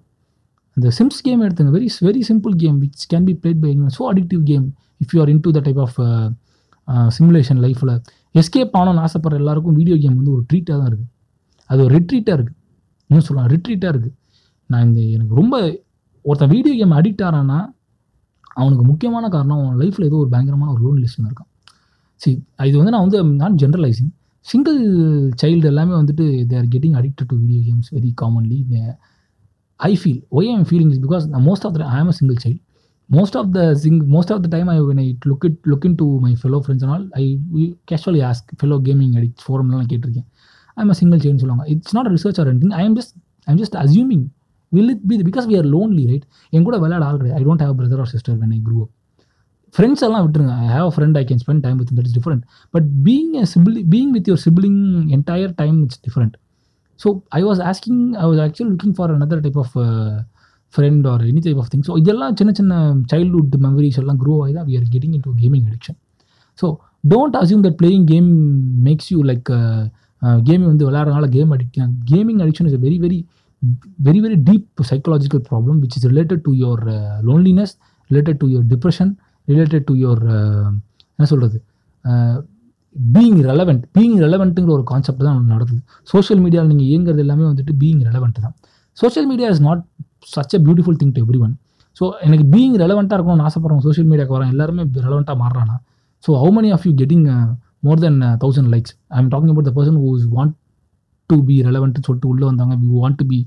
இந்த 0.77 0.89
சிம்ஸ் 0.97 1.21
கேம் 1.25 1.41
எடுத்துங்க. 1.45 1.71
Very 1.77 1.87
very 2.07 2.21
simple 2.29 2.53
game 2.55 2.77
which 2.83 3.03
can 3.11 3.25
be 3.29 3.33
played 3.41 3.59
by 3.63 3.69
any 3.71 3.91
so 3.97 4.03
addictive 4.11 4.43
game 4.51 4.65
if 5.03 5.13
you 5.15 5.19
are 5.23 5.31
into 5.45 5.51
the 5.57 5.61
type 5.67 5.81
of 5.85 5.97
simulation 7.17 7.59
லைஃப்பில் 7.65 7.93
எஸ்கேப் 8.35 8.75
ஆகணும்னு 8.77 9.01
ஆசைப்படுற 9.01 9.37
எல்லாருக்கும் 9.37 9.73
வீடியோ 9.73 9.97
கேம் 9.97 10.17
வந்து 10.17 10.31
ஒரு 10.31 10.43
ட்ரீட்டாக 10.49 10.77
தான் 10.77 10.89
இருக்குது 10.91 11.09
அது 11.69 11.79
ஒரு 11.83 11.93
ரிட்ரீட்டாக 11.95 12.35
இருக்குது 12.37 12.57
இன்னும் 13.09 13.25
சொல்லலாம் 13.27 13.51
ரிட்ரீட்டாக 13.51 13.91
இருக்குது 13.93 14.15
நான் 14.69 14.85
இந்த 14.87 15.01
எனக்கு 15.15 15.35
ரொம்ப 15.35 15.55
ஒருத்தன் 16.25 16.49
வீடியோ 16.49 16.73
கேம் 16.75 16.97
அடிக்ட் 16.99 17.23
ஆகிறான்னா 17.23 17.59
அவனுக்கு 18.53 18.83
முக்கியமான 18.83 19.25
காரணம் 19.29 19.59
அவன் 19.59 19.77
லைஃப்பில் 19.81 20.05
ஏதோ 20.05 20.15
ஒரு 20.15 20.29
பயங்கரமான 20.29 20.71
ஒரு 20.71 20.81
லோன் 20.83 20.99
லிஸ்ட்னு 20.99 21.29
இருக்கான். 21.29 21.49
சரி 22.21 22.35
இது 22.67 22.77
வந்து 22.77 22.91
நான் 22.91 23.05
வந்து 23.05 23.23
நான் 23.23 23.55
ஜென்ரலைசிங் 23.57 24.11
சிங்கிள் 24.45 24.79
சைல்டு 25.41 25.67
எல்லாமே 25.67 25.93
வந்துட்டு 25.93 26.25
they 26.49 26.55
are 26.57 26.67
getting 26.67 26.95
addicted 26.95 27.29
to 27.29 27.37
video 27.37 27.61
games 27.61 27.89
very 27.93 28.11
commonly 28.21 28.59
I 29.79 29.93
feel 29.95 30.21
why 30.31 30.49
I'm 30.49 30.65
feeling 30.69 30.91
is 30.91 30.99
because 30.99 31.25
most 31.27 31.65
of 31.65 31.73
the 31.73 31.87
I 31.87 31.99
am 31.99 32.07
a 32.07 32.11
single 32.11 32.39
child 32.41 32.61
most 33.11 33.37
of 33.39 33.49
the 33.55 33.61
sing 33.83 33.97
most 34.13 34.31
of 34.33 34.41
the 34.43 34.49
time 34.55 34.69
I 34.73 34.77
when 34.89 35.01
I 35.03 35.07
look 35.29 35.45
it 35.47 35.57
look 35.71 35.85
into 36.01 36.05
my 36.25 36.31
fellow 36.41 36.59
friends 36.65 36.85
all 36.93 37.03
I 37.21 37.23
casually 37.91 38.21
ask 38.29 38.51
fellow 38.59 38.77
gaming 38.87 39.11
gaming 39.15 39.33
ஃபோரம்லாம் 39.43 39.79
நான் 39.81 39.91
கேட்டிருக்கேன். 39.93 40.27
I'm 40.77 40.91
a 40.93 40.95
single 40.99 41.21
chain 41.25 41.41
சொல்லுவாங்க. 41.41 41.65
It's 41.73 41.95
not 41.97 42.09
research 42.15 42.39
or 42.41 42.49
anything. 42.51 42.73
I 42.79 42.83
am 42.89 42.95
just 42.99 43.13
I'm 43.47 43.59
just 43.61 43.77
assuming 43.83 44.25
will 44.71 44.91
it 44.93 45.03
be 45.09 45.15
because 45.29 45.47
we 45.51 45.55
are 45.61 45.69
lonely 45.75 46.03
right 46.11 46.25
என் 46.53 46.65
கூட 46.67 46.77
விளையாட 46.83 47.03
ஆள் 47.09 47.19
கிடையாது. 47.21 47.37
I 47.41 47.45
don't 47.49 47.63
have 47.65 47.75
brother 47.79 48.01
or 48.05 48.11
sister 48.15 48.37
when 48.43 48.53
I 48.57 48.59
grew 48.67 48.77
up 48.85 48.91
friends 49.75 50.03
எல்லாம் 50.07 50.23
விட்டுருங்க. 50.25 50.53
I 50.63 50.69
have 50.77 50.89
friend 50.95 51.17
I 51.21 51.23
can 51.29 51.41
spend 51.43 51.63
time 51.65 51.77
with 51.81 51.91
that 51.97 52.07
is 52.09 52.15
different 52.19 52.43
but 52.73 52.87
being 53.07 53.33
a 53.41 53.45
sibling 53.53 53.81
being 53.93 54.11
with 54.17 54.29
your 54.31 54.43
sibling 54.47 54.81
entire 55.17 55.53
time 55.61 55.77
it's 55.85 56.01
different 56.07 56.35
so 56.99 57.09
I 57.39 57.41
was 57.49 57.61
asking 57.71 58.01
I 58.21 58.25
was 58.31 58.41
actually 58.45 58.71
looking 58.73 58.95
for 58.97 59.13
another 59.17 59.43
type 59.45 59.59
of 59.63 59.75
friend 60.73 61.05
or 61.11 61.23
any 61.31 61.41
type 61.45 61.59
of 61.63 61.71
thing 61.73 61.85
so 61.89 61.95
இதெல்லாம் 62.01 62.35
சின்ன 62.39 62.51
சின்ன 62.59 62.73
childhood 63.11 63.55
memories 63.65 63.99
எல்லாம் 64.01 64.19
grow 64.23 64.35
ஆகி 64.43 64.53
தான் 64.57 64.67
we 64.69 64.75
are 64.79 64.87
getting 64.93 65.15
into 65.27 65.33
gaming 65.41 65.65
addiction 65.69 65.97
so 66.59 66.67
don't 67.13 67.37
assume 67.41 67.63
that 67.65 67.77
playing 67.81 68.05
game 68.13 68.29
makes 68.87 69.09
you 69.13 69.19
like 69.31 69.49
game 70.49 70.63
வந்து 70.71 70.83
விளையாடுறதுனால 70.89 71.29
game 71.37 71.51
addiction 71.57 71.93
gaming 72.11 72.41
addiction 72.45 72.69
is 72.71 72.79
very 72.85 72.97
very 73.05 73.19
very 74.07 74.19
very 74.25 74.37
deep 74.49 74.85
psychological 74.91 75.43
problem 75.49 75.79
which 75.83 75.97
is 75.97 76.07
related 76.11 76.43
to 76.47 76.53
your 76.61 76.83
loneliness 77.29 77.73
related 78.09 78.39
to 78.43 78.47
your 78.53 78.67
depression 78.73 79.11
related 79.47 79.85
to 79.89 79.95
your 80.03 80.23
என்ன 81.17 81.27
சொல்கிறது 81.33 81.59
being 82.95 83.41
relevant 83.49 83.83
being 83.95 84.17
ரெலவெண்ட்டுங்கிற 84.23 84.71
ஒரு 84.77 84.85
concept 84.91 85.23
தான் 85.27 85.37
நடக்குது. 85.53 85.81
Social 86.13 86.41
மீடியாவில் 86.45 86.71
நீங்கள் 86.71 86.89
இயங்குறது 86.91 87.21
எல்லாமே 87.25 87.45
வந்துட்டு 87.49 87.73
பீயிங் 87.81 88.01
ரெலவெண்ட் 88.07 88.39
தான். 88.45 88.55
Social 88.97 89.27
media 89.31 89.49
is 89.53 89.63
not 89.67 89.83
such 90.27 90.55
a 90.57 90.61
beautiful 90.65 90.97
thing 91.01 91.13
to 91.15 91.21
everyone 91.45 91.53
so 91.99 92.05
எனக்கு 92.25 92.45
பீயிங் 92.53 92.75
ரெலவெண்ட்டாக 92.83 93.17
இருக்கணும்னு 93.17 93.45
ஆசைப்படுறோம் 93.47 93.81
சோஷியல் 93.85 94.07
மீடியாவுக்கு 94.11 94.35
வரேன் 94.37 94.51
எல்லாருமே 94.53 94.83
ரெலவெண்ட்டாக 95.07 95.37
மாறுறானா? 95.43 95.75
So 96.23 96.31
how 96.41 96.51
many 96.57 96.69
of 96.75 96.85
you 96.87 96.93
getting 97.01 97.25
more 97.87 98.01
than 98.05 98.19
thousand 98.43 98.69
likes 98.73 98.93
I 99.15 99.17
am 99.21 99.29
talking 99.33 99.51
about 99.53 99.67
the 99.69 99.73
person 99.77 99.99
who's 100.03 100.25
want 100.35 100.53
to 101.29 101.37
be 101.49 101.55
ரெலவெண்ட்னு 101.67 102.05
சொல்லிட்டு 102.07 102.29
உள்ளே 102.31 102.45
வந்தாங்க. 102.49 102.73
You 102.87 102.95
want 103.03 103.17
to 103.21 103.25
be 103.31 103.37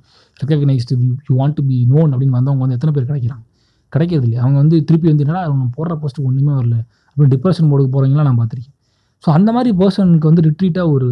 recognised 0.40 0.96
you 1.28 1.34
want 1.40 1.56
to 1.58 1.64
be 1.70 1.76
known 1.92 2.10
அப்படின்னு 2.12 2.36
வந்தவங்க 2.38 2.62
வந்து 2.64 2.76
எத்தனை 2.78 2.92
பேர் 2.96 3.08
கிடைக்கிறாங்க? 3.10 3.44
கிடைக்கிறது 3.92 4.26
இல்லை 4.28 4.38
அவங்க 4.44 4.56
வந்து 4.62 4.76
திருப்பி 4.88 5.08
வந்து 5.10 5.24
என்னடா 5.24 5.42
அவங்க 5.48 5.64
போடுற 5.76 5.94
போஸ்ட் 6.02 6.20
ஒன்றுமே 6.28 6.52
வரல. 6.60 6.76
அப்படின்னு 7.10 7.34
டிப்ரெஷன் 7.34 7.68
மோடுக்கு 7.70 7.92
போகிறவங்களாம் 7.94 8.28
நான் 8.30 8.38
பார்த்துருக்கேன். 8.40 8.76
ஸோ 9.24 9.30
அந்த 9.38 9.50
மாதிரி 9.56 9.70
பர்சனுக்கு 9.80 10.30
வந்து 10.30 10.44
ரிட்ரீட்டாக 10.48 10.94
ஒரு 10.94 11.08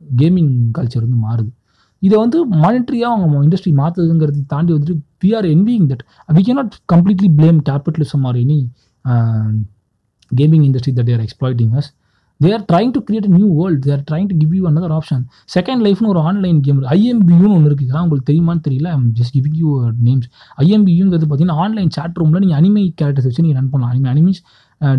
கேமிங் 0.00 0.54
கல்ச்சர் 0.78 1.04
வந்து 1.06 1.20
மாறுது. 1.26 1.50
இதை 2.02 2.16
வந்து 2.24 2.38
மானிட்டரியாக 2.64 3.16
அவங்க 3.16 3.42
இண்டஸ்ட்ரி 3.46 3.72
மாற்றுதுங்கிறதை 3.80 4.42
தாண்டி 4.52 4.72
வந்துட்டு 4.76 4.96
we 5.24 5.30
are 5.38 5.48
envying 5.54 5.88
that 5.92 6.04
we 6.36 6.44
cannot 6.50 6.76
completely 6.92 7.30
blame 7.40 7.60
capitalism 7.70 8.24
or 8.30 8.38
any 8.44 8.60
gaming 10.30 10.64
industry 10.68 10.94
that 10.98 11.10
they're 11.12 11.24
exploiting 11.26 11.74
us 11.80 11.90
they 12.40 12.50
are 12.56 12.64
trying 12.70 12.92
to 12.94 13.00
create 13.08 13.28
new 13.34 13.48
world 13.58 13.80
they're 13.88 14.02
trying 14.08 14.28
to 14.30 14.36
give 14.40 14.54
you 14.58 14.62
another 14.70 14.94
option 14.96 15.22
second 15.54 15.82
லைஃப்னு 15.86 16.08
ஒரு 16.12 16.20
online 16.28 16.58
game 16.66 16.78
ஐஎம்பியூன்னு 16.94 17.52
ஒன்று 17.56 17.68
இருக்குது 17.70 17.86
இதெல்லாம் 17.88 18.06
உங்களுக்கு 18.06 18.28
தெரியுமான்னு 18.30 18.62
தெரியல. 18.66 18.88
I'm 18.96 19.06
just 19.18 19.34
giving 19.36 19.58
you 19.62 19.68
names 20.06 20.26
ஐஎம்பியூங்கிறது 20.64 21.26
பார்த்தீங்கன்னா 21.30 21.58
online 21.64 21.92
chat 21.96 22.18
ரூமில் 22.22 22.42
நீங்கள் 22.44 22.58
அனிமை 22.60 22.84
கேரக்டர்ஸ் 23.00 23.28
வச்சு 23.28 23.44
நீங்கள் 23.46 23.60
ரன் 23.60 23.70
பண்ணலாம். 23.74 23.92
அனிமே 23.94 24.10
அனிமீஸ் 24.14 24.40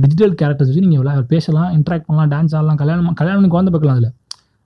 டிஜிட்டல் 0.04 0.36
கேரக்டர்ஸ் 0.42 0.72
வச்சு 0.72 0.86
நீங்கள் 0.86 1.02
விளையாட 1.04 1.26
பேசலாம் 1.34 1.72
இன்ட்ராக்ட் 1.80 2.08
பண்ணலாம் 2.10 2.32
டான்ஸ் 2.36 2.56
ஆடலாம் 2.60 2.80
கல்யாணம் 2.84 3.18
கல்யாணம் 3.22 3.54
குழந்தை 3.56 3.74
பார்க்கலாம் 3.76 3.98
அதில். 3.98 4.13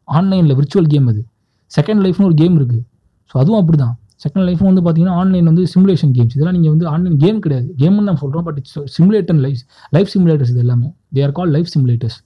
ஆன்லைனில் 0.08 0.58
விர்ச்சுவல் 0.60 0.92
கேம் 0.94 1.10
அது. 1.14 1.24
செகண்ட் 1.72 2.02
லைஃப்னு 2.06 2.28
ஒரு 2.30 2.38
கேம் 2.42 2.56
இருக்குது 2.60 2.84
ஸோ 3.32 3.36
அதுவும் 3.42 3.60
அப்படி 3.62 3.78
தான் 3.84 3.96
செகண்ட் 4.24 4.46
லைஃப் 4.48 4.62
வந்து 4.68 4.82
பார்த்தீங்கன்னா 4.86 5.16
ஆன்லைன் 5.22 5.48
வந்து 5.50 5.64
சிமுலேஷன் 5.74 6.12
கேம்ஸ் 6.18 6.36
இதெல்லாம் 6.36 6.56
நீங்கள் 6.58 6.74
வந்து 6.76 6.86
ஆன்லைன் 6.94 7.18
கேம் 7.24 7.40
கிடையாது. 7.46 7.68
கேம்னு 7.82 8.06
நான் 8.10 8.22
சொல்கிறோம் 8.22 8.46
but 8.48 8.58
it's 8.62 8.78
simulator 8.96 9.40
life 9.46 9.62
life 9.96 10.10
simulators 10.14 10.52
இது 10.54 10.62
எல்லாமே. 10.66 10.88
They 11.16 11.24
are 11.28 11.36
call 11.40 11.52
life 11.56 11.70
simulators 11.74 12.18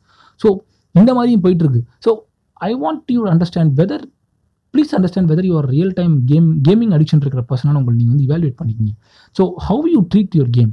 so 0.41 0.49
இந்த 0.95 1.12
மாதிரியும் 1.17 1.43
போயிட்டுருக்கு. 1.45 1.82
So 2.06 2.12
I 2.69 2.71
want 2.84 3.12
you 3.15 3.21
understand 3.34 3.73
whether 3.82 4.06
please 4.73 4.91
understand 4.97 5.30
whether 5.32 5.47
your 5.51 5.67
real 5.75 5.93
time 5.99 6.13
game 6.32 6.47
gaming 6.67 6.93
addiction 6.97 7.21
இருக்கிற 7.23 7.41
பர்சனாக 7.49 7.80
உங்களை 7.82 7.95
நீங்கள் 7.99 8.13
வந்து 8.15 8.27
இவாலுவேட் 8.30 8.58
பண்ணிக்கிங்க. 8.60 8.93
So 9.36 9.45
how 9.67 9.86
you 9.93 10.01
treat 10.13 10.36
your 10.39 10.54
game 10.58 10.71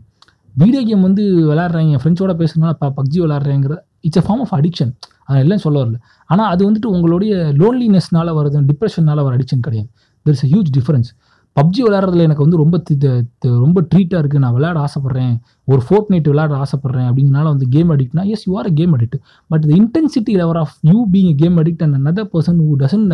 video 0.55 0.83
game 0.89 1.03
வந்து 1.09 1.25
விளாட்றாங்க 1.51 1.99
ஃப்ரெண்ட்ஸோட 2.03 2.33
பேசுறதுனால 2.41 2.73
ப 2.83 2.87
PUBG 2.99 3.19
விளாட்றேங்கிற 3.25 3.75
it's 4.07 4.21
a 4.23 4.25
form 4.27 4.43
of 4.45 4.55
addiction 4.59 4.93
அதெல்லாம் 5.29 5.59
சொல்ல 5.59 5.85
வரல. 5.85 5.97
ஆனால் 6.31 6.51
அது 6.51 6.63
வந்துட்டு 6.71 6.87
உங்களுடைய 6.87 7.33
லோன்லினஸ்னால 7.59 8.29
வருது 8.39 8.69
டிப்ரெஷனால 8.71 9.23
வர 9.23 9.37
அடிக்ஷன் 9.37 9.61
கிடையாது. 9.61 9.89
There 10.27 10.31
is 10.31 10.45
a 10.45 10.49
huge 10.49 10.71
difference 10.77 11.11
PUBG 11.57 11.81
விளையாடுறதுல 11.85 12.21
எனக்கு 12.21 12.43
வந்து 12.43 12.57
ரொம்ப 12.57 12.83
தி- 12.91 13.23
ரொம்ப 13.59 13.87
ட்ரீட்டாக 13.95 14.21
இருக்குது 14.21 14.39
நான் 14.39 14.53
விளையாட 14.53 14.79
ஆசைப்பட்றேன். 14.81 15.33
ஒரு 15.65 15.83
ஃபோர்ட் 15.89 16.09
நைட் 16.09 16.29
விளையாட 16.29 16.55
ஆசைப்பட்றேன் 16.57 17.09
அப்படிங்கனால 17.11 17.43
வந்து 17.45 17.69
game 17.69 17.91
அடிக்ட்னா 17.91 18.25
yes 18.27 18.49
you 18.49 18.59
are 18.59 18.67
a 18.67 18.71
game 18.71 18.99
addict 18.99 19.17
but 19.51 19.61
the 19.61 19.77
intensity 19.77 20.35
level 20.35 20.57
of 20.57 20.75
you 20.81 21.07
being 21.13 21.35
game 21.35 21.57
addict 21.57 21.83
and 21.83 21.97
another 21.97 22.29
person 22.33 22.61
who 22.61 22.77
doesn't 22.79 23.07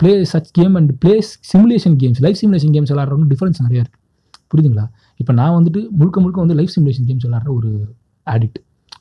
play 0.00 0.12
such 0.32 0.50
game 0.52 0.74
and 0.74 0.98
play 0.98 1.14
simulation 1.52 1.96
games 1.98 2.20
life 2.20 2.36
simulation 2.42 2.74
games 2.76 2.92
விளாட்றவங்க 2.92 3.28
difference 3.28 3.60
நிறையா 3.68 3.80
இருக்குது 3.80 3.98
புரியுதுங்களா? 4.50 4.84
இப்போ 5.16 5.32
நான் 5.32 5.64
வந்துட்டு 5.64 5.90
முழுக்க 5.90 6.20
முழுக்க 6.20 6.40
வந்து 6.40 6.54
life 6.54 6.72
simulation 6.76 7.06
games 7.06 7.26
விளாட்ற 7.26 7.48
ஒரு 7.48 7.70
ஆடிக்ட் 8.26 8.58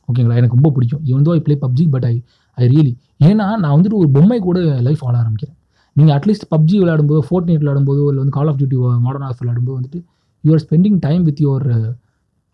ஓகேங்களா? 0.09 0.37
எனக்கு 0.41 0.57
ரொம்ப 0.57 0.69
பிடிக்கும். 0.75 1.01
இவன் 1.09 1.25
though 1.27 1.33
I 1.37 1.41
play 1.47 1.55
PUBG 1.65 1.85
but 1.95 2.05
I 2.11 2.13
I 2.57 2.67
really 2.73 2.93
ஏன்னா 3.27 3.45
நான் 3.63 3.73
வந்துட்டு 3.75 3.99
ஒரு 4.01 4.09
பொம்மை 4.17 4.39
கூட 4.47 4.59
லைஃப் 4.87 5.03
ஆட 5.07 5.15
ஆரம்பிக்கிறேன். 5.23 5.55
நீங்கள் 5.95 6.15
அட்லீஸ்ட் 6.17 6.47
பப்ஜி 6.53 6.75
விளையாடும்போது 6.81 7.21
ஃபோர்ட் 7.27 7.47
நைட் 7.49 7.61
விளையாடும்போது 7.63 8.01
இல்லை 8.09 8.21
வந்து 8.23 8.35
call 8.37 8.49
of 8.51 8.59
duty 8.59 8.77
modern 9.07 9.25
of 9.29 9.41
விளையாடும்போது 9.41 9.77
வந்துட்டு 9.79 9.99
you're 10.43 10.63
spending 10.65 10.97
time 11.05 11.23
with 11.29 11.41
your 11.45 11.67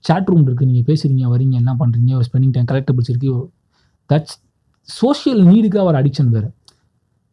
chat 0.04 0.28
room 0.32 0.46
இருக்குது 0.48 0.70
நீங்கள் 0.70 0.88
பேசுகிறீங்க 0.90 1.26
வரீங்க 1.34 1.56
எல்லாம் 1.62 1.80
பண்ணுறீங்க 1.82 2.22
ஸ்பெண்டிங் 2.28 2.54
டைம் 2.56 2.68
கலெக்டபிள்ஸ் 2.72 3.10
இருக்குது 3.14 3.40
தட்ஸ் 4.10 4.36
சோஷியல் 4.90 5.42
நீடுக்காக 5.52 5.86
ஒரு 5.92 5.98
அடிக்ஷன் 6.02 6.30
வேறு. 6.36 6.50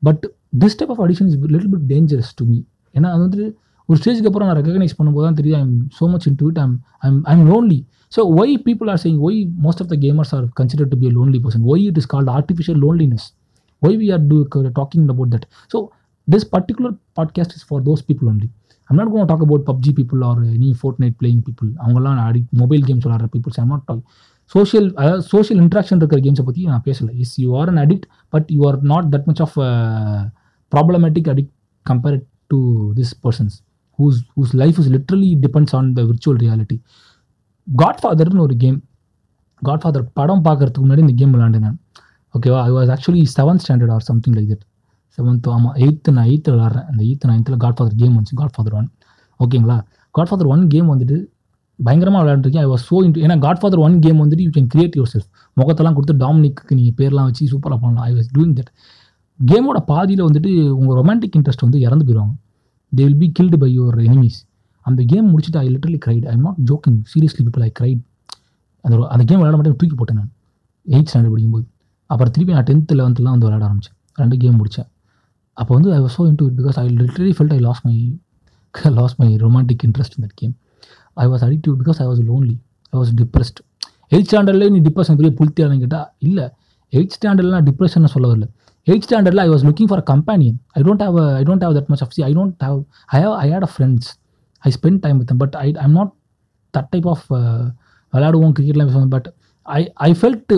But 0.02 0.22
this 0.62 0.76
type 0.78 0.92
of 0.94 1.02
addiction 1.06 1.28
is 1.30 1.38
little 1.54 1.72
bit 1.74 1.88
dangerous 1.94 2.32
to 2.38 2.44
me 2.50 2.58
ஏன்னா 2.96 3.08
அது 3.14 3.22
வந்துட்டு 3.24 3.48
ஒரு 3.88 3.98
ஸ்டேஜுக்கு 4.00 4.28
அப்புறம் 4.30 4.48
நான் 4.48 4.58
ரெகனைஸ் 4.62 4.96
பண்ணும்போது 4.98 5.24
தான் 5.26 5.38
தெரியுது 5.38 5.58
I'm 5.60 5.74
so 5.98 6.06
much 6.12 6.26
into 6.40 6.48
it 6.48 6.60
I'm 6.62 6.74
I'm 7.02 7.18
I'm 7.32 7.44
lonely 7.48 7.78
so 8.12 8.22
why 8.40 8.54
people 8.66 8.88
are 8.88 9.00
saying 9.02 9.20
why 9.26 9.38
most 9.64 9.82
of 9.84 9.90
the 9.92 9.96
gamers 10.02 10.32
are 10.36 10.46
consider 10.60 10.88
to 10.88 10.98
be 10.98 11.10
lonely 11.12 11.40
person 11.44 11.64
why 11.72 11.84
it 11.88 12.00
is 12.02 12.10
called 12.12 12.32
artificial 12.34 12.80
loneliness 12.84 13.26
why 13.82 13.96
we 13.96 14.08
are 14.10 14.24
too 14.26 14.38
talking 14.74 15.06
about 15.08 15.32
that 15.34 15.46
so 15.70 15.78
this 16.28 16.48
particular 16.52 16.96
podcast 17.16 17.54
is 17.56 17.66
for 17.68 17.82
those 17.86 18.04
people 18.08 18.28
only 18.32 18.48
I'm 18.90 18.98
not 18.98 19.10
gonna 19.12 19.30
talk 19.30 19.44
about 19.46 19.64
PUBG 19.68 19.92
people 19.98 20.20
or 20.24 20.40
any 20.50 20.70
Fortnite 21.02 21.16
playing 21.20 21.42
people 21.46 21.70
அவங்களாம் 21.82 22.20
அடி 22.24 22.42
mobile 22.62 22.84
games 22.88 23.06
விளாட்ற 23.06 23.28
peoples 23.32 23.58
I'm 23.60 23.72
not 23.74 23.86
talk 23.86 24.02
social 24.54 24.88
அதாவது 25.00 25.22
social 25.28 25.60
interaction 25.62 26.00
இருக்கிற 26.00 26.20
கேம்ஸை 26.20 26.44
பற்றி 26.44 26.62
நான் 26.66 26.84
பேசலை 26.86 27.12
is 27.24 27.34
you 27.40 27.50
are 27.60 27.70
an 27.72 27.80
addict 27.84 28.06
but 28.32 28.48
you 28.50 28.62
are 28.68 28.78
not 28.92 29.08
that 29.14 29.26
much 29.30 29.42
of 29.46 29.56
problematic 30.72 31.28
addict 31.32 31.52
compared 31.86 32.24
to 32.50 32.58
this 32.94 33.14
persons 33.22 33.56
whose 34.02 34.20
whose 34.36 34.54
life 34.62 34.78
is 34.82 34.90
literally 34.94 35.30
depends 35.44 35.74
on 35.78 35.88
the 35.98 36.02
virtual 36.10 36.40
reality 36.44 36.76
காட்ஃபாதர்னு 37.66 38.42
ஒரு 38.46 38.56
game 38.62 38.78
Godfather 39.62 40.04
படம் 40.18 40.44
பார்க்கறதுக்கு 40.46 40.84
முன்னாடி 40.84 41.02
இந்த 41.06 41.14
கேம் 41.18 41.34
விளாண்டேன் 41.36 41.64
நான். 41.66 41.78
ஓகேவா 42.34 42.60
I 42.68 42.70
was 42.76 42.90
actually 42.94 43.22
seventh 43.36 43.62
standard 43.64 43.92
or 43.96 44.04
something 44.10 44.36
like 44.38 44.48
that 44.52 44.64
seventh 45.18 45.46
ஆமாம் 45.54 45.76
eighth 45.84 46.10
நான் 46.16 46.28
எயித்து 46.30 46.50
விளாட்றேன் 46.54 46.86
அந்த 46.90 47.00
எயித்து 47.08 47.28
நைன்த்தில் 47.30 47.58
காட்ஃபாதர் 47.64 47.96
கேம் 48.02 48.14
வந்துச்சு. 48.16 48.36
காட்ஃபாதர் 48.40 48.76
ஒன் 48.80 48.88
ஓகேங்களா 49.40 49.76
காட்ஃபாதர் 50.14 50.50
ஒன் 50.54 50.62
கேம் 50.74 50.88
வந்துட்டு 50.92 51.16
பயங்கரமாக 51.78 52.22
விளையாண்டுருக்கேன். 52.24 52.64
ஐ 52.66 52.70
வாஸ் 52.72 52.84
ஸோ 52.90 52.96
இன்ட் 53.06 53.18
ஏன்னா 53.24 53.36
காட்ஃபாதர் 53.46 53.82
ஒன் 53.86 53.94
கேம் 54.06 54.18
வந்துட்டு 54.22 54.44
you 54.46 54.52
can 54.56 54.68
create 54.74 54.96
your 54.98 55.12
self 55.12 55.28
முகத்தெல்லாம் 55.56 55.96
கொடுத்து 55.98 56.14
டாமினிக்கு 56.24 56.76
நீங்கள் 56.78 56.96
பேர்லாம் 57.00 57.28
வச்சு 57.28 57.50
சூப்பராக 57.52 57.78
பண்ணலாம். 57.82 58.06
ஐ 58.10 58.12
வாஸ் 58.18 58.28
டூயிங் 58.36 58.54
தட் 58.58 58.72
கேமோட 59.40 59.78
பாதியில் 59.92 60.24
வந்துட்டு 60.28 60.50
உங்கள் 60.80 60.98
ரொமான்டிக் 61.00 61.36
இன்ட்ரெஸ்ட் 61.38 61.64
வந்து 61.66 61.78
இறந்து 61.86 62.06
போயிடுவாங்க 62.08 62.34
they 62.92 63.02
will 63.06 63.20
be 63.22 63.28
killed 63.38 63.58
by 63.62 63.70
your 63.78 63.98
enemies 64.08 64.38
அந்த 64.86 65.00
கேம் 65.12 65.26
முடிச்சுட்டு 65.32 65.58
I 65.64 65.66
literally 65.74 65.98
cried 66.06 66.24
I 66.32 66.34
not 66.46 66.58
joking 66.70 66.98
seriously 67.12 67.42
people 67.46 67.64
I 67.68 67.70
cried 67.80 68.00
அந்த 68.84 68.94
அந்த 69.14 69.22
கேம் 69.28 69.40
விளையாட 69.40 69.56
மட்டும் 69.58 69.76
தூக்கி 69.80 69.96
போட்டேன் 70.00 70.18
நான். 70.20 70.30
எயிட் 70.86 71.08
ஸ்டாண்டர்ட் 71.10 71.32
படிக்கும்போது. 71.34 71.64
அப்புறம் 72.10 72.32
திருப்பி 72.34 72.54
நான் 72.56 72.66
டென்த்து 72.70 72.96
லெவன்த்துலாம் 73.00 73.34
வந்து 73.34 73.46
விளையாட 73.46 73.64
ஆரம்பித்தேன் 73.68 73.96
ரெண்டு 74.22 74.36
கேம் 74.42 74.56
முடித்தேன் 74.60 74.88
அப்போ 75.56 75.72
வந்து 75.76 75.90
I 75.96 76.00
was 76.04 76.14
so 76.18 76.24
into 76.30 76.46
it 76.48 76.56
because 76.60 76.78
I 76.82 76.84
literally 77.00 77.32
felt 77.38 77.54
I 77.56 77.58
lost 77.66 77.82
my 77.86 77.94
lost 78.98 79.14
my 79.20 79.28
romantic 79.44 79.84
interest 79.88 80.14
in 80.16 80.24
that 80.26 80.36
game 80.40 80.54
I 81.24 81.26
was 81.32 81.44
addictive 81.48 81.74
because 81.82 81.98
I 82.04 82.06
was 82.10 82.22
lonely 82.30 82.56
I 82.92 82.96
was 83.00 83.12
depressed 83.20 83.60
eight 84.14 84.28
ஸ்டாண்டர்ட்லேயே 84.28 84.72
நீ 84.74 84.80
depression 84.88 85.18
பெரிய 85.20 85.32
புளுத்தியானு 85.38 85.78
கேட்டால் 85.84 86.08
இல்லை 86.28 86.46
eight 86.92 87.14
ஸ்டாண்டர்ட்லாம் 87.16 87.58
நான் 87.58 87.68
depression 87.70 88.12
சொல்ல 88.14 88.26
வரல. 88.32 88.46
Eight 88.86 89.06
ஸ்டாண்டர்டில் 89.06 89.42
I 89.42 89.48
was 89.48 89.64
looking 89.66 89.88
for 89.88 90.00
a 90.00 90.06
companion 90.08 90.56
I 90.72 90.82
don't 90.82 91.04
have 91.04 91.18
I 91.32 91.42
don't 91.42 91.64
have 91.66 91.74
that 91.78 91.88
much 91.88 92.02
of 92.02 92.14
C 92.16 92.22
I 92.22 92.32
don't 92.32 92.64
have 92.64 92.78
I 93.10 93.20
have 93.22 93.34
I 93.38 93.46
had 93.50 93.66
a 93.68 93.72
friends 93.74 94.08
I 94.62 94.72
spend 94.74 95.00
time 95.00 95.18
with 95.18 95.34
but 95.38 95.56
I 95.58 95.68
I'm 95.80 95.92
not 95.92 96.12
that 96.74 96.90
type 96.90 97.08
of 97.08 97.24
விளையாடுவோம் 98.12 98.54
கிரிக்கெட்லாம் 98.56 98.88
பேசுவோம் 98.88 99.14
but 99.14 99.28
I 99.68 99.82
I 100.02 100.10
felt 100.12 100.54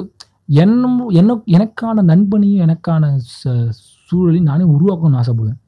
என்னும் 0.62 0.98
என்ன 1.12 1.36
எனக்கான 1.54 2.02
நண்பனையும் 2.08 2.62
எனக்கான 2.64 3.04
ச- 3.34 3.52
சூழலையும் 4.10 4.48
நானே 4.48 4.64
உருவாக்கணும்னு 4.72 5.20
ஆசைப்படுவேன். 5.20 5.60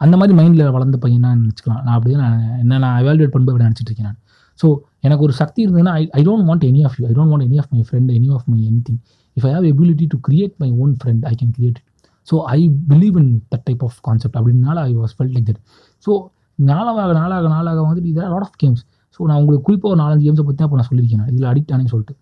அந்த 0.00 0.14
மாதிரி 0.16 0.34
மைண்டில் 0.38 0.70
வளர்ந்த 0.70 0.96
பையன் 0.98 1.24
நான் 1.26 1.40
நினச்சிக்கலாம். 1.42 1.82
நான் 1.84 1.94
அப்படியே 1.94 2.16
நான் 2.18 2.34
என்ன 2.58 2.78
நான் 2.78 2.96
எவாலுவேட் 3.02 3.32
பண்ணும்போது 3.32 3.54
அப்படி 3.54 3.66
நினச்சிட்டு 3.66 3.90
இருக்கேன் 3.90 4.08
நான். 4.10 4.18
ஸோ 4.60 4.66
எனக்கு 5.00 5.22
ஒரு 5.22 5.32
சக்தி 5.32 5.60
இருந்ததுன்னா 5.66 5.92
I 5.92 6.04
I 6.12 6.22
don't 6.22 6.46
want 6.48 6.64
any 6.64 6.82
of 6.84 6.96
you 6.98 7.06
I 7.06 7.14
don't 7.14 7.32
want 7.32 7.46
any 7.46 7.58
of 7.58 7.70
my 7.70 7.82
friend 7.88 8.10
any 8.12 8.28
of 8.32 8.46
my 8.46 8.58
any 8.62 8.80
thing 8.88 9.00
if 9.36 9.46
I 9.46 9.52
have 9.52 9.66
ability 9.70 10.06
to 10.08 10.18
create 10.28 10.54
my 10.58 10.70
own 10.78 10.92
friend 11.00 11.24
I 11.24 11.34
can 11.40 11.52
create 11.58 11.78
it 11.78 11.87
so 12.28 12.36
I 12.56 12.60
believe 12.92 13.16
in 13.22 13.32
that 13.52 13.64
type 13.68 13.82
of 13.88 13.98
concept 14.08 14.36
அப்படின்னால 14.40 14.78
I 14.90 14.92
was 15.02 15.14
felt 15.18 15.34
like 15.36 15.48
that 15.50 15.60
so 16.06 16.12
நாளாக 16.58 17.12
நாளாக 17.20 17.48
நாளாக 17.56 17.80
வந்துட்டு 17.88 18.10
இதில் 18.12 18.30
lot 18.34 18.46
of 18.48 18.56
games 18.62 18.82
so 19.14 19.26
நான் 19.28 19.38
உங்களுக்கு 19.42 19.66
குறிப்பாக 19.68 19.92
ஒரு 19.92 20.00
நாலஞ்சு 20.02 20.24
கேம்ஸை 20.26 20.44
பற்றி 20.48 20.64
அப்போ 20.64 20.76
நான் 20.78 20.88
சொல்லியிருக்கேன். 20.90 21.20
நான் 21.22 21.30
இதில் 21.32 21.48
அடிக்ட் 21.52 21.72
ஆனேன்னு 21.74 21.92
சொல்லிட்டு. 21.94 22.14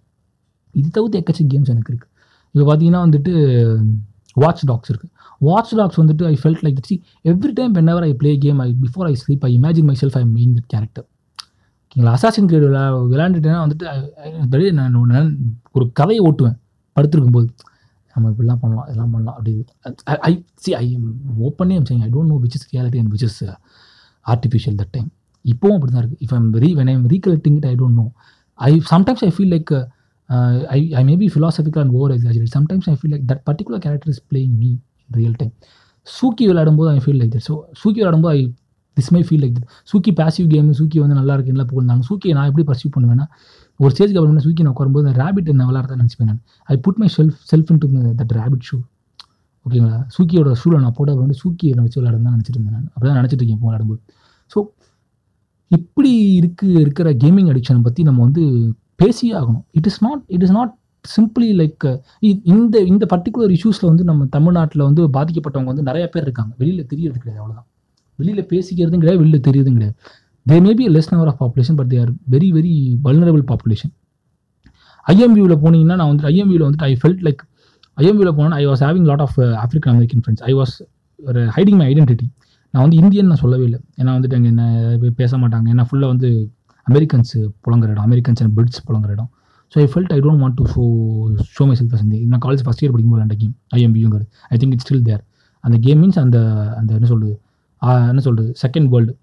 இது 0.74 0.88
தவிர்த்து 0.96 1.18
எக்கச்சக்க 1.20 1.48
கேம்ஸ் 1.54 1.70
எனக்கு 1.74 1.90
இருக்குது 1.92 2.12
இப்போ 2.54 2.66
பார்த்தீங்கன்னா 2.68 3.00
வந்துட்டு 3.06 3.32
வாட்ச் 4.36 4.62
டாக்ஸ் 4.70 4.90
இருக்குது 4.92 5.10
வாட்ச் 5.40 5.72
டாக்ஸ் 5.80 5.98
வந்துட்டு 6.02 6.24
I 6.30 6.34
felt 6.42 6.62
like 6.66 6.80
see 6.88 6.94
every 7.30 7.52
time 7.58 7.72
when 7.78 7.90
ever 7.92 8.06
I 8.08 8.12
play 8.20 8.32
game 8.44 8.58
I 8.66 8.68
before 8.84 9.06
I 9.10 9.14
sleep 9.22 9.44
I 9.48 9.52
imagine 9.58 9.88
my 9.90 9.96
self 10.02 10.16
I 10.20 10.24
main 10.36 10.52
that 10.56 10.68
character 10.74 11.06
ஓகேங்களா? 11.84 12.12
அசாசின் 12.18 12.48
கிரேட் 12.50 12.66
விளா 12.68 12.84
விளையாண்டுட்டேன்னா 13.12 13.60
வந்துட்டு 13.64 14.72
நான் 14.80 14.96
ஒரு 15.02 15.12
ஒரு 15.76 15.86
கதையை 16.00 16.22
ஓட்டுவேன். 16.28 16.56
படுத்திருக்கும் 16.96 17.36
போது. 17.38 17.48
நம்ம 18.16 18.30
இப்படிலாம் 18.32 18.60
பண்ணலாம் 18.62 18.86
இதெல்லாம் 18.88 19.12
பண்ணலாம் 19.14 19.36
அப்படி 19.36 19.52
I 20.28 20.32
see 20.64 20.72
I 20.74 20.84
am 20.92 21.06
ஓப்பனே 21.48 21.76
am 21.80 21.86
I 22.02 22.10
don't 22.14 22.30
know 22.32 22.38
which 22.44 22.56
is 22.58 22.66
reality 22.72 23.00
and 23.02 23.12
which 23.14 23.26
is 23.28 23.38
artificial 24.26 24.78
that 24.80 24.92
time 24.92 25.08
இப்போவும் 25.44 25.76
அப்படி 25.76 25.92
தான் 25.92 26.02
இருக்குது 26.04 26.22
if 26.26 26.34
I'm 26.34 26.48
re 26.64 26.70
when 26.78 26.90
I'm 26.94 27.04
recollecting 27.14 27.56
it 27.60 27.66
I 27.66 27.74
don't 27.74 27.98
know 28.00 28.06
I 28.58 28.70
sometimes 28.92 29.24
I 29.24 29.30
feel 29.36 29.52
like 29.56 29.72
I 30.68 30.80
I 30.94 31.02
may 31.04 31.16
be 31.16 31.28
philosophical 31.34 31.82
and 31.84 31.94
over 31.94 32.12
exaggerate 32.16 32.52
sometimes 32.56 32.88
I 32.88 32.94
feel 33.00 33.12
like 33.14 33.26
that 33.26 33.42
particular 33.48 33.82
character 33.86 34.12
is 34.14 34.22
playing 34.30 34.54
me 34.54 34.70
in 34.70 34.80
real 35.16 35.36
time 35.38 35.52
Suki 36.06 36.44
விளையாடும்போது 36.48 36.90
I 36.92 37.00
feel 37.04 37.20
like 37.22 37.32
that 37.36 37.46
so 37.48 37.54
Suki 37.82 37.98
விளையாடும்போது 38.00 38.34
I 38.36 38.42
this 38.96 39.10
my 39.14 39.22
feel 39.28 39.42
like 39.44 39.54
that 39.58 39.70
Suki 39.92 40.12
passive 40.20 40.46
game 40.54 40.68
Suki 40.80 40.98
வந்து 41.04 41.16
நல்லா 41.20 41.34
இருக்குன்னு 41.36 41.66
போயிருந்தாங்க 41.72 42.04
சூக்கி 42.10 42.28
நான் 42.38 42.48
எப்படி 42.50 42.64
pursue 42.70 42.90
பண்ணுவேன்னா 42.96 43.26
ஒரு 43.80 43.90
ஸ்டேஜ்க்கு 43.94 44.18
அப்புறம் 44.20 44.44
சூக்கி 44.46 44.62
நான் 44.64 44.74
உட்காரும்போது 44.74 45.10
ரேபிட் 45.22 45.48
என்ன 45.52 45.64
விளாட்றதா 45.70 45.98
நினச்சிப்பேன் 46.02 46.30
நான். 46.32 46.42
I 46.72 46.76
put 46.86 47.00
my 47.02 47.08
self 47.16 47.40
self 47.50 47.70
in 47.72 47.80
to 47.82 47.88
that 48.20 48.34
rapid 48.40 48.64
shoe 48.68 48.76
ஓகேங்களா 49.66 49.98
சூக்கியோட 50.14 50.50
ஷூவில் 50.60 50.82
நான் 50.84 50.96
போட்டு 50.98 51.20
வந்து 51.24 51.36
சூக்கி 51.42 51.68
நான் 51.76 51.84
வச்சு 51.86 51.98
விளையாடுன்னு 52.00 52.34
நினச்சிட்டு 52.36 52.58
இருந்தேன் 52.58 52.76
நான். 52.78 52.88
அப்படி 52.94 53.08
தான் 53.10 53.18
நினச்சிட்டு 53.20 53.42
இருக்கேன் 53.42 53.58
இப்போ 53.58 53.68
விளையாடும்போது. 53.70 54.00
ஸோ 54.52 54.58
இப்படி 55.70 56.12
இருக்கு 56.40 56.66
இருக்கிற 56.84 57.10
கேமிங் 57.22 57.48
அடிக்ஷனை 57.52 57.82
பற்றி 57.86 58.02
நம்ம 58.08 58.20
வந்து 58.26 58.42
பேசியே 59.02 59.32
ஆகணும். 59.40 59.64
It 59.78 59.88
is 59.90 60.00
not 60.06 60.22
it 60.36 60.44
is 60.46 60.56
not 60.58 60.72
simply 61.04 61.48
like 61.60 61.86
இந்த 62.54 62.76
இந்த 62.92 63.04
பர்டிகுலர் 63.14 63.54
இஷ்யூஸில் 63.56 63.90
வந்து 63.92 64.04
நம்ம 64.10 64.26
தமிழ்நாட்டில் 64.36 64.88
வந்து 64.88 65.02
பாதிக்கப்பட்டவங்க 65.16 65.72
வந்து 65.72 65.88
நிறைய 65.90 66.04
பேர் 66.14 66.26
இருக்காங்க. 66.28 66.52
வெளியில் 66.62 66.90
தெரியறது 66.92 67.18
கிடையாது 67.22 67.42
அவ்வளோதான் 67.42 67.68
வெளியில் 68.18 68.46
பேசிக்கிறதும் 68.52 69.02
கிடையாது 69.02 69.20
வெளியில் 69.22 69.44
தெரியுதும் 69.48 69.76
கிடையாது 69.78 69.96
they 70.46 70.56
may 70.64 70.72
be 70.78 70.84
less 70.96 71.10
number 71.12 71.30
of 71.32 71.40
population 71.42 71.78
but 71.78 71.90
they 71.92 71.98
are 72.04 72.12
very 72.34 72.48
very 72.56 72.74
vulnerable 73.06 73.44
population 73.52 73.92
ஐஎம்வியூவில் 75.06 75.58
போனீங்கன்னா 75.64 75.96
நான் 76.00 76.10
வந்து 76.12 76.26
ஐஎம்வியூவில் 76.32 76.66
வந்துட்டு 76.66 76.86
ஐ 76.90 76.94
ஃபெல்ட் 77.02 77.22
லைக் 77.26 77.42
ஐஎம்வியூவில் 77.98 78.36
போனால் 78.38 78.56
I 78.62 78.64
was 78.70 78.82
having 78.86 79.06
lot 79.10 79.24
of 79.26 79.36
African 79.64 79.92
American 79.94 80.22
friends 80.24 80.44
I 80.50 80.54
was 80.60 80.74
ஒரு 81.20 81.42
ஹைடிங் 81.56 81.78
மை 81.80 81.86
ஐடென்டிட்டி 81.92 82.26
நான் 82.74 82.84
வந்து 82.84 82.96
இந்தியன் 83.02 83.28
நான் 83.32 83.42
சொல்லவே 83.42 83.64
இல்லை. 83.68 83.78
ஏன்னா 84.00 84.12
வந்துட்டு 84.16 84.36
அங்கே 84.38 84.48
என்ன 84.54 84.64
பேச 85.20 85.32
மாட்டாங்க. 85.42 85.66
ஏன்னா 85.74 85.84
ஃபுல்லாக 85.88 86.10
வந்து 86.14 86.28
அமெரிக்கன்ஸ் 86.86 87.32
புலங்குற 87.64 87.88
இடம் 87.94 88.06
அமெரிக்கன்ஸ் 88.08 88.40
அண்ட் 88.42 88.54
பிரிட்ஸ் 88.56 88.82
புலங்குற 88.88 89.10
இடம். 89.16 89.30
So 89.72 89.76
I 89.84 89.86
felt 89.92 90.12
I 90.16 90.18
don't 90.24 90.42
want 90.42 90.56
to 90.60 90.64
show 90.72 90.82
show 91.56 91.64
my 91.68 91.76
self 91.78 91.96
சந்தி 92.02 92.18
நான் 92.32 92.42
காலேஜ் 92.44 92.62
ஃபஸ்ட் 92.66 92.82
இயர் 92.82 92.92
படிக்கும்போது 92.94 93.24
அந்த 93.26 93.36
game 93.40 93.54
ஐஎம்பிங்கிறது 93.78 94.26
I 94.52 94.58
think 94.60 94.74
it's 94.76 94.86
still 94.86 95.02
there 95.08 95.22
அந்த 95.64 95.76
கேம் 95.86 96.00
மீன்ஸ் 96.02 96.20
அந்த 96.24 96.38
அந்த 96.80 96.90
என்ன 96.98 97.08
சொல்கிறது 97.12 97.34
என்ன 97.80 98.18
சொல்கிறது 98.18 98.54
செகண்ட் 98.66 98.88
வேர்ல்டு 98.88 99.18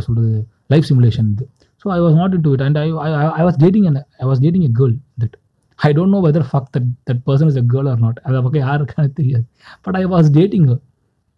சொல்கிறது 0.00 0.48
லைஃப் 0.66 0.84
சிமுலேஷன் 0.88 1.30
இது. 1.30 1.50
So 1.76 1.88
I 1.88 2.00
was 2.00 2.14
not 2.14 2.32
in 2.32 2.40
to 2.40 2.52
it 2.52 2.62
and 2.62 2.78
I 2.78 2.90
I 3.30 3.44
was 3.44 3.56
dating 3.56 3.84
and 3.84 4.06
I 4.18 4.28
was 4.28 4.40
dating 4.40 4.62
a 4.62 4.70
girl 4.78 4.96
that 5.20 5.32
I 5.76 5.92
don't 5.92 6.08
know 6.08 6.20
whether 6.20 6.44
fuck 6.52 6.78
that 6.78 7.12
that 7.12 7.20
person 7.26 7.46
is 7.46 7.56
a 7.56 7.60
girl 7.60 7.88
or 7.88 7.98
not 7.98 8.20
அதை 8.22 8.40
பக்கம் 8.40 8.62
யாருக்கான 8.62 9.12
தெரியாது. 9.12 9.44
But 9.82 9.96
I 9.96 10.06
was 10.06 10.30
dating 10.32 10.66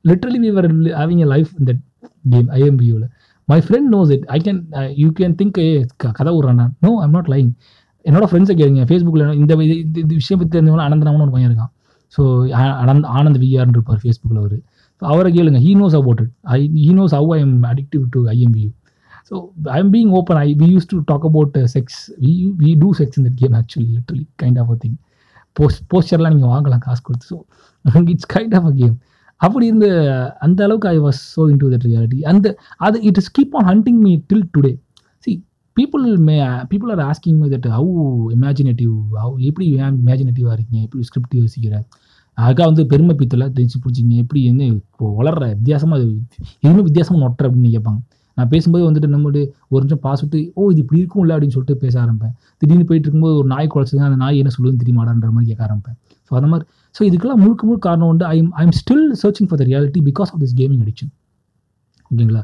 literally 0.08 0.40
we 0.42 0.52
were 0.52 0.76
having 0.76 1.18
a 1.18 1.24
life 1.24 1.48
in 1.58 1.64
that 1.64 2.08
game 2.30 2.48
ஐஎம்பியூவில் 2.48 3.08
my 3.44 3.60
friend 3.60 3.86
knows 3.92 4.10
it 4.10 4.24
I 4.24 4.40
can 4.44 4.92
you 4.94 5.08
can 5.08 5.34
think 5.42 5.58
a 5.58 5.86
கதை 5.96 6.38
விட்றேன் 6.38 6.70
no 6.80 7.00
I'm 7.00 7.10
not 7.10 7.28
lying 7.28 7.52
என்னோட 8.04 8.24
ஃப்ரெண்ட்ஸை 8.24 8.56
கேளுங்க. 8.56 8.84
ஃபேஸ்புக்கில் 8.84 9.34
இந்த 9.34 9.56
இது- 9.56 9.78
இந்த 9.78 10.00
விஷயம் 10.02 10.48
பற்றி 10.48 10.58
தெரிஞ்சவங்க 10.58 10.84
அனந்தனாமனு 10.86 11.20
ஒரு 11.20 11.30
பையன் 11.30 11.58
இருக்கான். 11.58 11.72
ஸோ 12.18 12.20
ஆனந்த் 12.56 13.06
ஆனந்த் 13.06 13.38
விஆர்னு 13.38 13.68
இருப்பார் 13.68 14.00
ஃபேஸ்புக்கில் 14.02 14.36
அவர். 14.36 14.58
அவரை 15.02 15.30
கேளுங்க. 15.36 15.58
He 15.66 15.72
knows 15.80 15.96
about 16.00 16.20
it 16.24 16.34
I 16.56 16.58
he 16.84 16.90
knows 17.00 17.14
how 17.18 17.30
I 17.36 17.40
am 17.46 17.56
addictive 17.72 18.04
to 18.14 18.20
IMVU 18.34 18.68
so 19.30 19.34
I 19.74 19.78
am 19.82 19.90
being 19.96 20.12
open 20.18 20.38
I 20.44 20.46
we 20.62 20.68
used 20.74 20.88
to 20.92 20.98
talk 21.10 21.26
about 21.30 21.56
sex 21.74 21.98
we 22.24 22.32
we 22.62 22.70
do 22.84 22.90
sex 23.00 23.18
in 23.20 23.26
that 23.28 23.38
game 23.42 23.56
actually 23.60 23.88
literally 23.96 24.26
kind 24.42 24.60
of 24.62 24.70
a 24.74 24.78
thing 24.84 24.96
post 25.56 25.82
போஸ்டர்லாம் 25.92 26.34
நீங்கள் 26.36 26.52
வாங்கலாம் 26.54 26.82
காசு 26.86 27.02
கொடுத்து. 27.08 27.26
So 27.32 27.36
it's 28.14 28.30
kind 28.34 28.56
of 28.60 28.68
a 28.70 28.74
game 28.80 28.96
அப்படி 29.40 29.64
இருந்த 29.70 29.86
அந்த 30.46 30.60
அளவுக்கு 30.66 30.88
I 30.94 30.98
was 31.06 31.20
so 31.34 31.42
in 31.52 31.60
to 31.62 31.68
that 31.74 31.86
reality 31.90 32.18
அந்த 32.32 32.46
அது 32.86 32.96
it 33.08 33.18
is 33.22 33.30
keep 33.38 33.54
on 33.60 33.68
hunting 33.70 34.00
me 34.06 34.12
till 34.30 34.46
today 34.54 34.72
see 35.24 35.32
people 35.76 36.04
may 36.28 36.36
people 36.72 36.90
are 36.94 37.02
asking 37.10 37.38
me 37.42 37.48
that 37.54 37.68
how 37.76 37.90
imaginative 38.36 38.94
how 39.22 39.34
எப்படி 39.48 39.66
இமேஜினேட்டிவாக 40.04 40.54
இருக்கீங்க? 40.56 40.82
எப்படி 40.86 41.02
ஸ்கிரிப்ட் 41.08 41.36
யோசிக்கிற? 41.42 41.74
அதுக்காக 42.38 42.66
வந்து 42.70 42.84
பெருமை 42.92 43.14
பித்தலை 43.20 43.46
தெரிஞ்சு 43.56 43.78
பிடிச்சிங்க. 43.84 44.14
எப்படி 44.22 44.40
என்ன 44.50 44.62
இப்போ 44.72 45.06
வளர்ற 45.20 45.44
வித்தியாசமாக 45.58 46.00
எதுவுமே 46.64 46.82
வித்தியாசமாக 46.88 47.20
நொட்டுற 47.24 47.48
அப்படின்னு 47.48 47.72
கேட்பாங்க. 47.76 48.00
நான் 48.36 48.50
பேசும்போது 48.52 48.82
வந்துட்டு 48.86 49.08
நம்மட்டு 49.12 49.40
ஒரு 49.72 49.80
நிமிஷம் 49.82 50.00
பாஸ் 50.06 50.22
விட்டு 50.22 50.38
ஓ 50.54 50.70
இது 50.72 50.80
இப்படி 50.82 50.98
இருக்கும்ல? 51.02 51.34
அப்படின்னு 51.36 51.54
சொல்லிட்டு 51.56 51.76
பேச 51.84 51.94
ஆரம்பிப்பேன். 52.02 52.34
திடீர்னு 52.62 52.86
போயிட்டு 52.88 53.06
இருக்கும்போது 53.06 53.36
ஒரு 53.40 53.48
நாய் 53.52 53.70
குழச்சது 53.74 54.02
அந்த 54.08 54.18
நாய் 54.24 54.40
என்ன 54.42 54.50
சொல்லுதுன்னு 54.56 54.82
தெரியுமாடான்ற 54.82 55.30
மாதிரி 55.36 55.48
கேட்க 55.50 55.62
ஆரம்பிப்பேன். 55.68 55.96
ஸோ 56.26 56.34
அந்த 56.38 56.48
மாதிரி. 56.52 56.66
ஸோ 56.94 57.02
இதுக்கெல்லாம் 57.08 57.40
முழுக்க 57.44 57.62
முழுக்க 57.68 57.82
காரணம் 57.88 58.10
வந்து 58.12 58.24
I 58.34 58.36
I 58.62 58.64
still 58.80 59.06
searching 59.22 59.48
for 59.50 59.60
the 59.62 59.66
reality 59.70 60.02
because 60.10 60.30
of 60.32 60.40
this 60.44 60.56
gaming 60.60 60.82
addiction 60.84 61.12
ஓகேங்களா? 62.10 62.42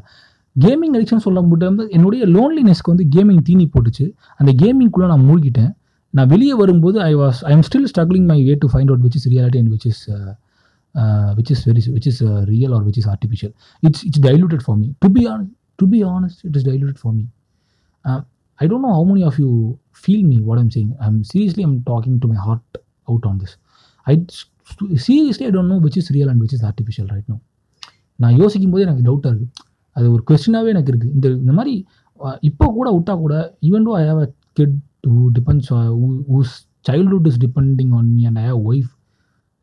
கேமிங் 0.55 0.95
அடிக்ஷன் 0.97 1.23
சொல்ல 1.27 1.39
முடியாது 1.41 1.85
என்னுடைய 1.97 2.23
லோன்லினஸ்க்கு 2.35 2.91
வந்து 2.93 3.05
கேமிங் 3.15 3.43
தீனி 3.49 3.65
போட்டுச்சு. 3.75 4.05
அந்த 4.39 4.51
கேமிங்குள்ளே 4.61 5.07
நான் 5.13 5.25
மூழ்கிட்டேன். 5.29 5.71
நான் 6.13 6.29
வெளியே 6.33 6.55
வரும்போது 6.55 6.97
I 7.01 7.11
was 7.15 7.39
I 7.45 7.51
am 7.51 7.65
still 7.67 7.87
struggling 7.91 8.27
my 8.31 8.37
way 8.47 8.53
to 8.55 8.67
find 8.73 8.89
out 8.91 9.03
which 9.05 9.15
is 9.19 9.27
reality 9.27 9.59
and 9.61 9.71
which 9.73 9.85
is 9.91 10.01
which 11.37 11.51
is 11.53 11.63
very 11.69 11.83
which 11.95 12.07
is 12.11 12.19
real 12.51 12.73
or 12.77 12.83
which 12.83 12.99
is 13.01 13.09
artificial 13.13 13.53
it's 13.83 14.03
it's 14.07 14.23
diluted 14.27 14.63
for 14.65 14.77
me 14.81 14.87
to 15.05 15.09
be 15.15 15.23
on 15.33 15.43
to 15.79 15.87
be 15.93 15.99
honest 16.11 16.41
it 16.49 16.57
is 16.59 16.67
diluted 16.69 17.01
for 17.03 17.15
me 17.15 17.25
I 18.59 18.67
don't 18.67 18.85
know 18.87 18.91
how 18.97 19.07
many 19.11 19.23
of 19.29 19.39
you 19.43 19.49
feel 20.03 20.25
me 20.29 20.37
what 20.49 20.61
I'm 20.63 20.71
saying 20.77 20.91
I 20.99 21.07
am 21.07 21.19
seriously 21.31 21.63
I'm 21.63 21.77
talking 21.89 22.19
to 22.23 22.29
my 22.33 22.39
heart 22.45 22.77
out 23.07 23.27
on 23.31 23.39
this 23.39 23.55
I 24.07 24.15
seriously 25.07 25.45
I 25.45 25.51
don't 25.51 25.73
know 25.73 25.79
which 25.87 25.99
is 26.01 26.11
real 26.11 26.31
and 26.33 26.41
which 26.41 26.55
is 26.57 26.65
artificial 26.65 27.09
right 27.13 27.29
no 27.29 27.37
நான் 28.19 28.35
யோசிக்கும் 28.37 28.73
போது 28.73 28.83
எனக்கு 28.87 29.03
டவுட்டாக 29.03 29.31
இருக்குது 29.33 29.51
அது 29.95 30.05
ஒரு 30.11 30.23
கொஸ்டினாகவே 30.29 30.69
எனக்கு 30.69 30.91
இருக்குது 30.91 31.13
இந்த 31.13 31.27
இந்த 31.41 31.53
மாதிரி 31.53 31.73
இப்போ 32.43 32.65
கூட 32.77 32.87
விட்டால் 32.91 33.21
கூட 33.23 33.35
even 33.63 33.85
though 33.87 33.93
I 33.97 34.03
have 34.07 34.21
a 34.21 34.27
kid 34.53 34.75
who 35.03 35.23
depends 35.33 35.69
whose 36.29 36.53
childhood 36.85 37.27
is 37.27 37.39
depending 37.39 37.93
on 37.95 38.09
me 38.13 38.23
and 38.25 38.39
I 38.39 38.47
have 38.47 38.63
wife 38.71 38.91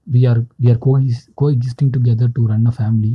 we 0.06 0.20
are 0.24 0.38
we 0.56 0.68
are 0.68 0.78
co- 0.78 1.00
coexisting 1.36 1.90
together 1.90 2.26
to 2.28 2.46
run 2.46 2.62
a 2.66 2.72
family 2.72 3.10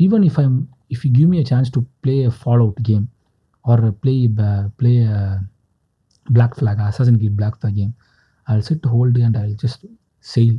even 0.00 0.20
if 0.22 0.34
i'm 0.38 0.52
if 0.90 1.04
you 1.04 1.10
give 1.10 1.28
me 1.28 1.38
a 1.38 1.46
chance 1.46 1.68
to 1.68 1.80
play 2.02 2.18
a 2.22 2.32
fallout 2.34 2.76
game 2.82 3.06
or 3.64 3.76
play 4.02 4.26
ba- 4.32 4.50
play 4.76 4.96
a 5.10 5.20
black 6.26 6.54
flag 6.54 6.78
assassin 6.80 7.16
creed 7.16 7.36
black 7.36 7.56
flag 7.56 7.74
game 7.74 7.92
i'll 8.46 8.62
sit 8.62 8.84
whole 8.84 9.10
day 9.10 9.22
and 9.22 9.36
i'll 9.36 9.56
just 9.56 9.80
sail 10.24 10.54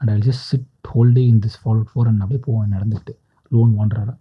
and 0.00 0.10
i'll 0.10 0.20
just 0.20 0.42
sit 0.46 0.64
whole 0.84 1.10
day 1.10 1.26
in 1.28 1.40
this 1.40 1.56
fallout 1.56 1.88
4 1.94 2.08
and 2.08 2.22
அப்படியே 2.22 2.42
போவேன் 2.46 2.72
நடந்துட்டு 2.72 3.14
loan 3.52 3.74
வாண்டுறாரு 3.76 4.14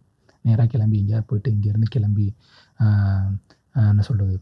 நேராக 0.45 0.67
கிளம்பி 0.67 0.97
எங்கேயாவது 0.97 1.27
போயிட்டு 1.27 1.51
இங்கேருந்து 1.51 1.89
கிளம்பி 1.89 2.27
ஆஹ், 2.79 3.31
ஆஹ், 3.75 3.89
என்ன 3.89 4.01
சொல்கிறது 4.01 4.37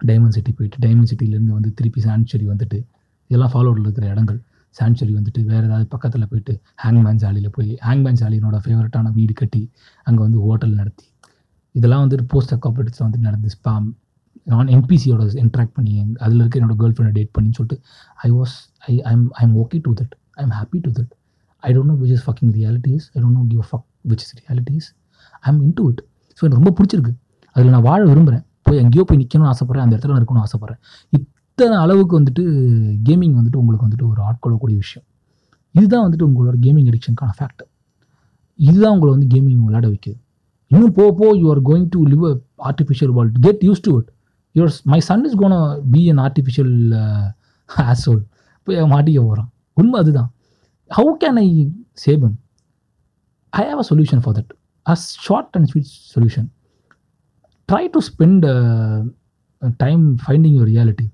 டைமண்ட் 0.00 0.36
சிட்டி 0.36 0.52
போயிட்டு 0.58 0.78
டைமண்ட் 0.84 1.10
சிட்டிலேருந்து 1.10 1.54
வந்து 1.58 1.70
திருப்பி 1.78 2.00
சான்ச்சுரி 2.06 2.46
வந்துட்டு 2.52 2.78
இதெல்லாம் 3.30 3.52
ஃபாலோவில் 3.54 3.84
இருக்கிற 3.86 4.06
இடங்கள். 4.14 4.40
சான்ச்சுரி 4.76 5.12
வந்துட்டு 5.18 5.40
வேறு 5.50 5.64
ஏதாவது 5.68 5.86
பக்கத்தில் 5.94 6.28
போயிட்டு 6.30 6.52
ஹேங்மேன் 6.82 7.20
சாலியில் 7.24 7.52
போய் 7.56 7.70
ஹேங்மேன் 7.86 8.18
சாலியினோட 8.20 8.56
ஃபேவரட்டான 8.64 9.12
வீடு 9.18 9.34
கட்டி 9.40 9.62
அங்கே 10.06 10.20
வந்து 10.26 10.38
ஹோட்டல் 10.46 10.74
நடத்தி. 10.80 11.06
இதெல்லாம் 11.74 12.02
வந்துட்டு 12.04 12.26
போஸ்ட் 12.32 12.54
காப்பரேட்டிவ்ஸில் 12.64 13.06
வந்து 13.06 13.20
நடந்து 13.26 13.50
ஸ்பாம் 13.56 13.86
நான் 14.52 14.70
என்பிசியோட 14.76 15.24
இன்ட்ராக்ட் 15.44 15.74
பண்ணி 15.76 15.92
அதில் 16.24 16.40
இருக்க 16.42 16.60
என்னோட 16.60 16.74
கேர்ள் 16.80 16.94
ஃப்ரெண்டை 16.96 17.12
டேட் 17.18 17.30
பண்ணின்னு 17.36 17.56
சொல்லிட்டு 17.58 17.76
I 18.26 18.30
was 18.38 18.54
I 18.90 18.94
I'm 19.10 19.24
I'm 19.42 19.54
okay 19.62 19.78
to 19.86 19.92
that 20.00 20.14
I 20.38 20.42
am 20.46 20.54
happy 20.58 20.78
to 20.86 20.90
that 20.98 21.12
I 21.62 21.70
don't 21.76 21.90
know 21.92 21.96
which 22.02 22.14
is 22.16 22.24
fucking 22.26 22.52
realities 22.58 23.06
I 23.14 23.18
don't 23.22 23.38
know 23.40 23.44
give 23.52 23.64
fuck 23.70 23.86
which 24.10 24.24
is 24.26 24.34
realities 24.40 24.88
I 25.44 25.48
am 25.52 25.60
in 25.66 25.74
to 25.80 25.84
it 25.92 26.02
so 26.38 26.42
எனக்கு 26.46 26.60
ரொம்ப 26.60 26.72
பிடிச்சிருக்கு. 26.78 27.12
அதில் 27.56 27.74
நான் 27.76 27.86
வாழ 27.90 28.00
விரும்புகிறேன் 28.10 28.44
போய் 28.74 28.82
எங்கேயோ 28.84 29.04
போய் 29.08 29.20
நிற்கணும்னு 29.22 29.50
ஆசைப்பட்றேன் 29.52 29.84
அந்த 29.86 29.94
இடத்துல 29.96 30.18
இருக்கணும்னு 30.20 30.44
ஆசைப்பட்றேன். 30.46 30.80
இத்தனை 31.16 31.76
அளவுக்கு 31.84 32.14
வந்துட்டு 32.20 32.44
கேமிங் 33.08 33.34
வந்துட்டு 33.38 33.60
உங்களுக்கு 33.62 33.86
வந்துட்டு 33.86 34.06
ஒரு 34.12 34.20
ஆட்கொள்ளக்கூடிய 34.28 34.76
விஷயம். 34.84 35.06
இதுதான் 35.74 36.04
வந்துட்டு 36.06 36.26
உங்களோட 36.28 36.56
கேமிங் 36.64 36.88
அடிக்ஷனுக்கான 36.90 37.32
ஃபேக்டர் 37.38 37.68
இதுதான் 38.58 38.94
உங்களை 38.96 39.10
வந்து 39.14 39.28
கேமிங் 39.34 39.62
விளையாட 39.66 39.86
வைக்குது. 39.92 40.18
இன்னும் 40.70 40.92
போ 40.98 41.04
போ 41.20 41.26
you 41.40 41.46
are 41.52 41.60
going 41.68 41.86
to 41.94 42.00
live 42.12 42.24
a 42.30 42.34
artificial 42.68 43.12
world 43.16 43.40
get 43.46 43.62
used 43.68 43.82
to 43.86 43.92
it 43.98 44.08
your 44.54 44.74
my 44.92 44.98
son 45.08 45.24
is 45.28 45.36
gonna 45.42 45.56
be 45.94 46.02
an 46.12 46.20
artificial 46.26 46.74
asshole 47.92 48.22
போய் 48.66 48.80
மாட்டிக்க 48.94 49.20
போகிறான் 49.28 49.50
உண்மை 49.80 49.98
அதுதான். 50.02 50.30
How 50.90 51.12
can 51.22 51.38
I 51.44 51.48
save 52.06 52.20
him 52.26 52.36
I 53.52 53.64
have 53.70 53.80
a 53.84 53.86
solution 53.90 54.22
for 54.24 54.36
that 54.38 54.52
a 54.86 54.96
short 55.26 55.56
and 55.58 55.68
sweet 55.72 55.90
solution 56.14 56.48
try 57.68 57.84
to 57.94 58.00
spend 58.08 58.44
time 59.78 60.02
finding 60.22 60.56
your 60.56 60.70
reality 60.72 61.06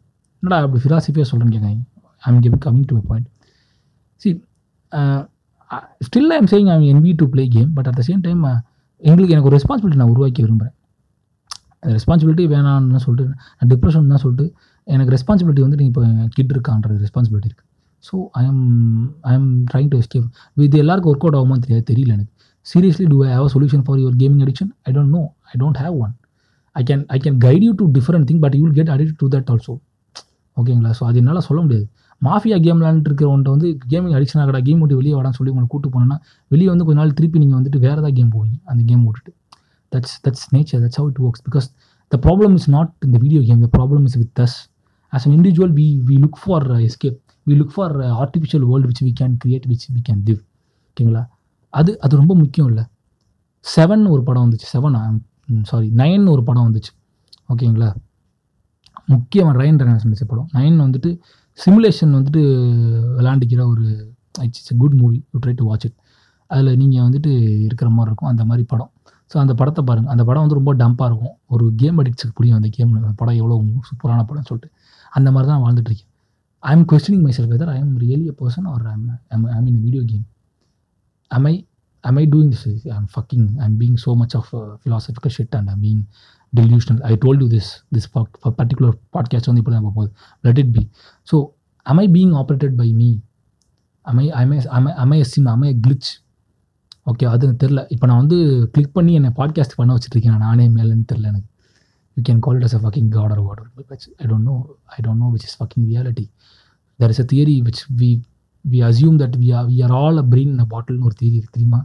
என்னடா 0.42 0.58
அப்படி 0.60 0.82
ஃபிலாசபியாக 0.84 1.28
சொல்கிறேன்னு 1.30 1.54
கேட்காங்க 1.56 1.80
I'm 2.22 2.40
giving 2.44 2.62
coming 2.66 2.88
to 2.90 2.96
point 3.10 3.28
see 4.20 4.30
still 6.06 6.32
I'm 6.36 6.48
saying 6.52 6.70
I'm 6.74 6.84
NP 6.92 7.10
to 7.20 7.26
play 7.32 7.44
game 7.48 7.70
but 7.76 7.88
at 7.90 7.98
the 8.00 8.04
same 8.08 8.22
time 8.26 8.42
எங்களுக்கு 9.02 9.34
எனக்கு 9.34 9.50
ஒரு 9.50 9.56
responsibility 9.58 10.00
நான் 10.00 10.12
உருவாக்கி 10.14 10.40
விரும்புகிறேன் 10.44 10.76
அந்த 11.82 11.92
ரெஸ்பான்சிபிலிட்டி 11.98 12.44
வேணாம்னு 12.54 13.02
சொல்லிட்டு 13.04 13.26
நான் 13.52 13.70
டிப்ரெஷன் 13.70 14.10
தான் 14.12 14.22
சொல்லிட்டு 14.24 14.46
எனக்கு 14.86 15.12
ரெஸ்பான்சிபிலிட்டி 15.14 15.62
வந்து 15.66 15.76
நீங்கள் 15.76 15.92
இப்போ 15.94 16.02
கிட் 16.36 16.52
இருக்கான்ற 16.54 16.96
ரெஸ்பான்சிபிலிட்டி 17.04 17.48
இருக்குது 17.50 17.68
so 18.04 18.16
I 18.40 18.42
am 18.46 18.62
I 19.24 19.32
am 19.34 19.48
trying 19.70 19.90
to 19.92 19.98
escape 19.98 20.26
இது 20.64 20.78
எல்லாருக்கும் 20.78 21.12
ஒர்க் 21.12 21.24
அவுட் 21.26 21.38
ஆகுமா 21.40 21.56
தெரியாது 21.58 21.84
தெரியல 21.90 22.12
எனக்கு. 22.12 22.32
Seriously 22.66 23.06
do 23.06 23.18
I 23.24 23.30
have 23.32 23.46
a 23.46 23.52
solution 23.54 23.84
for 23.86 23.98
your 23.98 24.16
gaming 24.22 24.42
addiction 24.46 24.70
I 24.86 24.92
don't 24.92 25.12
know 25.16 25.22
I 25.50 25.58
don't 25.60 25.78
have 25.82 25.96
one 26.04 26.12
I 26.76 26.82
can 26.88 27.02
I 27.14 27.18
can 27.24 27.38
guide 27.44 27.64
you 27.66 27.72
to 27.80 27.86
different 27.96 28.26
thing 28.30 28.42
but 28.44 28.54
you 28.58 28.62
will 28.66 28.76
get 28.78 28.92
addict 28.94 29.18
to 29.22 29.28
that 29.34 29.50
also 29.54 29.72
ஓகேங்களா 30.56 30.92
so 30.98 31.04
அது 31.08 31.18
என்னால் 31.20 31.44
சொல்ல 31.48 31.60
முடியாது. 31.64 31.84
Mafia 32.22 32.56
game 32.64 32.78
விளாண்டுட்டு 32.80 33.08
இருக்கிறவன்ட்ட 33.10 33.50
வந்து 33.54 33.68
gaming 33.92 34.14
addiction 34.16 34.40
ஆகடா 34.42 34.60
game 34.68 34.80
விட்டு 34.82 34.96
வெளியே 35.00 35.14
வரான்னு 35.18 35.36
சொல்லி 35.38 35.52
உங்களை 35.52 35.68
கூட்டு 35.74 35.88
போனோன்னா 35.94 36.16
வெளியே 36.50 36.68
வந்து 36.72 36.84
கொஞ்ச 36.88 36.98
நாள் 37.02 37.14
திருப்பி 37.18 37.38
நீங்கள் 37.42 37.58
வந்துட்டு 37.58 37.78
வேறு 37.84 37.98
ஏதாவது 38.00 38.16
கேம் 38.18 38.32
போவீங்க. 38.34 38.56
அந்த 38.70 38.80
கேம் 38.90 39.04
விட்டுட்டு. 39.06 39.32
That's 39.92 40.16
that's 40.24 40.46
nature 40.54 40.82
that's 40.84 40.98
how 41.00 41.08
it 41.12 41.20
works 41.26 41.44
because 41.48 41.66
the 42.12 42.18
problem 42.26 42.54
is 42.58 42.68
not 42.76 42.90
இந்த 43.06 43.16
video 43.24 43.40
game 43.48 43.62
the 43.66 43.70
problem 43.78 44.04
is 44.08 44.18
with 44.22 44.32
us 44.40 44.56
as 45.12 45.24
an 45.28 45.34
individual 45.38 45.74
we 45.80 45.86
we 46.08 46.16
look 46.24 46.38
for 46.42 46.66
escape 46.88 47.18
we 47.46 47.56
look 47.60 47.74
for 47.76 47.94
artificial 48.22 48.66
world 48.70 48.88
which 48.90 49.02
we 49.08 49.12
can 49.20 49.34
create 49.44 49.66
which 49.72 49.86
we 49.94 50.00
can 50.08 50.22
live 50.28 50.40
ஓகேங்களா 50.90 51.22
அது 51.74 51.90
அது 52.04 52.14
ரொம்ப 52.22 52.34
முக்கியம் 52.42 52.68
இல்லை. 52.70 52.84
Seven 53.64 54.04
ஒரு 54.14 54.22
படம் 54.28 54.44
வந்துச்சு. 54.44 54.68
செவன் 54.74 54.96
சாரி 55.70 55.88
நைன் 56.00 56.24
ஒரு 56.34 56.42
படம் 56.48 56.66
வந்துச்சு. 56.68 56.92
ஓகேங்களா? 57.52 57.88
முக்கியமாக 59.12 59.54
ரயன் 59.60 59.80
ரெனாஸ் 59.82 60.06
நடிச்ச 60.08 60.24
படம். 60.32 60.48
நைன் 60.56 60.76
வந்துட்டு 60.84 61.10
சிமுலேஷன் 61.58 62.12
வந்துட்டு 62.16 62.42
விளாண்டிக்கிற 63.18 63.62
ஒரு 63.72 63.86
it's 64.46 64.72
good 64.82 64.96
movie 65.00 65.18
you 65.32 65.38
try 65.44 65.54
to 65.60 65.64
watch 65.70 65.86
it 65.88 65.98
அதில் 66.50 66.78
நீங்கள் 66.82 67.04
வந்துட்டு 67.06 67.30
இருக்கிற 67.66 67.88
மாதிரி 67.96 68.10
இருக்கும். 68.10 68.30
அந்த 68.32 68.44
மாதிரி 68.50 68.64
படம். 68.72 68.90
ஸோ 69.30 69.36
அந்த 69.42 69.54
படத்தை 69.60 69.82
பாருங்கள் 69.88 70.12
அந்த 70.14 70.22
படம் 70.28 70.44
வந்து 70.44 70.58
ரொம்ப 70.60 70.72
டம்பாக 70.82 71.08
இருக்கும். 71.10 71.34
ஒரு 71.54 71.64
கேம் 71.80 71.98
அடிக்ஸுக்கு 72.02 72.34
புரியும் 72.38 72.58
அந்த 72.60 72.68
கேம் 72.76 72.92
படம் 73.20 73.38
எவ்வளோ 73.40 73.56
சூப்பரான 73.88 74.24
படம்னு 74.28 74.48
சொல்லிட்டு. 74.50 74.70
அந்த 75.18 75.28
மாதிரி 75.34 75.48
தான் 75.52 75.62
வாழ்ந்துட்டுருக்கேன் 75.64 76.08
I 76.62 76.72
am 76.76 76.86
questioning 76.92 77.24
my 77.26 77.32
self 77.36 77.52
whether 77.54 77.70
I 77.74 77.76
am 77.82 77.94
really 78.04 78.26
a 78.32 78.34
person 78.40 78.66
or 78.72 78.86
I'm 78.94 79.44
I 79.56 79.60
mean 79.66 79.80
video 79.86 80.02
game 80.12 80.24
I 81.30 81.54
am 82.03 82.17
I 82.17 82.25
doing 82.25 82.49
this? 82.49 82.63
I'm 82.95 83.07
fucking 83.07 83.45
I'm 83.59 83.75
being 83.77 83.97
so 83.97 84.13
much 84.15 84.35
of 84.35 84.47
a 84.53 84.77
philosophical 84.77 85.31
shit 85.31 85.53
and 85.53 85.69
I'm 85.69 85.81
being 85.81 86.01
delusional. 86.53 86.99
I 87.03 87.15
told 87.15 87.41
you 87.41 87.47
this 87.47 87.67
this 87.91 88.05
pa- 88.07 88.29
pa- 88.41 88.51
particular 88.51 88.91
podcast 89.13 89.47
only 89.49 89.61
put 89.61 89.73
up 89.73 90.11
let 90.43 90.57
it 90.57 90.69
be. 90.71 90.83
So 91.23 91.37
am 91.85 91.99
I 91.99 92.07
being 92.09 92.33
operated 92.33 92.75
by 92.77 92.89
me? 92.93 93.09
Am 94.05 94.19
I 94.19 94.27
am 94.41 94.53
I 94.53 94.59
am 94.77 94.87
I 94.87 94.93
am 95.03 95.13
I 95.13 95.17
a 95.17 95.25
sim? 95.25 95.47
Am 95.47 95.63
I 95.63 95.69
a 95.69 95.79
glitch? 95.87 96.11
Okay 97.11 97.25
அது 97.31 97.47
தெரில 97.61 97.79
இப்போ 97.93 98.05
நான் 98.09 98.21
வந்து 98.21 98.37
click 98.75 98.93
பண்ணி 98.97 99.11
என்னை 99.17 99.29
podcast 99.39 99.75
பண்ண 99.79 99.95
வச்சுருக்கேன் 99.95 100.39
நானே 100.45 100.63
மேலேன்னு 100.77 101.05
தெரில 101.11 101.27
எனக்கு 101.31 101.49
you 102.17 102.21
can 102.29 102.39
call 102.45 102.57
it 102.59 102.65
as 102.67 102.75
a 102.77 102.81
fucking 102.83 103.09
God 103.15 103.33
or 103.35 103.41
what 103.47 103.61
I 104.21 104.25
don't 104.31 104.47
know 104.49 104.55
I 104.95 104.99
don't 105.07 105.21
know 105.23 105.27
which 105.33 105.45
is 105.49 105.57
fucking 105.59 105.85
reality 105.91 106.25
there 106.99 107.11
is 107.15 107.21
a 107.23 107.27
theory 107.33 107.55
which 107.67 107.81
we 107.99 108.09
we 108.64 108.78
assume 108.88 109.16
that 109.22 109.36
we 109.42 109.48
are 109.58 109.66
we 109.70 109.78
are 109.86 109.94
all 110.02 110.18
a 110.22 110.24
brain 110.32 110.54
a 110.64 110.66
பாட்டில்னு 110.74 111.06
ஒரு 111.08 111.16
theory 111.20 111.36
இருக்குது 111.38 111.56
தெரியுமா? 111.56 111.80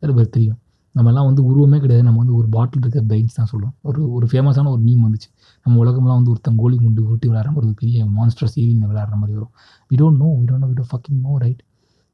நிறைய 0.00 0.14
பேர் 0.18 0.34
தெரியும். 0.36 0.58
நம்மலாம் 0.94 1.26
வந்து 1.28 1.42
உருவமே 1.50 1.78
கிடையாது. 1.82 2.04
நம்ம 2.06 2.20
வந்து 2.22 2.36
ஒரு 2.40 2.48
பாட்டில் 2.56 2.82
இருக்கிற 2.84 3.02
பிரெயின்ஸ் 3.10 3.36
தான் 3.38 3.50
சொல்லுவோம். 3.52 3.74
ஒரு 3.88 4.00
ஒரு 4.16 4.26
ஃபேமஸான 4.30 4.70
ஒரு 4.76 4.82
மீம் 4.88 5.02
வந்துச்சு. 5.06 5.28
நம்ம 5.66 5.74
உலகம்லாம் 5.84 6.18
வந்து 6.20 6.32
ஒருத்தன் 6.34 6.58
கோலி 6.62 6.76
குண்டு 6.84 7.02
உருட்டி 7.08 7.26
விளையாடுற 7.30 7.52
மாதிரி 7.54 7.68
ஒரு 7.70 7.78
பெரிய 7.82 8.04
மான்ஸ்டர்ஸ் 8.18 8.56
ஏலியன் 8.62 8.88
விளையாடுற 8.90 9.16
மாதிரி 9.22 9.34
வரும். 9.38 9.52
We 9.90 9.96
don't 10.02 10.20
know 10.24 10.28
we 10.40 10.46
don't 10.50 10.64
know 10.64 10.70
we 10.72 10.76
do 10.82 10.86
fucking 10.92 11.20
know 11.28 11.34
right 11.44 11.62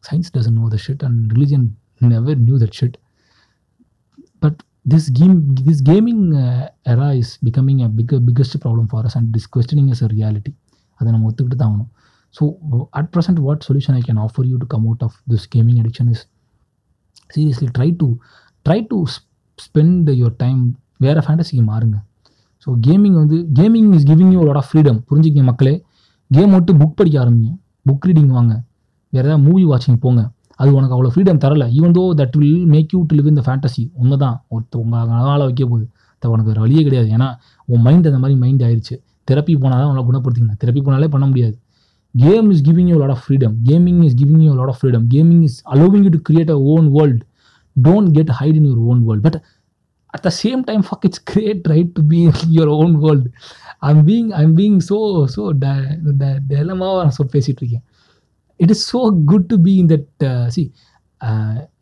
science 0.04 0.32
doesn't 0.36 0.58
know 0.60 0.66
the 0.74 0.78
shit 0.86 1.04
and 1.08 1.20
religion 1.36 1.66
never 2.12 2.38
knew 2.46 2.56
that 2.62 2.76
shit 2.80 2.96
but 4.44 4.58
this 4.92 5.08
game 5.20 5.38
this 5.68 5.82
gaming 5.90 6.24
era 6.92 7.08
is 7.22 7.32
becoming 7.46 7.80
a 7.86 7.90
big 7.98 8.14
biggest 8.28 8.58
problem 8.64 8.88
for 8.92 9.06
us 9.08 9.16
and 9.20 9.30
this 9.36 9.48
questioning 9.56 9.90
is 9.94 10.02
a 10.06 10.10
reality 10.16 10.52
அதை 11.00 11.08
நம்ம 11.14 11.26
ஒத்துக்கிட்டு 11.30 11.58
தான் 11.62 11.70
ஆகணும். 11.70 11.90
So 12.36 12.44
at 12.98 13.10
present 13.14 13.40
what 13.46 13.62
solution 13.68 13.96
I 13.98 14.02
can 14.08 14.20
offer 14.26 14.46
you 14.50 14.56
to 14.64 14.68
come 14.74 14.84
out 14.88 15.04
of 15.06 15.16
this 15.32 15.46
gaming 15.54 15.78
addiction 15.82 16.10
is 16.14 16.24
seriously 17.34 17.68
try 17.76 17.88
to 18.02 18.08
try 18.66 18.78
to 18.90 18.98
spend 19.58 20.08
your 20.20 20.36
time 20.44 20.60
வேறு 21.04 21.20
ஃபேண்டசிக்கு 21.26 21.64
மாறுங்க. 21.72 21.96
So 22.66 22.70
gaming 22.86 23.16
வந்து 23.22 23.36
gaming 23.58 23.90
is 23.96 24.06
giving 24.10 24.32
you 24.36 24.40
lot 24.48 24.60
of 24.62 24.70
freedom 24.70 24.98
புரிஞ்சுக்கிங்க 25.08 25.46
மக்களே? 25.50 25.74
Game 26.30 26.54
விட்டு 26.56 26.72
book 26.80 26.96
படிக்க 27.00 27.16
ஆரம்பிங்க. 27.24 27.50
Book 27.88 28.06
reading 28.08 28.32
வாங்க. 28.38 28.54
வேறு 29.12 29.26
ஏதாவது 29.28 29.44
மூவி 29.48 29.64
வாட்சிங் 29.72 30.00
போங்க. 30.04 30.22
அது 30.60 30.70
உனக்கு 30.78 30.94
அவ்வளோ 30.96 31.10
ஃப்ரீடம் 31.14 31.40
தரல. 31.44 31.64
Even 31.78 31.94
though 31.98 32.02
that 32.20 32.36
will 32.40 32.64
make 32.74 32.92
you 32.94 33.00
to 33.08 33.16
live 33.18 33.28
இந்த 33.32 33.42
ஃபேண்டசி 33.46 33.82
ஒன்று 34.00 34.16
தான் 34.24 34.36
ஒருத்த 34.54 34.74
உங்கள் 34.82 35.00
அதனால் 35.02 35.44
வைக்க 35.48 35.62
போகுது. 35.72 35.86
உனக்கு 36.22 36.50
வேறு 36.50 36.62
வழியே 36.64 36.82
கிடையாது. 36.86 37.08
ஏன்னா 37.16 37.28
உன் 37.72 37.82
மைண்ட் 37.86 38.06
அந்த 38.10 38.20
மாதிரி 38.22 38.36
மைண்ட் 38.44 38.62
ஆயிடுச்சு 38.66 38.94
தெரப்பி 39.28 39.52
போனால் 39.62 39.80
தான் 39.80 39.88
உங்களை 39.90 40.04
குணப்படுத்திக்கணும். 40.08 40.58
தெரப்பி 40.62 40.80
போனாலே 40.86 41.08
பண்ண 41.14 41.26
முடியாது. 41.30 41.56
game 42.15 42.51
is 42.51 42.61
giving 42.61 42.87
you 42.89 42.95
a 42.97 43.01
lot 43.03 43.11
of 43.15 43.19
freedom 43.23 43.51
gaming 43.63 44.03
is 44.03 44.13
giving 44.13 44.41
you 44.41 44.51
a 44.51 44.59
lot 44.61 44.69
of 44.69 44.77
freedom 44.77 45.03
gaming 45.07 45.41
is 45.43 45.55
allowing 45.73 46.03
you 46.03 46.09
to 46.09 46.21
create 46.29 46.49
a 46.49 46.59
own 46.73 46.91
world 46.97 47.19
don't 47.75 48.09
get 48.11 48.29
hide 48.29 48.55
in 48.55 48.65
your 48.65 48.81
own 48.91 48.99
world 49.05 49.21
but 49.21 49.35
at 50.13 50.21
the 50.23 50.33
same 50.43 50.61
time 50.63 50.81
fuck 50.83 51.05
it's 51.05 51.19
great 51.33 51.61
right 51.67 51.89
to 51.95 52.01
be 52.03 52.19
in 52.25 52.33
your 52.49 52.69
own 52.69 52.99
world 52.99 53.25
i'm 53.81 54.03
being 54.03 54.27
i'm 54.33 54.53
being 54.53 54.77
so 54.89 54.97
so 55.35 55.41
dilemma 56.53 56.89
so 57.17 57.23
பேசிட்டு 57.35 57.61
இருக்கேன் 57.63 57.85
it 58.59 58.73
is 58.75 58.83
so 58.93 58.99
good 59.31 59.47
to 59.51 59.57
be 59.67 59.73
in 59.81 59.89
that 59.93 60.25
C 60.55 60.63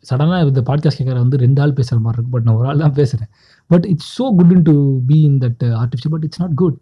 சடனாக 0.09 0.45
இந்த 0.49 0.61
podcast 0.69 0.99
கேட்குற 0.99 1.17
வந்து 1.23 1.39
ரெண்டு 1.45 1.59
ஆள் 1.63 1.75
பேசுகிற 1.79 1.99
மாதிரி 2.03 2.17
இருக்கும் 2.17 2.35
பட் 2.35 2.45
நான் 2.47 2.57
ஒரு 2.59 2.67
ஆள் 2.71 2.83
தான் 2.83 2.95
பேசுகிறேன் 2.99 3.29
but 3.71 3.85
it's 3.93 4.11
so 4.17 4.25
good 4.39 4.53
in 4.55 4.65
to 4.69 4.75
be 5.09 5.17
in 5.29 5.37
that 5.45 5.63
artificial 5.81 6.13
but 6.15 6.25
it's 6.27 6.41
not 6.43 6.55
good 6.61 6.77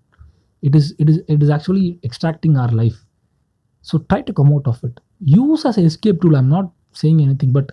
it 0.64 0.76
is 0.80 0.90
it 1.02 1.10
is 1.14 1.22
it 1.34 1.44
is 1.46 1.54
actually 1.58 1.88
extracting 2.10 2.58
our 2.64 2.74
life 2.82 3.00
so 3.87 3.95
try 4.11 4.21
to 4.23 4.33
come 4.33 4.51
out 4.55 4.67
of 4.67 4.79
it. 4.89 4.95
Use 5.37 5.63
as 5.65 5.77
an 5.79 5.87
escape 5.91 6.19
tool. 6.23 6.37
I'm 6.37 6.49
not 6.49 6.67
saying 6.97 7.21
anything, 7.27 7.51
but 7.53 7.69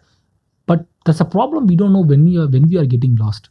but 0.68 0.82
that's 1.06 1.22
a 1.22 1.30
problem. 1.36 1.62
We 1.68 1.78
don't 1.82 1.94
know 1.96 2.06
when 2.12 2.24
we 2.26 2.36
are 2.42 2.48
when 2.48 2.66
we 2.72 2.78
are 2.82 2.90
getting 2.96 3.16
lost. 3.24 3.46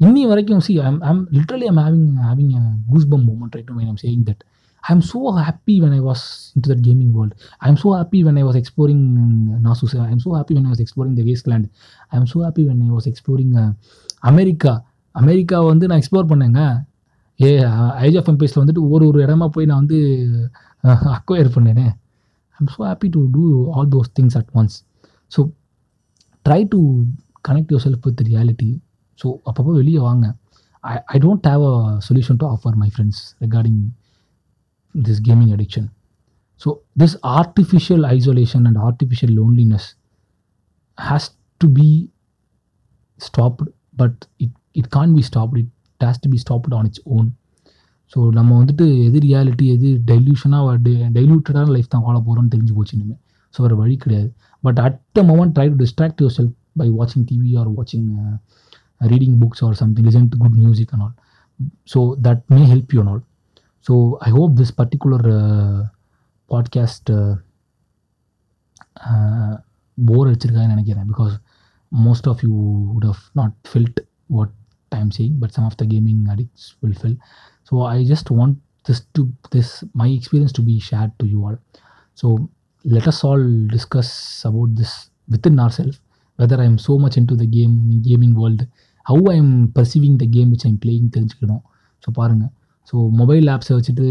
இன்னி 0.00 0.22
வரைக்கும் 0.28 0.62
see 0.66 0.74
I'm 0.88 0.98
I'm 1.08 1.18
literally 1.36 1.66
I'm 1.70 1.80
having 1.80 2.06
having 2.26 2.52
goosebump 2.92 3.24
moment 3.30 3.56
right 3.56 3.70
I'm 3.86 3.98
saying 4.02 4.22
that 4.28 4.42
I 4.82 4.92
am 4.94 5.02
so 5.10 5.20
happy 5.38 5.74
when 5.82 5.94
I 5.96 6.00
was 6.06 6.22
in 6.54 6.62
to 6.64 6.68
that 6.72 6.84
gaming 6.86 7.10
world 7.16 7.34
I 7.64 7.68
am 7.72 7.78
so 7.82 7.90
happy 7.96 8.20
when 8.26 8.38
I 8.42 8.44
was 8.46 8.58
exploring 8.60 9.02
நாசூஸ் 9.66 9.94
I 10.06 10.10
am 10.14 10.22
so 10.24 10.30
happy 10.36 10.54
when 10.58 10.66
I 10.68 10.70
was 10.74 10.82
exploring 10.84 11.16
the 11.20 11.24
wasteland 11.30 11.66
I 12.12 12.16
am 12.20 12.28
so 12.32 12.40
happy 12.46 12.64
when 12.70 12.80
I 12.86 12.90
was 12.96 13.08
exploring 13.12 13.52
America 14.30 14.72
America 15.14 15.58
வந்து 15.72 15.88
நான் 15.90 16.00
explore 16.02 16.30
பண்ணேங்க 16.32 16.62
ஏ 17.40 17.50
ஐஜ் 18.06 18.18
of 18.22 18.30
எம்பேஸில் 18.34 18.62
வந்துட்டு 18.62 18.84
ஒரு 18.94 19.04
ஒரு 19.10 19.20
இடமா 19.26 19.48
போய் 19.56 19.68
நான் 19.72 19.82
வந்து 19.82 20.00
acquire 21.14 21.54
பண்ணேனே 21.54 21.86
I'm 22.60 22.70
so 22.74 22.80
happy 22.86 23.08
to 23.16 23.20
do 23.34 23.42
all 23.74 23.90
those 23.92 24.10
things 24.18 24.36
at 24.40 24.50
once 24.54 24.76
so 25.32 25.40
try 26.46 26.60
to 26.68 26.80
connect 27.48 27.72
your 27.72 27.84
self 27.86 28.06
with 28.06 28.22
reality 28.28 28.70
so 29.18 29.28
அப்பப்போ 29.48 29.72
வெளியே 29.74 30.00
வாங்க 30.00 30.26
I 30.84 30.94
I 31.14 31.18
don't 31.18 31.46
have 31.46 31.64
a 31.64 31.76
solution 32.06 32.38
to 32.42 32.46
offer 32.46 32.76
my 32.82 32.88
friends 32.88 33.22
regarding 33.40 33.80
this 34.94 35.20
gaming 35.20 35.52
addiction 35.52 35.88
so 36.60 36.70
this 37.02 37.16
artificial 37.34 38.04
isolation 38.16 38.64
and 38.66 38.80
artificial 38.82 39.34
loneliness 39.38 39.88
has 40.98 41.28
to 41.60 41.68
be 41.72 41.88
stopped 43.20 43.68
but 43.96 44.20
it 44.38 44.56
it 44.76 44.90
can't 44.90 45.12
be 45.14 45.22
stopped 45.30 45.60
it 45.62 45.70
has 46.00 46.22
to 46.24 46.30
be 46.30 46.40
stopped 46.44 46.76
on 46.76 46.88
its 46.90 47.04
own 47.08 47.28
so 48.12 48.20
நம்ம 48.38 48.50
வந்துட்டு 48.60 48.86
எது 49.06 49.18
reality 49.26 49.64
எது 49.74 49.88
டைல்யூஷனாக 50.06 50.76
டைல்யூட்டடான 51.16 51.66
life 51.76 51.88
தான் 51.88 52.02
வாழ 52.02 52.16
போகிறோம்னு 52.18 52.52
தெரிஞ்சு 52.54 52.72
போச்சு 52.72 52.94
இனிமேல் 52.98 53.20
ஸோ 53.54 53.62
வேறு 53.62 53.76
வழி 53.76 53.96
கிடையாது. 53.96 54.28
But 54.64 54.78
at 54.78 54.98
the 55.12 55.22
moment 55.22 55.54
try 55.56 55.66
to 55.72 55.76
distract 55.84 56.20
your 56.22 56.36
self 56.38 56.54
by 56.72 56.88
வாட்சிங் 56.90 57.26
டிவி 57.30 57.52
ஆர் 57.60 57.68
வாட்சிங் 57.68 58.08
reading 59.00 59.36
books 59.42 59.64
or 59.64 59.72
something 59.72 60.06
listen 60.08 60.28
to 60.28 60.38
good 60.38 60.56
music 60.62 60.92
and 60.94 61.02
all 61.02 61.14
so 61.94 62.00
that 62.28 62.42
may 62.46 62.60
help 62.72 62.94
you 62.94 63.02
all 63.04 63.22
so 63.86 63.86
so 63.86 63.94
I 64.18 64.30
hope 64.30 64.52
this 64.60 64.74
particular 64.76 65.26
podcast 66.50 67.10
போர் 69.98 70.28
அடிச்சிருக்காங்கன்னு 70.28 70.74
நினைக்கிறேன். 70.74 71.06
Because 71.12 71.34
most 71.92 72.28
of 72.28 72.42
you 72.46 72.54
would 72.94 73.06
have 73.10 73.22
not 73.32 73.54
field 73.70 74.00
what 74.26 74.54
time 74.88 75.08
saying 75.18 75.36
but 75.38 75.50
some 75.50 75.64
of 75.64 75.76
the 75.76 75.84
gaming 75.84 76.22
addicts 76.26 76.66
will. 76.82 77.16
So 77.69 77.81
I 77.95 78.03
just 78.03 78.29
want 78.31 78.53
this 78.85 78.99
to 79.15 79.21
this 79.53 79.69
my 79.93 80.07
experience 80.17 80.53
to 80.57 80.63
be 80.69 80.75
shared 80.79 81.11
to 81.19 81.25
you 81.31 81.39
all. 81.45 81.57
So 82.21 82.27
let 82.85 83.07
us 83.11 83.19
all 83.23 83.43
discuss 83.67 84.09
about 84.49 84.75
this 84.79 84.91
within 85.33 85.55
ourselves, 85.59 85.97
whether 86.39 86.57
I'm 86.63 86.77
so 86.77 86.95
much 87.03 87.15
into 87.17 87.35
the 87.35 87.47
game 87.57 87.75
gaming 88.09 88.35
world, 88.41 88.61
how 89.05 89.19
I'm 89.33 89.71
perceiving 89.77 90.15
the 90.23 90.29
game 90.35 90.51
which 90.53 90.65
I'm 90.69 90.77
playing 90.85 91.07
தெரிஞ்சுக்கணும் 91.15 91.63
so 92.03 92.11
பாருங்கள் 92.19 92.51
so 92.89 92.95
mobile 93.21 93.47
ஆப்ஸை 93.55 93.73
வச்சுட்டு 93.77 94.05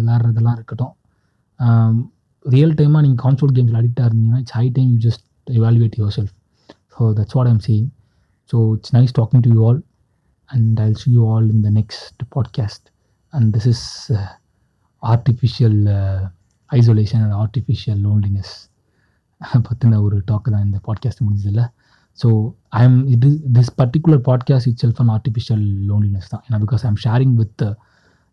விளாட்றதெல்லாம் 0.00 0.56
இருக்கட்டும் 0.58 0.94
real 2.44 2.74
டைமாக 2.80 3.02
நீங்கள் 3.06 3.22
console 3.26 3.54
கேம்ஸில் 3.58 3.80
அடிக்டாக 3.82 4.08
இருந்தீங்கன்னா 4.10 4.42
it's 4.44 4.56
high 4.58 4.66
time 4.78 4.90
you 4.94 5.00
just 5.08 5.24
evaluate 5.60 5.96
yourself 6.18 6.34
So 6.90 7.12
that's 7.12 7.34
what 7.36 7.46
I'm 7.46 7.60
saying. 7.60 7.92
So 8.50 8.74
it's 8.74 8.92
nice 8.92 9.12
talking 9.12 9.40
to 9.42 9.48
you 9.48 9.64
all, 9.64 9.80
and 10.50 10.80
I'll 10.80 10.94
see 10.94 11.12
you 11.12 11.24
all 11.24 11.44
in 11.48 11.62
the 11.62 11.70
next 11.70 12.18
podcast. 12.28 12.80
And 13.33 13.53
this 13.53 13.65
is 13.65 13.81
uh, 14.11 14.27
artificial 15.03 15.75
uh, 15.89 16.21
isolation 16.69 17.21
and 17.25 17.33
artificial 17.45 17.97
loneliness. 18.07 18.51
பற்றின 19.67 19.97
ஒரு 20.05 20.17
talk 20.29 20.45
தான் 20.53 20.65
இந்த 20.67 20.77
podcast 20.85 21.23
முடிஞ்சதில்ல 21.23 21.63
so 22.17 22.27
I 22.79 22.81
am 22.87 22.99
இது 23.15 23.29
this 23.57 23.71
particular 23.81 24.21
podcast 24.27 24.67
itself 24.83 24.99
on 25.03 25.11
artificial 25.15 25.65
loneliness 25.89 26.29
தான் 26.33 26.43
ஏன்னா 26.47 26.59
because 26.65 26.85
I'm 26.89 26.99
sharing 27.07 27.35
with 27.41 27.63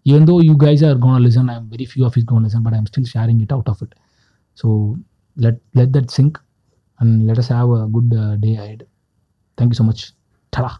even 0.07 0.23
though 0.29 0.39
you 0.49 0.55
guys 0.65 0.81
are 0.89 0.95
going 1.05 1.17
to 1.19 1.23
listen 1.27 1.49
i'm 1.55 1.65
very 1.73 1.87
few 1.95 2.05
of 2.09 2.15
you 2.19 2.23
going 2.31 2.43
to 2.43 2.47
listen 2.49 2.63
but 2.67 2.75
i'm 2.77 2.87
still 2.93 3.09
sharing 3.15 3.39
it 3.47 3.51
out 3.57 3.67
of 3.73 3.79
it 3.87 3.91
so 4.59 4.69
let 5.37 5.57
let 5.79 5.91
that 5.97 6.07
sink 6.17 6.35
and 7.01 7.27
let 7.27 7.39
us 7.39 7.49
have 7.49 7.71
a 7.71 7.87
good 7.87 8.13
uh, 8.15 8.37
day 8.37 8.55
ahead. 8.55 8.87
Thank 9.59 9.71
you 9.71 9.75
so 9.75 9.85
much. 9.85 10.13
Ta-da. 10.53 10.73